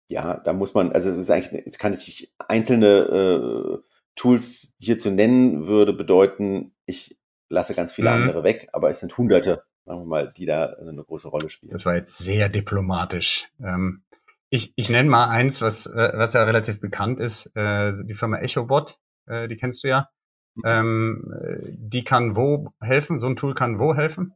ja, 0.09 0.39
da 0.39 0.53
muss 0.53 0.75
man, 0.75 0.93
also 0.93 1.11
es 1.11 1.17
ist 1.17 1.31
eigentlich, 1.31 1.65
jetzt 1.65 1.79
kann 1.79 1.93
ich 1.93 2.33
einzelne 2.39 3.83
äh, 3.83 3.91
Tools 4.17 4.75
hier 4.79 4.99
zu 4.99 5.11
nennen, 5.11 5.67
würde 5.67 5.93
bedeuten, 5.93 6.75
ich 6.85 7.20
lasse 7.51 7.75
ganz 7.75 7.93
viele 7.93 8.11
mhm. 8.11 8.17
andere 8.17 8.45
weg, 8.45 8.69
aber 8.73 8.89
es 8.89 9.01
sind 9.01 9.17
hunderte, 9.19 9.65
sagen 9.85 10.01
wir 10.01 10.07
mal, 10.07 10.33
die 10.35 10.47
da 10.47 10.67
eine 10.81 11.05
große 11.05 11.29
Rolle 11.29 11.51
spielen. 11.51 11.73
Das 11.73 11.85
war 11.85 11.95
jetzt 11.95 12.17
sehr 12.19 12.49
diplomatisch. 12.49 13.49
Ähm, 13.63 14.03
ich, 14.49 14.73
ich 14.77 14.89
nenne 14.89 15.11
mal 15.11 15.29
eins, 15.29 15.61
was, 15.61 15.87
äh, 15.87 16.13
was 16.15 16.33
ja 16.33 16.43
relativ 16.45 16.81
bekannt 16.81 17.21
ist, 17.21 17.55
äh, 17.55 17.93
die 18.03 18.15
Firma 18.15 18.39
EchoBot, 18.39 18.99
äh, 19.27 19.49
die 19.49 19.57
kennst 19.57 19.85
du 19.85 19.89
ja. 19.89 20.09
Mhm. 20.55 20.63
Ähm, 20.65 21.35
die 21.73 22.05
kann 22.05 22.37
wo 22.37 22.73
helfen? 22.81 23.21
So 23.21 23.29
ein 23.29 23.37
Tool 23.37 23.55
kann 23.55 23.79
wo 23.79 23.95
helfen? 23.95 24.35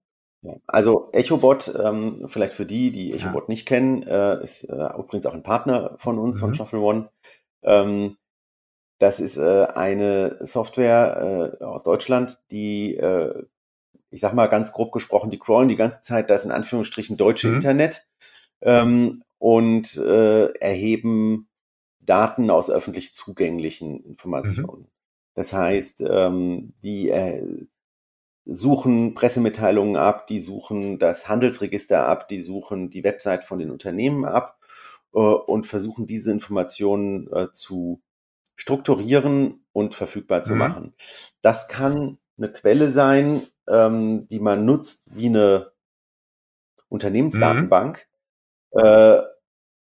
Also 0.67 1.09
EchoBot, 1.12 1.75
ähm, 1.83 2.27
vielleicht 2.29 2.53
für 2.53 2.67
die, 2.67 2.93
die 2.93 3.12
EchoBot 3.12 3.45
ja. 3.45 3.49
nicht 3.49 3.67
kennen, 3.67 4.03
äh, 4.03 4.43
ist 4.43 4.65
äh, 4.65 4.91
übrigens 4.99 5.27
auch 5.27 5.33
ein 5.33 5.43
Partner 5.43 5.97
von 5.99 6.19
uns, 6.19 6.39
mhm. 6.39 6.47
von 6.47 6.55
Shuffle 6.55 6.81
One. 6.81 7.09
Ähm, 7.62 8.17
das 9.05 9.21
ist 9.21 9.37
äh, 9.37 9.67
eine 9.75 10.39
Software 10.41 11.59
äh, 11.61 11.65
aus 11.65 11.85
Deutschland, 11.85 12.41
die, 12.51 12.97
äh, 12.97 13.45
ich 14.09 14.21
sag 14.21 14.33
mal 14.33 14.47
ganz 14.47 14.73
grob 14.73 14.93
gesprochen, 14.93 15.31
die 15.31 15.39
crawlen 15.39 15.69
die 15.69 15.77
ganze 15.77 16.01
Zeit 16.01 16.31
das 16.31 16.47
in 16.47 16.51
Anführungsstrichen 16.51 17.19
deutsche 17.19 17.49
mhm. 17.49 17.57
Internet 17.57 18.09
ähm, 18.63 19.23
und 19.37 19.99
äh, 19.99 20.47
erheben 20.55 21.49
Daten 22.01 22.49
aus 22.49 22.71
öffentlich 22.71 23.13
zugänglichen 23.13 24.03
Informationen. 24.05 24.85
Mhm. 24.85 24.91
Das 25.35 25.53
heißt, 25.53 26.03
ähm, 26.09 26.73
die 26.83 27.11
äh, 27.11 27.67
suchen 28.47 29.13
Pressemitteilungen 29.13 29.97
ab, 29.97 30.29
die 30.29 30.41
suchen 30.41 30.99
das 30.99 31.29
Handelsregister 31.29 32.07
ab, 32.07 32.27
die 32.29 32.41
suchen 32.41 32.89
die 32.89 33.05
Website 33.05 33.45
von 33.45 33.59
den 33.59 33.71
Unternehmen 33.71 34.25
ab 34.25 34.59
äh, 35.13 35.19
und 35.19 35.67
versuchen 35.67 36.07
diese 36.07 36.31
Informationen 36.31 37.31
äh, 37.31 37.53
zu 37.53 38.01
strukturieren 38.57 39.65
und 39.73 39.95
verfügbar 39.95 40.43
zu 40.43 40.53
mhm. 40.53 40.59
machen. 40.59 40.95
Das 41.43 41.69
kann 41.69 42.19
eine 42.39 42.53
Quelle 42.53 42.91
sein, 42.91 43.43
ähm, 43.69 44.27
die 44.29 44.41
man 44.41 44.65
nutzt 44.65 45.05
wie 45.07 45.27
eine 45.27 45.73
Unternehmensdatenbank, 46.89 48.07
mhm. 48.73 48.81
äh, 48.81 49.23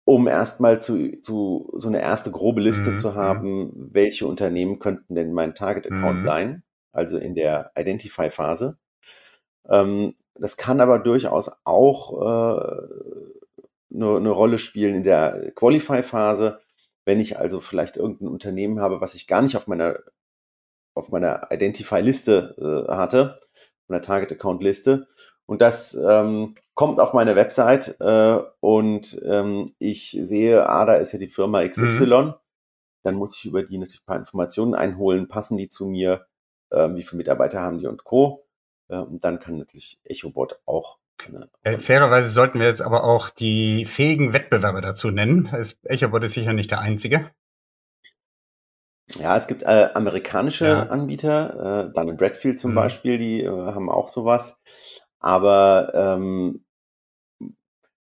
um 0.06 0.28
erstmal 0.28 0.82
zu, 0.82 1.22
zu 1.22 1.72
so 1.78 1.88
eine 1.88 2.02
erste 2.02 2.32
grobe 2.32 2.62
Liste 2.62 2.92
mhm. 2.92 2.98
zu 2.98 3.16
haben, 3.16 3.90
welche 3.94 4.28
Unternehmen 4.28 4.80
könnten 4.80 5.16
denn 5.16 5.34
mein 5.34 5.56
Target-Account 5.56 6.18
mhm. 6.18 6.22
sein, 6.24 6.64
also 6.92 7.18
in 7.18 7.36
der 7.36 7.72
Identify-Phase. 7.76 8.78
Ähm, 9.70 10.16
das 10.36 10.58
kann 10.58 10.82
aber 10.82 11.00
durchaus 11.00 11.52
auch 11.64 12.14
äh, 12.22 13.64
eine, 13.94 14.18
eine 14.18 14.30
Rolle 14.30 14.58
spielen 14.58 14.96
in 14.96 15.04
der 15.04 15.52
Qualify-Phase, 15.56 16.60
wenn 17.06 17.20
ich 17.20 17.38
also 17.38 17.60
vielleicht 17.60 17.98
irgendein 17.98 18.28
Unternehmen 18.28 18.80
habe, 18.80 19.02
was 19.02 19.16
ich 19.16 19.28
gar 19.28 19.42
nicht 19.42 19.58
auf 19.58 19.68
meiner, 19.68 20.00
auf 20.96 21.10
meiner 21.10 21.48
Identify-Liste 21.52 22.88
äh, 22.90 22.92
hatte, 22.94 23.38
meiner 23.88 24.02
Target-Account-Liste. 24.02 25.08
Und 25.46 25.62
das 25.62 25.96
ähm, 25.96 26.56
kommt 26.76 27.00
auf 27.00 27.14
meine 27.14 27.36
Website 27.36 27.98
äh, 28.00 28.40
und 28.62 29.22
ähm, 29.26 29.74
ich 29.80 30.18
sehe, 30.22 30.68
ah, 30.68 30.86
da 30.86 30.96
ist 30.96 31.12
ja 31.12 31.20
die 31.20 31.28
Firma 31.28 31.68
XY. 31.68 32.06
Mhm. 32.06 32.34
Dann 33.04 33.16
muss 33.16 33.38
ich 33.38 33.46
über 33.46 33.64
die 33.64 33.78
natürlich 33.78 34.02
ein 34.02 34.06
paar 34.06 34.20
Informationen 34.20 34.76
einholen, 34.76 35.28
passen 35.28 35.58
die 35.58 35.68
zu 35.68 35.88
mir, 35.88 36.28
äh, 36.70 36.90
wie 36.94 37.02
viele 37.02 37.18
Mitarbeiter 37.18 37.60
haben 37.60 37.80
die 37.80 37.88
und 37.88 38.04
Co. 38.04 38.48
Äh, 38.88 39.00
und 39.00 39.24
dann 39.24 39.40
kann 39.40 39.58
natürlich 39.58 40.00
EchoBot 40.04 40.62
auch 40.66 41.00
äh, 41.64 41.78
fairerweise 41.78 42.30
sollten 42.30 42.60
wir 42.60 42.68
jetzt 42.68 42.82
aber 42.82 43.04
auch 43.04 43.30
die 43.30 43.86
fähigen 43.86 44.34
Wettbewerber 44.34 44.82
dazu 44.82 45.12
nennen. 45.12 45.50
Echobot 45.84 46.24
ist 46.24 46.34
sicher 46.34 46.54
nicht 46.54 46.72
der 46.72 46.80
einzige. 46.80 47.32
Ja, 49.20 49.36
es 49.36 49.48
gibt 49.48 49.64
äh, 49.64 49.90
amerikanische 49.94 50.68
ja. 50.68 50.84
Anbieter, 50.84 51.90
äh, 51.90 51.94
Dun 51.94 52.16
Bradfield 52.18 52.60
zum 52.60 52.72
mhm. 52.72 52.76
Beispiel, 52.76 53.18
die 53.18 53.42
äh, 53.42 53.50
haben 53.50 53.90
auch 53.90 54.08
sowas. 54.08 54.60
Aber 55.20 55.92
ähm, 55.94 56.64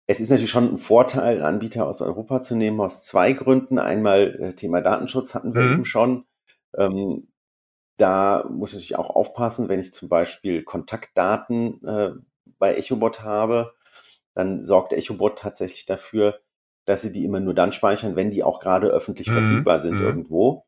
es 0.06 0.20
ist 0.20 0.30
natürlich 0.30 0.50
schon 0.50 0.74
ein 0.74 0.78
Vorteil, 0.78 1.36
einen 1.36 1.44
Anbieter 1.44 1.86
aus 1.86 2.00
Europa 2.00 2.42
zu 2.42 2.56
nehmen, 2.56 2.80
aus 2.80 3.04
zwei 3.04 3.32
Gründen. 3.32 3.78
Einmal 3.78 4.34
äh, 4.40 4.54
Thema 4.54 4.80
Datenschutz 4.80 5.34
hatten 5.34 5.54
wir 5.54 5.62
mhm. 5.62 5.72
eben 5.72 5.84
schon. 5.84 6.24
Ähm, 6.76 7.28
da 7.98 8.46
muss 8.48 8.74
ich 8.74 8.96
auch 8.96 9.10
aufpassen, 9.10 9.68
wenn 9.68 9.80
ich 9.80 9.92
zum 9.92 10.08
Beispiel 10.08 10.62
Kontaktdaten 10.62 11.84
äh, 11.84 12.10
bei 12.58 12.74
EchoBot 12.74 13.22
habe, 13.22 13.74
dann 14.34 14.64
sorgt 14.64 14.92
EchoBot 14.92 15.38
tatsächlich 15.38 15.86
dafür, 15.86 16.40
dass 16.84 17.02
sie 17.02 17.12
die 17.12 17.24
immer 17.24 17.40
nur 17.40 17.54
dann 17.54 17.72
speichern, 17.72 18.16
wenn 18.16 18.30
die 18.30 18.42
auch 18.42 18.60
gerade 18.60 18.88
öffentlich 18.88 19.28
mhm. 19.28 19.32
verfügbar 19.32 19.78
sind 19.78 20.00
mhm. 20.00 20.06
irgendwo. 20.06 20.64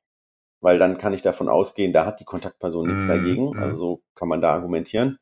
Weil 0.61 0.79
dann 0.79 0.99
kann 0.99 1.15
ich 1.15 1.23
davon 1.23 1.49
ausgehen, 1.49 1.93
da 1.93 2.05
hat 2.05 2.21
die 2.21 2.25
Kontaktperson 2.25 2.87
mhm. 2.87 2.91
nichts 2.93 3.07
dagegen. 3.07 3.59
Also 3.59 3.77
so 3.77 4.03
kann 4.15 4.29
man 4.29 4.43
da 4.43 4.53
argumentieren. 4.53 5.19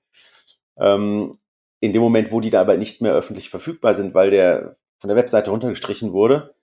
Ähm, 0.76 1.38
in 1.80 1.92
dem 1.92 2.02
Moment, 2.02 2.32
wo 2.32 2.40
die 2.40 2.50
da 2.50 2.60
aber 2.60 2.76
nicht 2.76 3.00
mehr 3.00 3.12
öffentlich 3.12 3.50
verfügbar 3.50 3.94
sind, 3.94 4.14
weil 4.14 4.30
der 4.30 4.76
von 4.98 5.08
der 5.08 5.16
Webseite 5.16 5.50
runtergestrichen 5.50 6.12
wurde, 6.12 6.54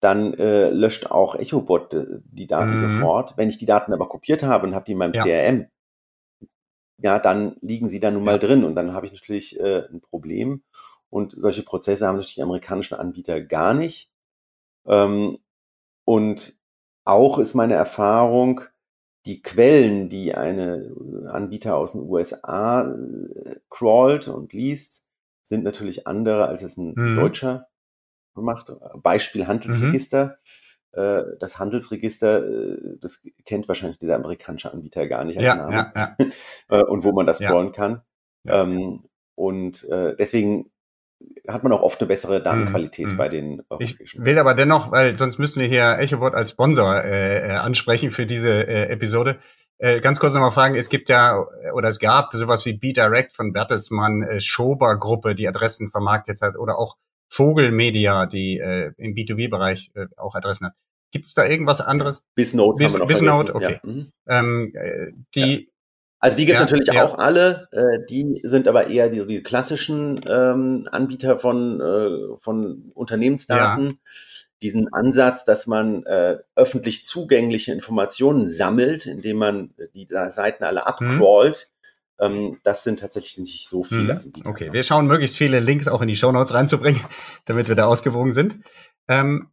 dann 0.00 0.34
äh, 0.34 0.70
löscht 0.70 1.10
auch 1.10 1.36
EchoBot 1.36 1.94
äh, 1.94 2.06
die 2.24 2.46
Daten 2.46 2.72
mhm. 2.72 2.78
sofort. 2.78 3.36
Wenn 3.36 3.48
ich 3.48 3.58
die 3.58 3.66
Daten 3.66 3.92
aber 3.92 4.08
kopiert 4.08 4.42
habe 4.42 4.66
und 4.66 4.74
habe 4.74 4.84
die 4.84 4.92
in 4.92 4.98
meinem 4.98 5.14
ja. 5.14 5.22
CRM, 5.22 5.66
ja, 7.02 7.18
dann 7.18 7.56
liegen 7.60 7.88
sie 7.88 8.00
da 8.00 8.10
nun 8.10 8.24
mal 8.24 8.38
drin 8.38 8.64
und 8.64 8.74
dann 8.74 8.94
habe 8.94 9.06
ich 9.06 9.12
natürlich 9.12 9.58
äh, 9.58 9.86
ein 9.90 10.00
Problem. 10.00 10.62
Und 11.10 11.32
solche 11.32 11.62
Prozesse 11.62 12.06
haben 12.06 12.16
natürlich 12.16 12.36
die 12.36 12.42
amerikanischen 12.42 12.94
Anbieter 12.94 13.40
gar 13.40 13.74
nicht. 13.74 14.10
Ähm, 14.86 15.36
und 16.04 16.56
auch 17.04 17.38
ist 17.38 17.54
meine 17.54 17.74
Erfahrung, 17.74 18.62
die 19.26 19.42
Quellen, 19.42 20.08
die 20.08 20.34
eine 20.34 20.94
Anbieter 21.30 21.76
aus 21.76 21.92
den 21.92 22.02
USA 22.02 22.90
äh, 22.90 23.56
crawlt 23.68 24.28
und 24.28 24.52
liest, 24.52 25.04
sind 25.42 25.64
natürlich 25.64 26.06
andere, 26.06 26.46
als 26.46 26.62
es 26.62 26.76
ein 26.76 26.94
mhm. 26.94 27.16
Deutscher 27.16 27.68
macht. 28.34 28.72
Beispiel 29.02 29.46
Handelsregister. 29.46 30.26
Mhm. 30.26 30.61
Äh, 30.92 31.22
das 31.40 31.58
Handelsregister, 31.58 32.44
äh, 32.46 32.98
das 33.00 33.22
kennt 33.46 33.66
wahrscheinlich 33.68 33.98
dieser 33.98 34.16
amerikanische 34.16 34.72
Anbieter 34.72 35.06
gar 35.08 35.24
nicht 35.24 35.38
als 35.38 35.46
ja, 35.46 35.54
Name. 35.54 35.92
Ja, 35.94 36.16
ja. 36.18 36.26
Äh, 36.68 36.82
und 36.84 37.04
wo 37.04 37.12
man 37.12 37.26
das 37.26 37.38
scrollen 37.38 37.72
kann. 37.72 38.02
Ähm, 38.46 39.04
und 39.34 39.86
deswegen 39.90 40.70
hat 41.48 41.62
man 41.62 41.72
auch 41.72 41.82
oft 41.82 42.00
eine 42.00 42.08
bessere 42.08 42.42
Datenqualität 42.42 43.12
mhm. 43.12 43.16
bei 43.16 43.28
den 43.28 43.62
europäischen. 43.68 44.02
Ich 44.02 44.24
will 44.24 44.38
aber 44.38 44.54
dennoch, 44.54 44.90
weil 44.90 45.16
sonst 45.16 45.38
müssen 45.38 45.60
wir 45.60 45.66
hier 45.66 45.98
EchoBot 45.98 46.34
als 46.34 46.50
Sponsor 46.50 47.04
äh, 47.04 47.50
ansprechen 47.52 48.10
für 48.10 48.26
diese 48.26 48.66
äh, 48.66 48.90
Episode. 48.90 49.38
Äh, 49.78 50.00
ganz 50.00 50.20
kurz 50.20 50.34
nochmal 50.34 50.52
fragen, 50.52 50.76
es 50.76 50.88
gibt 50.88 51.08
ja, 51.08 51.44
oder 51.74 51.88
es 51.88 51.98
gab 51.98 52.32
sowas 52.34 52.64
wie 52.66 52.74
B-Direct 52.74 53.34
von 53.34 53.52
Bertelsmann, 53.52 54.22
äh, 54.22 54.40
Schober-Gruppe, 54.40 55.34
die 55.34 55.48
Adressen 55.48 55.90
vermarktet 55.90 56.40
hat, 56.42 56.56
oder 56.56 56.78
auch 56.78 56.96
Vogelmedia, 57.32 58.26
die 58.26 58.58
äh, 58.58 58.92
im 58.98 59.14
B2B-Bereich 59.14 59.90
äh, 59.94 60.04
auch 60.18 60.34
Adressen 60.34 60.66
hat. 60.66 60.74
Gibt 61.12 61.26
es 61.26 61.32
da 61.32 61.46
irgendwas 61.46 61.80
anderes? 61.80 62.24
Bisnode 62.34 62.76
Bis, 62.76 62.92
haben 62.92 63.00
noch 63.00 63.06
Bisnode, 63.06 63.54
okay. 63.54 63.80
Ja. 63.82 63.90
Mhm. 63.90 64.12
Ähm, 64.26 64.72
äh, 64.74 65.12
die, 65.34 65.52
ja. 65.54 65.66
Also 66.18 66.36
die 66.36 66.44
gibt 66.44 66.56
es 66.56 66.60
ja, 66.60 66.76
natürlich 66.76 66.90
auch 67.00 67.16
alle. 67.16 67.68
Äh, 67.72 68.06
die 68.06 68.40
sind 68.42 68.68
aber 68.68 68.88
eher 68.88 69.08
die, 69.08 69.26
die 69.26 69.42
klassischen 69.42 70.20
ähm, 70.28 70.86
Anbieter 70.92 71.38
von, 71.38 71.80
äh, 71.80 72.36
von 72.42 72.92
Unternehmensdaten. 72.94 73.98
Diesen 74.60 74.92
Ansatz, 74.92 75.46
dass 75.46 75.66
man 75.66 76.04
äh, 76.04 76.36
öffentlich 76.54 77.06
zugängliche 77.06 77.72
Informationen 77.72 78.50
sammelt, 78.50 79.06
indem 79.06 79.38
man 79.38 79.70
die 79.94 80.06
Seiten 80.28 80.64
alle 80.64 80.86
abcrawlt. 80.86 81.68
Mhm 81.68 81.71
das 82.62 82.84
sind 82.84 83.00
tatsächlich 83.00 83.38
nicht 83.38 83.68
so 83.68 83.84
viele 83.84 84.14
mhm. 84.14 84.20
Anbieter. 84.20 84.50
Okay, 84.50 84.72
wir 84.72 84.82
schauen 84.82 85.06
möglichst 85.06 85.36
viele 85.36 85.60
Links 85.60 85.88
auch 85.88 86.00
in 86.02 86.08
die 86.08 86.16
Show 86.16 86.32
Notes 86.32 86.54
reinzubringen, 86.54 87.02
damit 87.46 87.68
wir 87.68 87.74
da 87.74 87.86
ausgewogen 87.86 88.32
sind. 88.32 88.58
Ähm, 89.08 89.48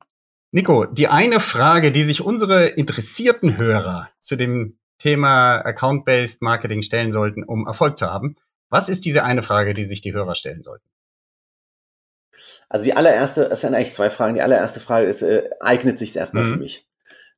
Nico, 0.51 0.85
die 0.85 1.07
eine 1.07 1.39
Frage, 1.39 1.91
die 1.91 2.03
sich 2.03 2.21
unsere 2.21 2.67
interessierten 2.67 3.57
Hörer 3.57 4.09
zu 4.19 4.35
dem 4.35 4.77
Thema 4.97 5.57
Account-Based 5.59 6.41
Marketing 6.41 6.81
stellen 6.81 7.11
sollten, 7.11 7.43
um 7.43 7.67
Erfolg 7.67 7.97
zu 7.97 8.07
haben. 8.07 8.35
Was 8.69 8.89
ist 8.89 9.05
diese 9.05 9.23
eine 9.23 9.43
Frage, 9.43 9.73
die 9.73 9.85
sich 9.85 10.01
die 10.01 10.13
Hörer 10.13 10.35
stellen 10.35 10.63
sollten? 10.63 10.87
Also 12.67 12.85
die 12.85 12.93
allererste, 12.93 13.45
es 13.45 13.61
sind 13.61 13.73
eigentlich 13.73 13.93
zwei 13.93 14.09
Fragen. 14.09 14.35
Die 14.35 14.41
allererste 14.41 14.79
Frage 14.79 15.07
ist, 15.07 15.21
äh, 15.21 15.49
eignet 15.59 15.97
sich 15.97 16.09
es 16.09 16.15
erstmal 16.15 16.43
mhm. 16.43 16.49
für 16.49 16.57
mich? 16.57 16.88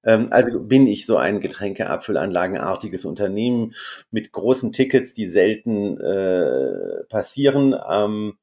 Ähm, 0.04 0.28
also 0.32 0.60
bin 0.62 0.88
ich 0.88 1.06
so 1.06 1.18
ein 1.18 1.42
Getränkeabfüllanlagenartiges 1.42 3.06
Unternehmen 3.06 3.76
mit 4.12 4.32
großen 4.32 4.72
Tickets, 4.74 5.14
die 5.14 5.28
selten 5.28 6.00
äh, 6.00 7.04
passieren, 7.10 7.76
ähm, 7.90 8.38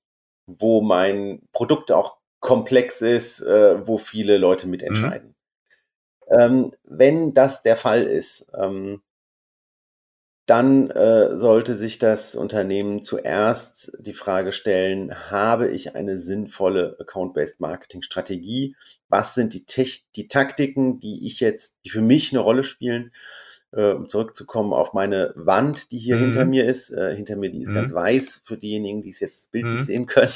wo 0.46 0.80
mein 0.80 1.42
Produkt 1.52 1.92
auch 1.92 2.18
komplex 2.40 3.02
ist, 3.02 3.40
äh, 3.40 3.86
wo 3.86 3.98
viele 3.98 4.38
Leute 4.38 4.66
Mhm. 4.66 4.70
mitentscheiden. 4.72 5.34
Ähm, 6.30 6.72
wenn 6.84 7.34
das 7.34 7.62
der 7.62 7.76
Fall 7.76 8.04
ist, 8.04 8.50
ähm, 8.54 9.02
dann 10.49 10.90
äh, 10.90 11.36
sollte 11.36 11.74
sich 11.76 11.99
das 11.99 12.34
Unternehmen 12.34 13.03
zuerst 13.03 13.92
die 14.01 14.14
Frage 14.14 14.53
stellen, 14.53 15.14
habe 15.30 15.68
ich 15.70 15.94
eine 15.94 16.18
sinnvolle 16.18 16.96
Account-Based 17.01 17.61
Marketing-Strategie? 17.61 18.74
Was 19.09 19.34
sind 19.34 19.55
die, 19.55 19.64
Tech 19.66 20.05
die 20.16 20.28
Taktiken, 20.28 21.01
die 21.01 21.26
ich 21.26 21.40
jetzt, 21.40 21.76
die 21.84 21.90
für 21.90 22.01
mich 22.03 22.32
eine 22.32 22.40
Rolle 22.40 22.64
spielen? 22.64 23.12
Äh, 23.70 23.92
um 23.92 24.09
zurückzukommen 24.09 24.72
auf 24.72 24.94
meine 24.94 25.32
Wand, 25.36 25.92
die 25.92 25.99
hier 25.99 26.16
Mhm. 26.16 26.20
hinter 26.20 26.44
mir 26.46 26.64
ist. 26.66 26.90
Äh, 26.90 27.14
hinter 27.14 27.36
mir, 27.36 27.51
die 27.51 27.62
ist 27.62 27.68
Mhm. 27.70 27.74
ganz 27.74 27.92
weiß 27.92 28.42
für 28.46 28.57
diejenigen, 28.57 29.03
die 29.03 29.11
es 29.11 29.20
jetzt 29.20 29.42
das 29.44 29.49
Bild 29.49 29.64
Mhm. 29.66 29.72
nicht 29.72 29.84
sehen 29.84 30.07
können. 30.07 30.32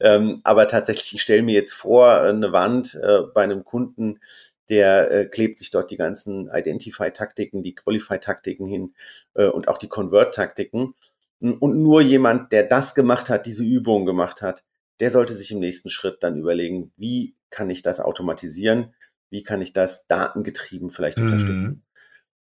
Ähm, 0.00 0.40
aber 0.44 0.68
tatsächlich, 0.68 1.14
ich 1.14 1.22
stelle 1.22 1.42
mir 1.42 1.54
jetzt 1.54 1.72
vor, 1.72 2.20
eine 2.20 2.52
Wand 2.52 2.94
äh, 3.02 3.22
bei 3.34 3.44
einem 3.44 3.64
Kunden, 3.64 4.20
der 4.68 5.10
äh, 5.10 5.24
klebt 5.26 5.58
sich 5.58 5.70
dort 5.70 5.90
die 5.90 5.96
ganzen 5.96 6.50
Identify-Taktiken, 6.52 7.62
die 7.62 7.74
Qualify-Taktiken 7.74 8.66
hin 8.66 8.94
äh, 9.34 9.46
und 9.46 9.68
auch 9.68 9.78
die 9.78 9.88
Convert-Taktiken. 9.88 10.94
Und 11.40 11.82
nur 11.82 12.00
jemand, 12.00 12.50
der 12.52 12.62
das 12.64 12.94
gemacht 12.94 13.28
hat, 13.28 13.44
diese 13.46 13.62
Übung 13.64 14.06
gemacht 14.06 14.40
hat, 14.42 14.64
der 15.00 15.10
sollte 15.10 15.34
sich 15.34 15.52
im 15.52 15.60
nächsten 15.60 15.90
Schritt 15.90 16.22
dann 16.22 16.38
überlegen, 16.38 16.92
wie 16.96 17.34
kann 17.50 17.68
ich 17.68 17.82
das 17.82 18.00
automatisieren? 18.00 18.94
Wie 19.30 19.42
kann 19.42 19.60
ich 19.60 19.72
das 19.74 20.06
datengetrieben 20.06 20.90
vielleicht 20.90 21.18
Mhm. 21.18 21.20
unterstützen? 21.20 21.84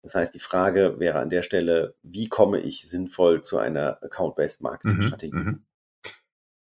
Das 0.02 0.14
heißt, 0.14 0.34
die 0.34 0.40
Frage 0.40 0.98
wäre 0.98 1.18
an 1.18 1.30
der 1.30 1.42
Stelle, 1.42 1.94
wie 2.02 2.28
komme 2.28 2.60
ich 2.60 2.88
sinnvoll 2.88 3.42
zu 3.42 3.58
einer 3.58 4.02
Account-Based 4.02 4.60
Mhm, 4.60 4.62
Marketing-Strategie? 4.62 5.32
mhm. 5.32 5.64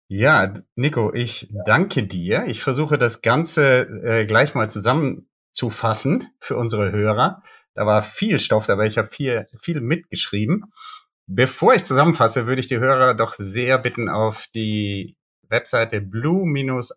Ja, 0.08 0.62
Nico, 0.76 1.12
ich 1.14 1.48
danke 1.64 2.06
dir. 2.06 2.44
Ich 2.46 2.62
versuche 2.62 2.98
das 2.98 3.22
Ganze 3.22 3.80
äh, 4.04 4.26
gleich 4.26 4.54
mal 4.54 4.68
zusammenzufassen 5.52 6.28
für 6.40 6.56
unsere 6.56 6.90
Hörer. 6.92 7.42
Da 7.74 7.86
war 7.86 8.02
viel 8.02 8.38
Stoff 8.38 8.66
dabei. 8.66 8.86
Ich 8.86 8.98
habe 8.98 9.08
viel, 9.08 9.46
viel 9.60 9.80
mitgeschrieben. 9.80 10.72
Bevor 11.26 11.72
ich 11.74 11.84
zusammenfasse, 11.84 12.46
würde 12.46 12.60
ich 12.60 12.68
die 12.68 12.78
Hörer 12.78 13.14
doch 13.14 13.32
sehr 13.34 13.78
bitten, 13.78 14.10
auf 14.10 14.46
die 14.54 15.16
Webseite 15.48 16.00
blue-rm.com 16.00 16.90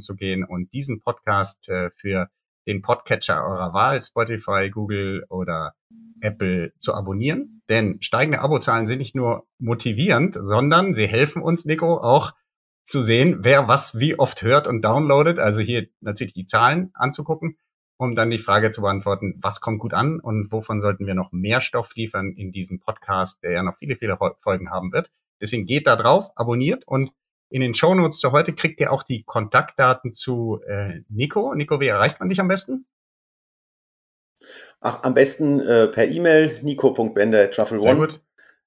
zu 0.00 0.14
gehen 0.14 0.44
und 0.44 0.72
diesen 0.72 1.00
Podcast 1.00 1.68
äh, 1.68 1.90
für 1.96 2.28
den 2.66 2.80
Podcatcher 2.82 3.44
eurer 3.44 3.74
Wahl, 3.74 4.00
Spotify, 4.00 4.70
Google 4.70 5.26
oder 5.28 5.74
Apple 6.20 6.72
zu 6.78 6.94
abonnieren. 6.94 7.62
Denn 7.68 8.00
steigende 8.00 8.40
Abozahlen 8.40 8.86
sind 8.86 8.98
nicht 8.98 9.16
nur 9.16 9.46
motivierend, 9.58 10.38
sondern 10.40 10.94
sie 10.94 11.08
helfen 11.08 11.42
uns, 11.42 11.64
Nico, 11.64 11.98
auch 11.98 12.32
zu 12.84 13.02
sehen, 13.02 13.38
wer 13.40 13.68
was 13.68 13.98
wie 13.98 14.18
oft 14.18 14.42
hört 14.42 14.66
und 14.66 14.82
downloadet. 14.82 15.38
Also 15.38 15.62
hier 15.62 15.86
natürlich 16.00 16.32
die 16.34 16.46
Zahlen 16.46 16.90
anzugucken, 16.94 17.58
um 17.96 18.14
dann 18.14 18.30
die 18.30 18.38
Frage 18.38 18.70
zu 18.70 18.82
beantworten, 18.82 19.38
was 19.40 19.60
kommt 19.60 19.78
gut 19.78 19.94
an 19.94 20.20
und 20.20 20.50
wovon 20.50 20.80
sollten 20.80 21.06
wir 21.06 21.14
noch 21.14 21.32
mehr 21.32 21.60
Stoff 21.60 21.94
liefern 21.94 22.32
in 22.36 22.52
diesem 22.52 22.80
Podcast, 22.80 23.42
der 23.42 23.52
ja 23.52 23.62
noch 23.62 23.76
viele, 23.76 23.96
viele 23.96 24.18
Folgen 24.40 24.70
haben 24.70 24.92
wird. 24.92 25.10
Deswegen 25.40 25.66
geht 25.66 25.86
da 25.86 25.96
drauf, 25.96 26.30
abonniert 26.36 26.86
und 26.86 27.12
in 27.48 27.60
den 27.60 27.74
Shownotes 27.74 28.18
zu 28.18 28.32
heute 28.32 28.54
kriegt 28.54 28.80
ihr 28.80 28.92
auch 28.92 29.02
die 29.02 29.24
Kontaktdaten 29.24 30.12
zu 30.12 30.60
äh, 30.66 31.02
Nico. 31.08 31.54
Nico, 31.54 31.80
wie 31.80 31.88
erreicht 31.88 32.18
man 32.18 32.30
dich 32.30 32.40
am 32.40 32.48
besten? 32.48 32.86
Ach, 34.80 35.02
am 35.02 35.14
besten 35.14 35.60
äh, 35.60 35.86
per 35.88 36.08
E-Mail 36.08 36.60
nico.bender.truffle1. 36.62 37.82
Sehr 37.82 37.94
gut. 37.94 38.20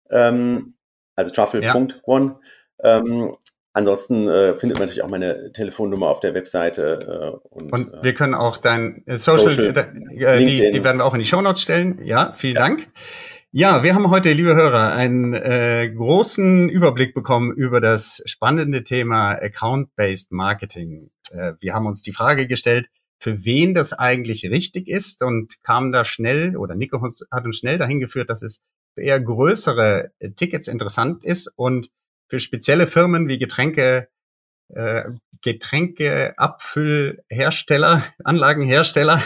Ähm, 0.10 0.76
also 1.16 1.32
truffle.one. 1.32 2.40
Ähm, 2.80 3.36
ansonsten 3.76 4.28
äh, 4.28 4.56
findet 4.56 4.80
man 4.80 4.88
natürlich 4.88 5.04
auch 5.04 5.10
meine 5.10 5.52
Telefonnummer 5.52 6.08
auf 6.08 6.20
der 6.22 6.34
Webseite. 6.34 7.38
Äh, 7.44 7.48
und 7.50 7.72
Und 7.72 7.94
äh, 7.94 8.04
wir 8.04 8.14
können 8.16 8.34
auch 8.34 8.58
dein 8.58 9.04
äh, 9.06 9.18
Social, 9.18 9.52
Social, 9.52 9.78
äh, 9.78 10.40
die, 10.40 10.46
LinkedIn. 10.46 10.74
die 10.74 10.84
werden 10.84 10.98
wir 10.98 11.06
auch 11.06 11.14
in 11.14 11.20
die 11.20 11.28
Shownotes 11.28 11.62
stellen. 11.62 12.00
Ja, 12.04 12.34
vielen 12.36 12.56
Dank. 12.56 12.88
Ja, 13.52 13.84
wir 13.84 13.96
haben 13.96 14.10
heute, 14.10 14.34
liebe 14.34 14.56
Hörer, 14.56 14.94
einen 14.94 15.34
äh, 15.34 15.90
großen 15.90 16.68
Überblick 16.68 17.14
bekommen 17.14 17.54
über 17.54 17.80
das 17.80 18.22
spannende 18.26 18.84
Thema 18.84 19.32
Account-Based 19.32 20.32
Marketing. 20.32 21.10
Äh, 21.32 21.54
wir 21.60 21.74
haben 21.74 21.86
uns 21.86 22.02
die 22.02 22.12
Frage 22.12 22.48
gestellt, 22.48 22.88
für 23.18 23.46
wen 23.46 23.74
das 23.74 23.94
eigentlich 23.94 24.50
richtig 24.50 24.90
ist 24.90 25.24
und 25.24 25.64
kamen 25.64 25.94
da 25.94 26.04
schnell, 26.04 26.58
oder 26.58 26.76
Nico 26.76 27.02
hat 27.02 27.46
uns 27.46 27.58
schnell 27.58 27.78
dahin 27.78 28.02
geführt, 28.02 28.30
dass 28.30 28.42
es 28.42 28.62
für 28.94 29.04
eher 29.04 29.22
größere 29.22 30.12
äh, 30.20 30.32
Tickets 30.32 30.68
interessant 30.68 31.24
ist 31.24 31.52
und 31.56 31.90
für 32.28 32.40
spezielle 32.40 32.88
Firmen 32.88 33.28
wie 33.28 33.38
Getränke, 33.38 34.08
äh, 34.74 35.04
Getränkeabfüllhersteller, 35.42 38.06
Anlagenhersteller 38.24 39.22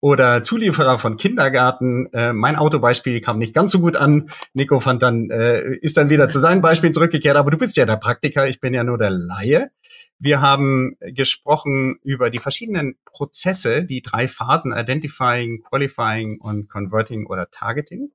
oder 0.00 0.42
Zulieferer 0.42 0.98
von 0.98 1.16
Kindergarten. 1.16 2.12
Äh, 2.12 2.32
mein 2.32 2.56
Autobeispiel 2.56 3.20
kam 3.20 3.38
nicht 3.38 3.54
ganz 3.54 3.70
so 3.72 3.80
gut 3.80 3.96
an. 3.96 4.30
Nico 4.54 4.80
fand 4.80 5.02
dann, 5.02 5.30
äh, 5.30 5.76
ist 5.76 5.96
dann 5.96 6.10
wieder 6.10 6.28
zu 6.28 6.38
seinem 6.38 6.62
Beispiel 6.62 6.92
zurückgekehrt, 6.92 7.36
aber 7.36 7.50
du 7.50 7.58
bist 7.58 7.76
ja 7.76 7.86
der 7.86 7.96
Praktiker, 7.96 8.46
ich 8.46 8.60
bin 8.60 8.74
ja 8.74 8.84
nur 8.84 8.98
der 8.98 9.10
Laie. 9.10 9.70
Wir 10.18 10.40
haben 10.40 10.96
gesprochen 11.00 11.98
über 12.02 12.30
die 12.30 12.38
verschiedenen 12.38 12.96
Prozesse, 13.04 13.84
die 13.84 14.00
drei 14.00 14.28
Phasen 14.28 14.72
Identifying, 14.72 15.62
Qualifying 15.62 16.40
und 16.40 16.70
Converting 16.70 17.26
oder 17.26 17.50
Targeting. 17.50 18.12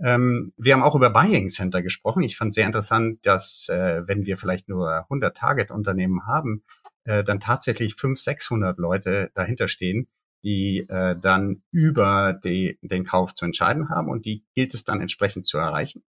Ähm, 0.00 0.52
wir 0.56 0.74
haben 0.74 0.82
auch 0.82 0.94
über 0.94 1.10
Buying 1.10 1.48
Center 1.48 1.82
gesprochen. 1.82 2.22
Ich 2.22 2.36
fand 2.36 2.54
sehr 2.54 2.66
interessant, 2.66 3.24
dass 3.26 3.68
äh, 3.68 4.06
wenn 4.06 4.26
wir 4.26 4.38
vielleicht 4.38 4.68
nur 4.68 5.02
100 5.04 5.36
Target-Unternehmen 5.36 6.26
haben, 6.26 6.62
äh, 7.04 7.24
dann 7.24 7.40
tatsächlich 7.40 7.94
500, 7.96 8.18
600 8.18 8.78
Leute 8.78 9.30
dahinter 9.34 9.66
stehen, 9.68 10.08
die 10.44 10.86
äh, 10.88 11.16
dann 11.18 11.62
über 11.72 12.32
die, 12.44 12.78
den 12.82 13.04
Kauf 13.04 13.34
zu 13.34 13.44
entscheiden 13.44 13.88
haben 13.88 14.08
und 14.08 14.24
die 14.24 14.44
gilt 14.54 14.74
es 14.74 14.84
dann 14.84 15.00
entsprechend 15.00 15.46
zu 15.46 15.58
erreichen. 15.58 16.04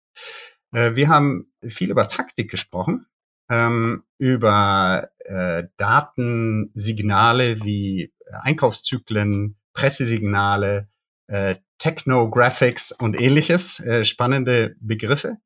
Äh, 0.72 0.96
wir 0.96 1.10
haben 1.10 1.52
viel 1.68 1.90
über 1.90 2.08
Taktik 2.08 2.52
gesprochen, 2.52 3.08
ähm, 3.50 4.04
über 4.20 5.10
äh, 5.20 5.64
Datensignale 5.78 7.64
wie 7.64 8.14
Einkaufszyklen, 8.32 9.56
Pressesignale, 9.74 10.89
äh, 11.30 11.56
Technographics 11.78 12.92
und 12.92 13.18
ähnliches, 13.20 13.80
äh, 13.80 14.04
spannende 14.04 14.76
Begriffe. 14.80 15.38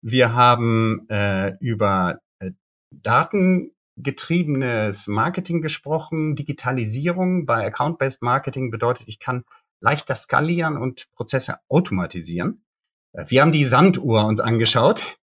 Wir 0.00 0.32
haben 0.32 1.06
äh, 1.08 1.56
über 1.60 2.20
äh, 2.38 2.52
datengetriebenes 2.90 5.08
Marketing 5.08 5.62
gesprochen. 5.62 6.36
Digitalisierung 6.36 7.46
bei 7.46 7.66
Account-Based 7.66 8.22
Marketing 8.22 8.70
bedeutet, 8.70 9.08
ich 9.08 9.18
kann 9.18 9.44
leichter 9.80 10.14
skalieren 10.14 10.76
und 10.76 11.10
Prozesse 11.12 11.58
automatisieren. 11.68 12.64
Äh, 13.12 13.24
Wir 13.28 13.42
haben 13.42 13.52
die 13.52 13.64
Sanduhr 13.64 14.24
uns 14.24 14.40
angeschaut 14.40 15.18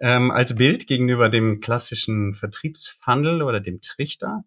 ähm, 0.00 0.30
als 0.30 0.54
Bild 0.54 0.86
gegenüber 0.86 1.28
dem 1.28 1.60
klassischen 1.60 2.34
Vertriebsfunnel 2.34 3.42
oder 3.42 3.60
dem 3.60 3.80
Trichter. 3.80 4.44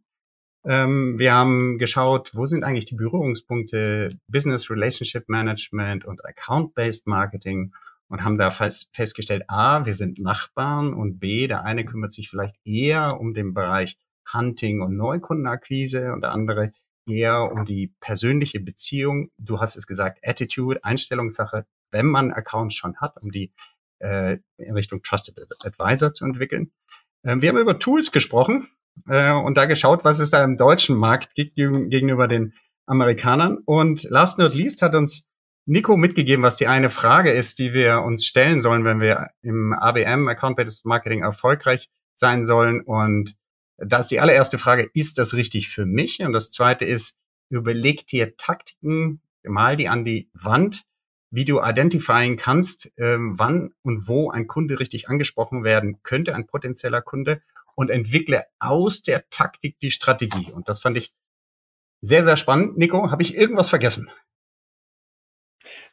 Ähm, 0.67 1.19
wir 1.19 1.33
haben 1.33 1.77
geschaut, 1.77 2.31
wo 2.33 2.47
sind 2.47 2.63
eigentlich 2.63 2.85
die 2.85 2.95
Berührungspunkte 2.95 4.09
Business 4.27 4.71
Relationship 4.71 5.29
Management 5.29 6.05
und 6.05 6.25
Account-Based 6.25 7.05
Marketing 7.05 7.71
und 8.07 8.23
haben 8.23 8.37
da 8.39 8.49
fest, 8.49 8.89
festgestellt, 8.93 9.43
A, 9.47 9.85
wir 9.85 9.93
sind 9.93 10.19
Nachbarn 10.19 10.93
und 10.93 11.19
B, 11.19 11.47
der 11.47 11.63
eine 11.63 11.85
kümmert 11.85 12.11
sich 12.11 12.29
vielleicht 12.29 12.55
eher 12.65 13.19
um 13.19 13.33
den 13.35 13.53
Bereich 13.53 13.97
Hunting 14.33 14.81
und 14.81 14.97
Neukundenakquise 14.97 16.11
und 16.13 16.21
der 16.21 16.31
andere 16.31 16.71
eher 17.07 17.51
um 17.51 17.65
die 17.65 17.93
persönliche 17.99 18.59
Beziehung. 18.59 19.29
Du 19.37 19.59
hast 19.59 19.75
es 19.75 19.85
gesagt, 19.85 20.19
Attitude, 20.23 20.83
Einstellungssache, 20.83 21.67
wenn 21.91 22.07
man 22.07 22.31
Accounts 22.31 22.73
schon 22.73 22.97
hat, 22.97 23.17
um 23.21 23.31
die 23.31 23.51
äh, 23.99 24.39
in 24.57 24.73
Richtung 24.73 25.03
Trusted 25.03 25.35
Advisor 25.63 26.13
zu 26.13 26.25
entwickeln. 26.25 26.71
Äh, 27.21 27.35
wir 27.39 27.49
haben 27.49 27.59
über 27.59 27.77
Tools 27.77 28.11
gesprochen 28.11 28.67
äh, 29.07 29.31
und 29.33 29.55
da 29.55 29.65
geschaut, 29.65 30.03
was 30.03 30.19
es 30.19 30.31
da 30.31 30.43
im 30.43 30.57
deutschen 30.57 30.95
Markt 30.95 31.35
gibt 31.35 31.55
gegenüber 31.55 32.27
den 32.27 32.53
Amerikanern. 32.85 33.57
Und 33.65 34.03
last 34.09 34.39
not 34.39 34.53
least 34.53 34.81
hat 34.81 34.95
uns 34.95 35.25
Nico 35.65 35.97
mitgegeben, 35.97 36.43
was 36.43 36.57
die 36.57 36.67
eine 36.67 36.89
Frage 36.89 37.31
ist, 37.31 37.57
die 37.57 37.73
wir 37.73 38.01
uns 38.01 38.25
stellen 38.25 38.59
sollen, 38.59 38.85
wenn 38.85 38.99
wir 38.99 39.29
im 39.41 39.73
ABM, 39.73 40.27
Account-Based 40.27 40.85
Marketing, 40.85 41.23
erfolgreich 41.23 41.89
sein 42.13 42.43
sollen. 42.45 42.81
Und 42.81 43.35
da 43.77 43.99
ist 43.99 44.11
die 44.11 44.19
allererste 44.19 44.57
Frage, 44.57 44.89
ist 44.93 45.17
das 45.17 45.33
richtig 45.33 45.69
für 45.69 45.85
mich? 45.85 46.19
Und 46.21 46.33
das 46.33 46.51
zweite 46.51 46.85
ist, 46.85 47.17
überleg 47.49 48.05
dir 48.07 48.37
Taktiken, 48.37 49.21
mal 49.43 49.75
die 49.75 49.89
an 49.89 50.05
die 50.05 50.29
Wand, 50.33 50.83
wie 51.31 51.45
du 51.45 51.61
identifieren 51.61 52.37
kannst, 52.37 52.91
ähm, 52.97 53.33
wann 53.37 53.73
und 53.81 54.07
wo 54.07 54.29
ein 54.29 54.47
Kunde 54.47 54.79
richtig 54.79 55.09
angesprochen 55.09 55.63
werden 55.63 56.01
könnte, 56.03 56.35
ein 56.35 56.47
potenzieller 56.47 57.01
Kunde, 57.01 57.41
und 57.75 57.89
entwickle 57.89 58.45
aus 58.59 59.03
der 59.03 59.29
Taktik 59.29 59.77
die 59.79 59.91
Strategie. 59.91 60.51
Und 60.51 60.69
das 60.69 60.81
fand 60.81 60.97
ich 60.97 61.13
Sehr, 62.01 62.23
sehr 62.25 62.37
spannend. 62.37 62.77
Nico, 62.77 63.11
habe 63.11 63.21
ich 63.21 63.35
irgendwas 63.35 63.69
vergessen? 63.69 64.09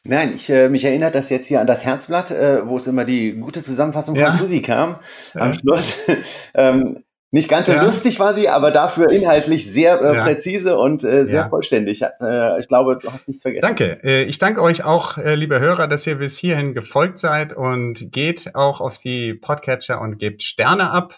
Nein, 0.03 0.33
ich 0.35 0.49
äh, 0.49 0.69
mich 0.69 0.83
erinnert 0.83 1.15
das 1.15 1.29
jetzt 1.29 1.47
hier 1.47 1.61
an 1.61 1.67
das 1.67 1.85
Herzblatt, 1.85 2.29
äh, 2.31 2.67
wo 2.67 2.77
es 2.77 2.87
immer 2.87 3.05
die 3.05 3.33
gute 3.33 3.63
Zusammenfassung 3.63 4.15
von 4.15 4.31
Susi 4.31 4.61
kam 4.61 4.97
ja. 5.33 5.41
am 5.41 5.53
Schluss. 5.53 5.97
ähm, 6.53 7.03
nicht 7.33 7.49
ganz 7.49 7.65
so 7.65 7.73
ja. 7.73 7.81
lustig 7.81 8.19
war 8.19 8.35
sie, 8.35 8.47
aber 8.47 8.69
dafür 8.69 9.09
inhaltlich 9.09 9.71
sehr 9.71 9.99
äh, 9.99 10.15
ja. 10.17 10.23
präzise 10.23 10.77
und 10.77 11.03
äh, 11.03 11.25
sehr 11.25 11.41
ja. 11.41 11.49
vollständig. 11.49 12.03
Äh, 12.03 12.59
ich 12.59 12.67
glaube, 12.67 12.99
du 13.01 13.11
hast 13.11 13.27
nichts 13.27 13.41
vergessen. 13.41 13.63
Danke. 13.63 14.03
Äh, 14.03 14.25
ich 14.25 14.37
danke 14.37 14.61
euch 14.61 14.83
auch, 14.83 15.17
äh, 15.17 15.33
liebe 15.33 15.59
Hörer, 15.59 15.87
dass 15.87 16.05
ihr 16.05 16.15
bis 16.15 16.37
hierhin 16.37 16.75
gefolgt 16.75 17.17
seid 17.17 17.51
und 17.53 18.11
geht 18.11 18.53
auch 18.53 18.81
auf 18.81 18.99
die 18.99 19.33
Podcatcher 19.33 19.99
und 19.99 20.19
gebt 20.19 20.43
Sterne 20.43 20.91
ab. 20.91 21.17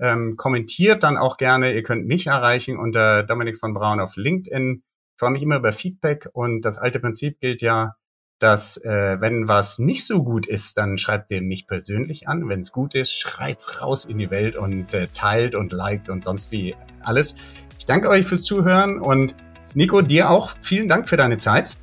Ähm, 0.00 0.36
kommentiert 0.36 1.02
dann 1.02 1.16
auch 1.16 1.36
gerne. 1.36 1.74
Ihr 1.74 1.82
könnt 1.82 2.06
mich 2.06 2.26
erreichen 2.26 2.78
unter 2.78 3.22
Dominik 3.22 3.58
von 3.58 3.74
Braun 3.74 4.00
auf 4.00 4.16
LinkedIn. 4.16 4.82
Ich 4.82 5.18
freue 5.18 5.30
mich 5.30 5.42
immer 5.42 5.56
über 5.56 5.72
Feedback 5.72 6.28
und 6.32 6.62
das 6.62 6.78
alte 6.78 7.00
Prinzip 7.00 7.38
gilt 7.40 7.60
ja, 7.60 7.96
dass 8.38 8.78
äh, 8.78 9.20
wenn 9.20 9.48
was 9.48 9.78
nicht 9.78 10.06
so 10.06 10.24
gut 10.24 10.46
ist, 10.46 10.78
dann 10.78 10.96
schreibt 10.96 11.30
den 11.30 11.46
nicht 11.46 11.68
persönlich 11.68 12.26
an. 12.26 12.48
Wenn 12.48 12.60
es 12.60 12.72
gut 12.72 12.94
ist, 12.94 13.12
schreit's 13.12 13.82
raus 13.82 14.06
in 14.06 14.18
die 14.18 14.30
Welt 14.30 14.56
und 14.56 14.94
äh, 14.94 15.08
teilt 15.12 15.54
und 15.54 15.72
liked 15.72 16.08
und 16.08 16.24
sonst 16.24 16.50
wie 16.50 16.74
alles. 17.02 17.36
Ich 17.78 17.84
danke 17.84 18.08
euch 18.08 18.26
fürs 18.26 18.42
Zuhören 18.42 18.98
und 18.98 19.34
Nico, 19.74 20.00
dir 20.00 20.30
auch 20.30 20.52
vielen 20.62 20.88
Dank 20.88 21.08
für 21.08 21.18
deine 21.18 21.36
Zeit. 21.38 21.76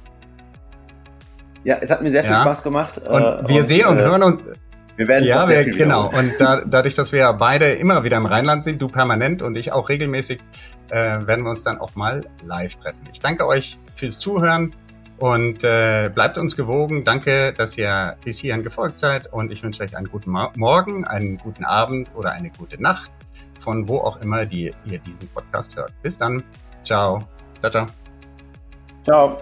Ja, 1.64 1.78
es 1.80 1.92
hat 1.92 2.02
mir 2.02 2.10
sehr 2.10 2.24
viel 2.24 2.32
ja. 2.32 2.42
Spaß 2.42 2.64
gemacht. 2.64 2.98
Und 2.98 3.22
äh, 3.22 3.48
wir 3.48 3.62
und, 3.62 3.68
sehen 3.68 3.88
und 3.88 4.00
äh, 4.00 4.02
hören 4.02 4.24
uns. 4.24 4.42
Wir 4.98 5.08
werden 5.08 5.26
ja, 5.26 5.48
wir, 5.48 5.64
genau. 5.64 6.10
Und 6.10 6.34
da, 6.40 6.62
dadurch, 6.66 6.96
dass 6.96 7.12
wir 7.12 7.32
beide 7.34 7.72
immer 7.74 8.04
wieder 8.04 8.18
im 8.18 8.26
Rheinland 8.26 8.64
sind, 8.64 8.82
du 8.82 8.88
permanent 8.88 9.42
und 9.44 9.56
ich 9.56 9.72
auch 9.72 9.90
regelmäßig, 9.90 10.40
äh, 10.90 10.96
werden 10.96 11.44
wir 11.44 11.50
uns 11.50 11.64
dann 11.64 11.80
auch 11.80 11.96
mal 11.96 12.26
live 12.44 12.76
treffen. 12.76 13.02
Ich 13.14 13.20
danke 13.20 13.46
euch 13.46 13.78
fürs 13.96 14.20
Zuhören. 14.20 14.74
Und 15.20 15.64
äh, 15.64 16.12
bleibt 16.14 16.38
uns 16.38 16.56
gewogen. 16.56 17.04
Danke, 17.04 17.52
dass 17.52 17.76
ihr 17.76 18.18
bis 18.24 18.38
hierhin 18.38 18.62
gefolgt 18.62 19.00
seid. 19.00 19.34
Und 19.34 19.52
ich 19.52 19.64
wünsche 19.64 19.82
euch 19.82 19.98
einen 19.98 20.10
guten 20.10 20.30
Morgen, 20.30 21.06
einen 21.06 21.38
guten 21.38 21.66
Abend 21.66 22.08
oder 22.14 22.32
eine 22.32 22.52
gute 22.52 22.80
Nacht, 22.82 23.10
von 23.58 23.88
wo 23.88 23.98
auch 23.98 24.22
immer 24.22 24.46
die, 24.46 24.74
ihr 24.86 25.00
diesen 25.00 25.28
Podcast 25.30 25.76
hört. 25.76 25.92
Bis 26.04 26.20
dann. 26.20 26.44
Ciao. 26.84 27.20
Ciao, 27.62 27.72
ciao. 27.72 27.86
Ciao. 29.04 29.42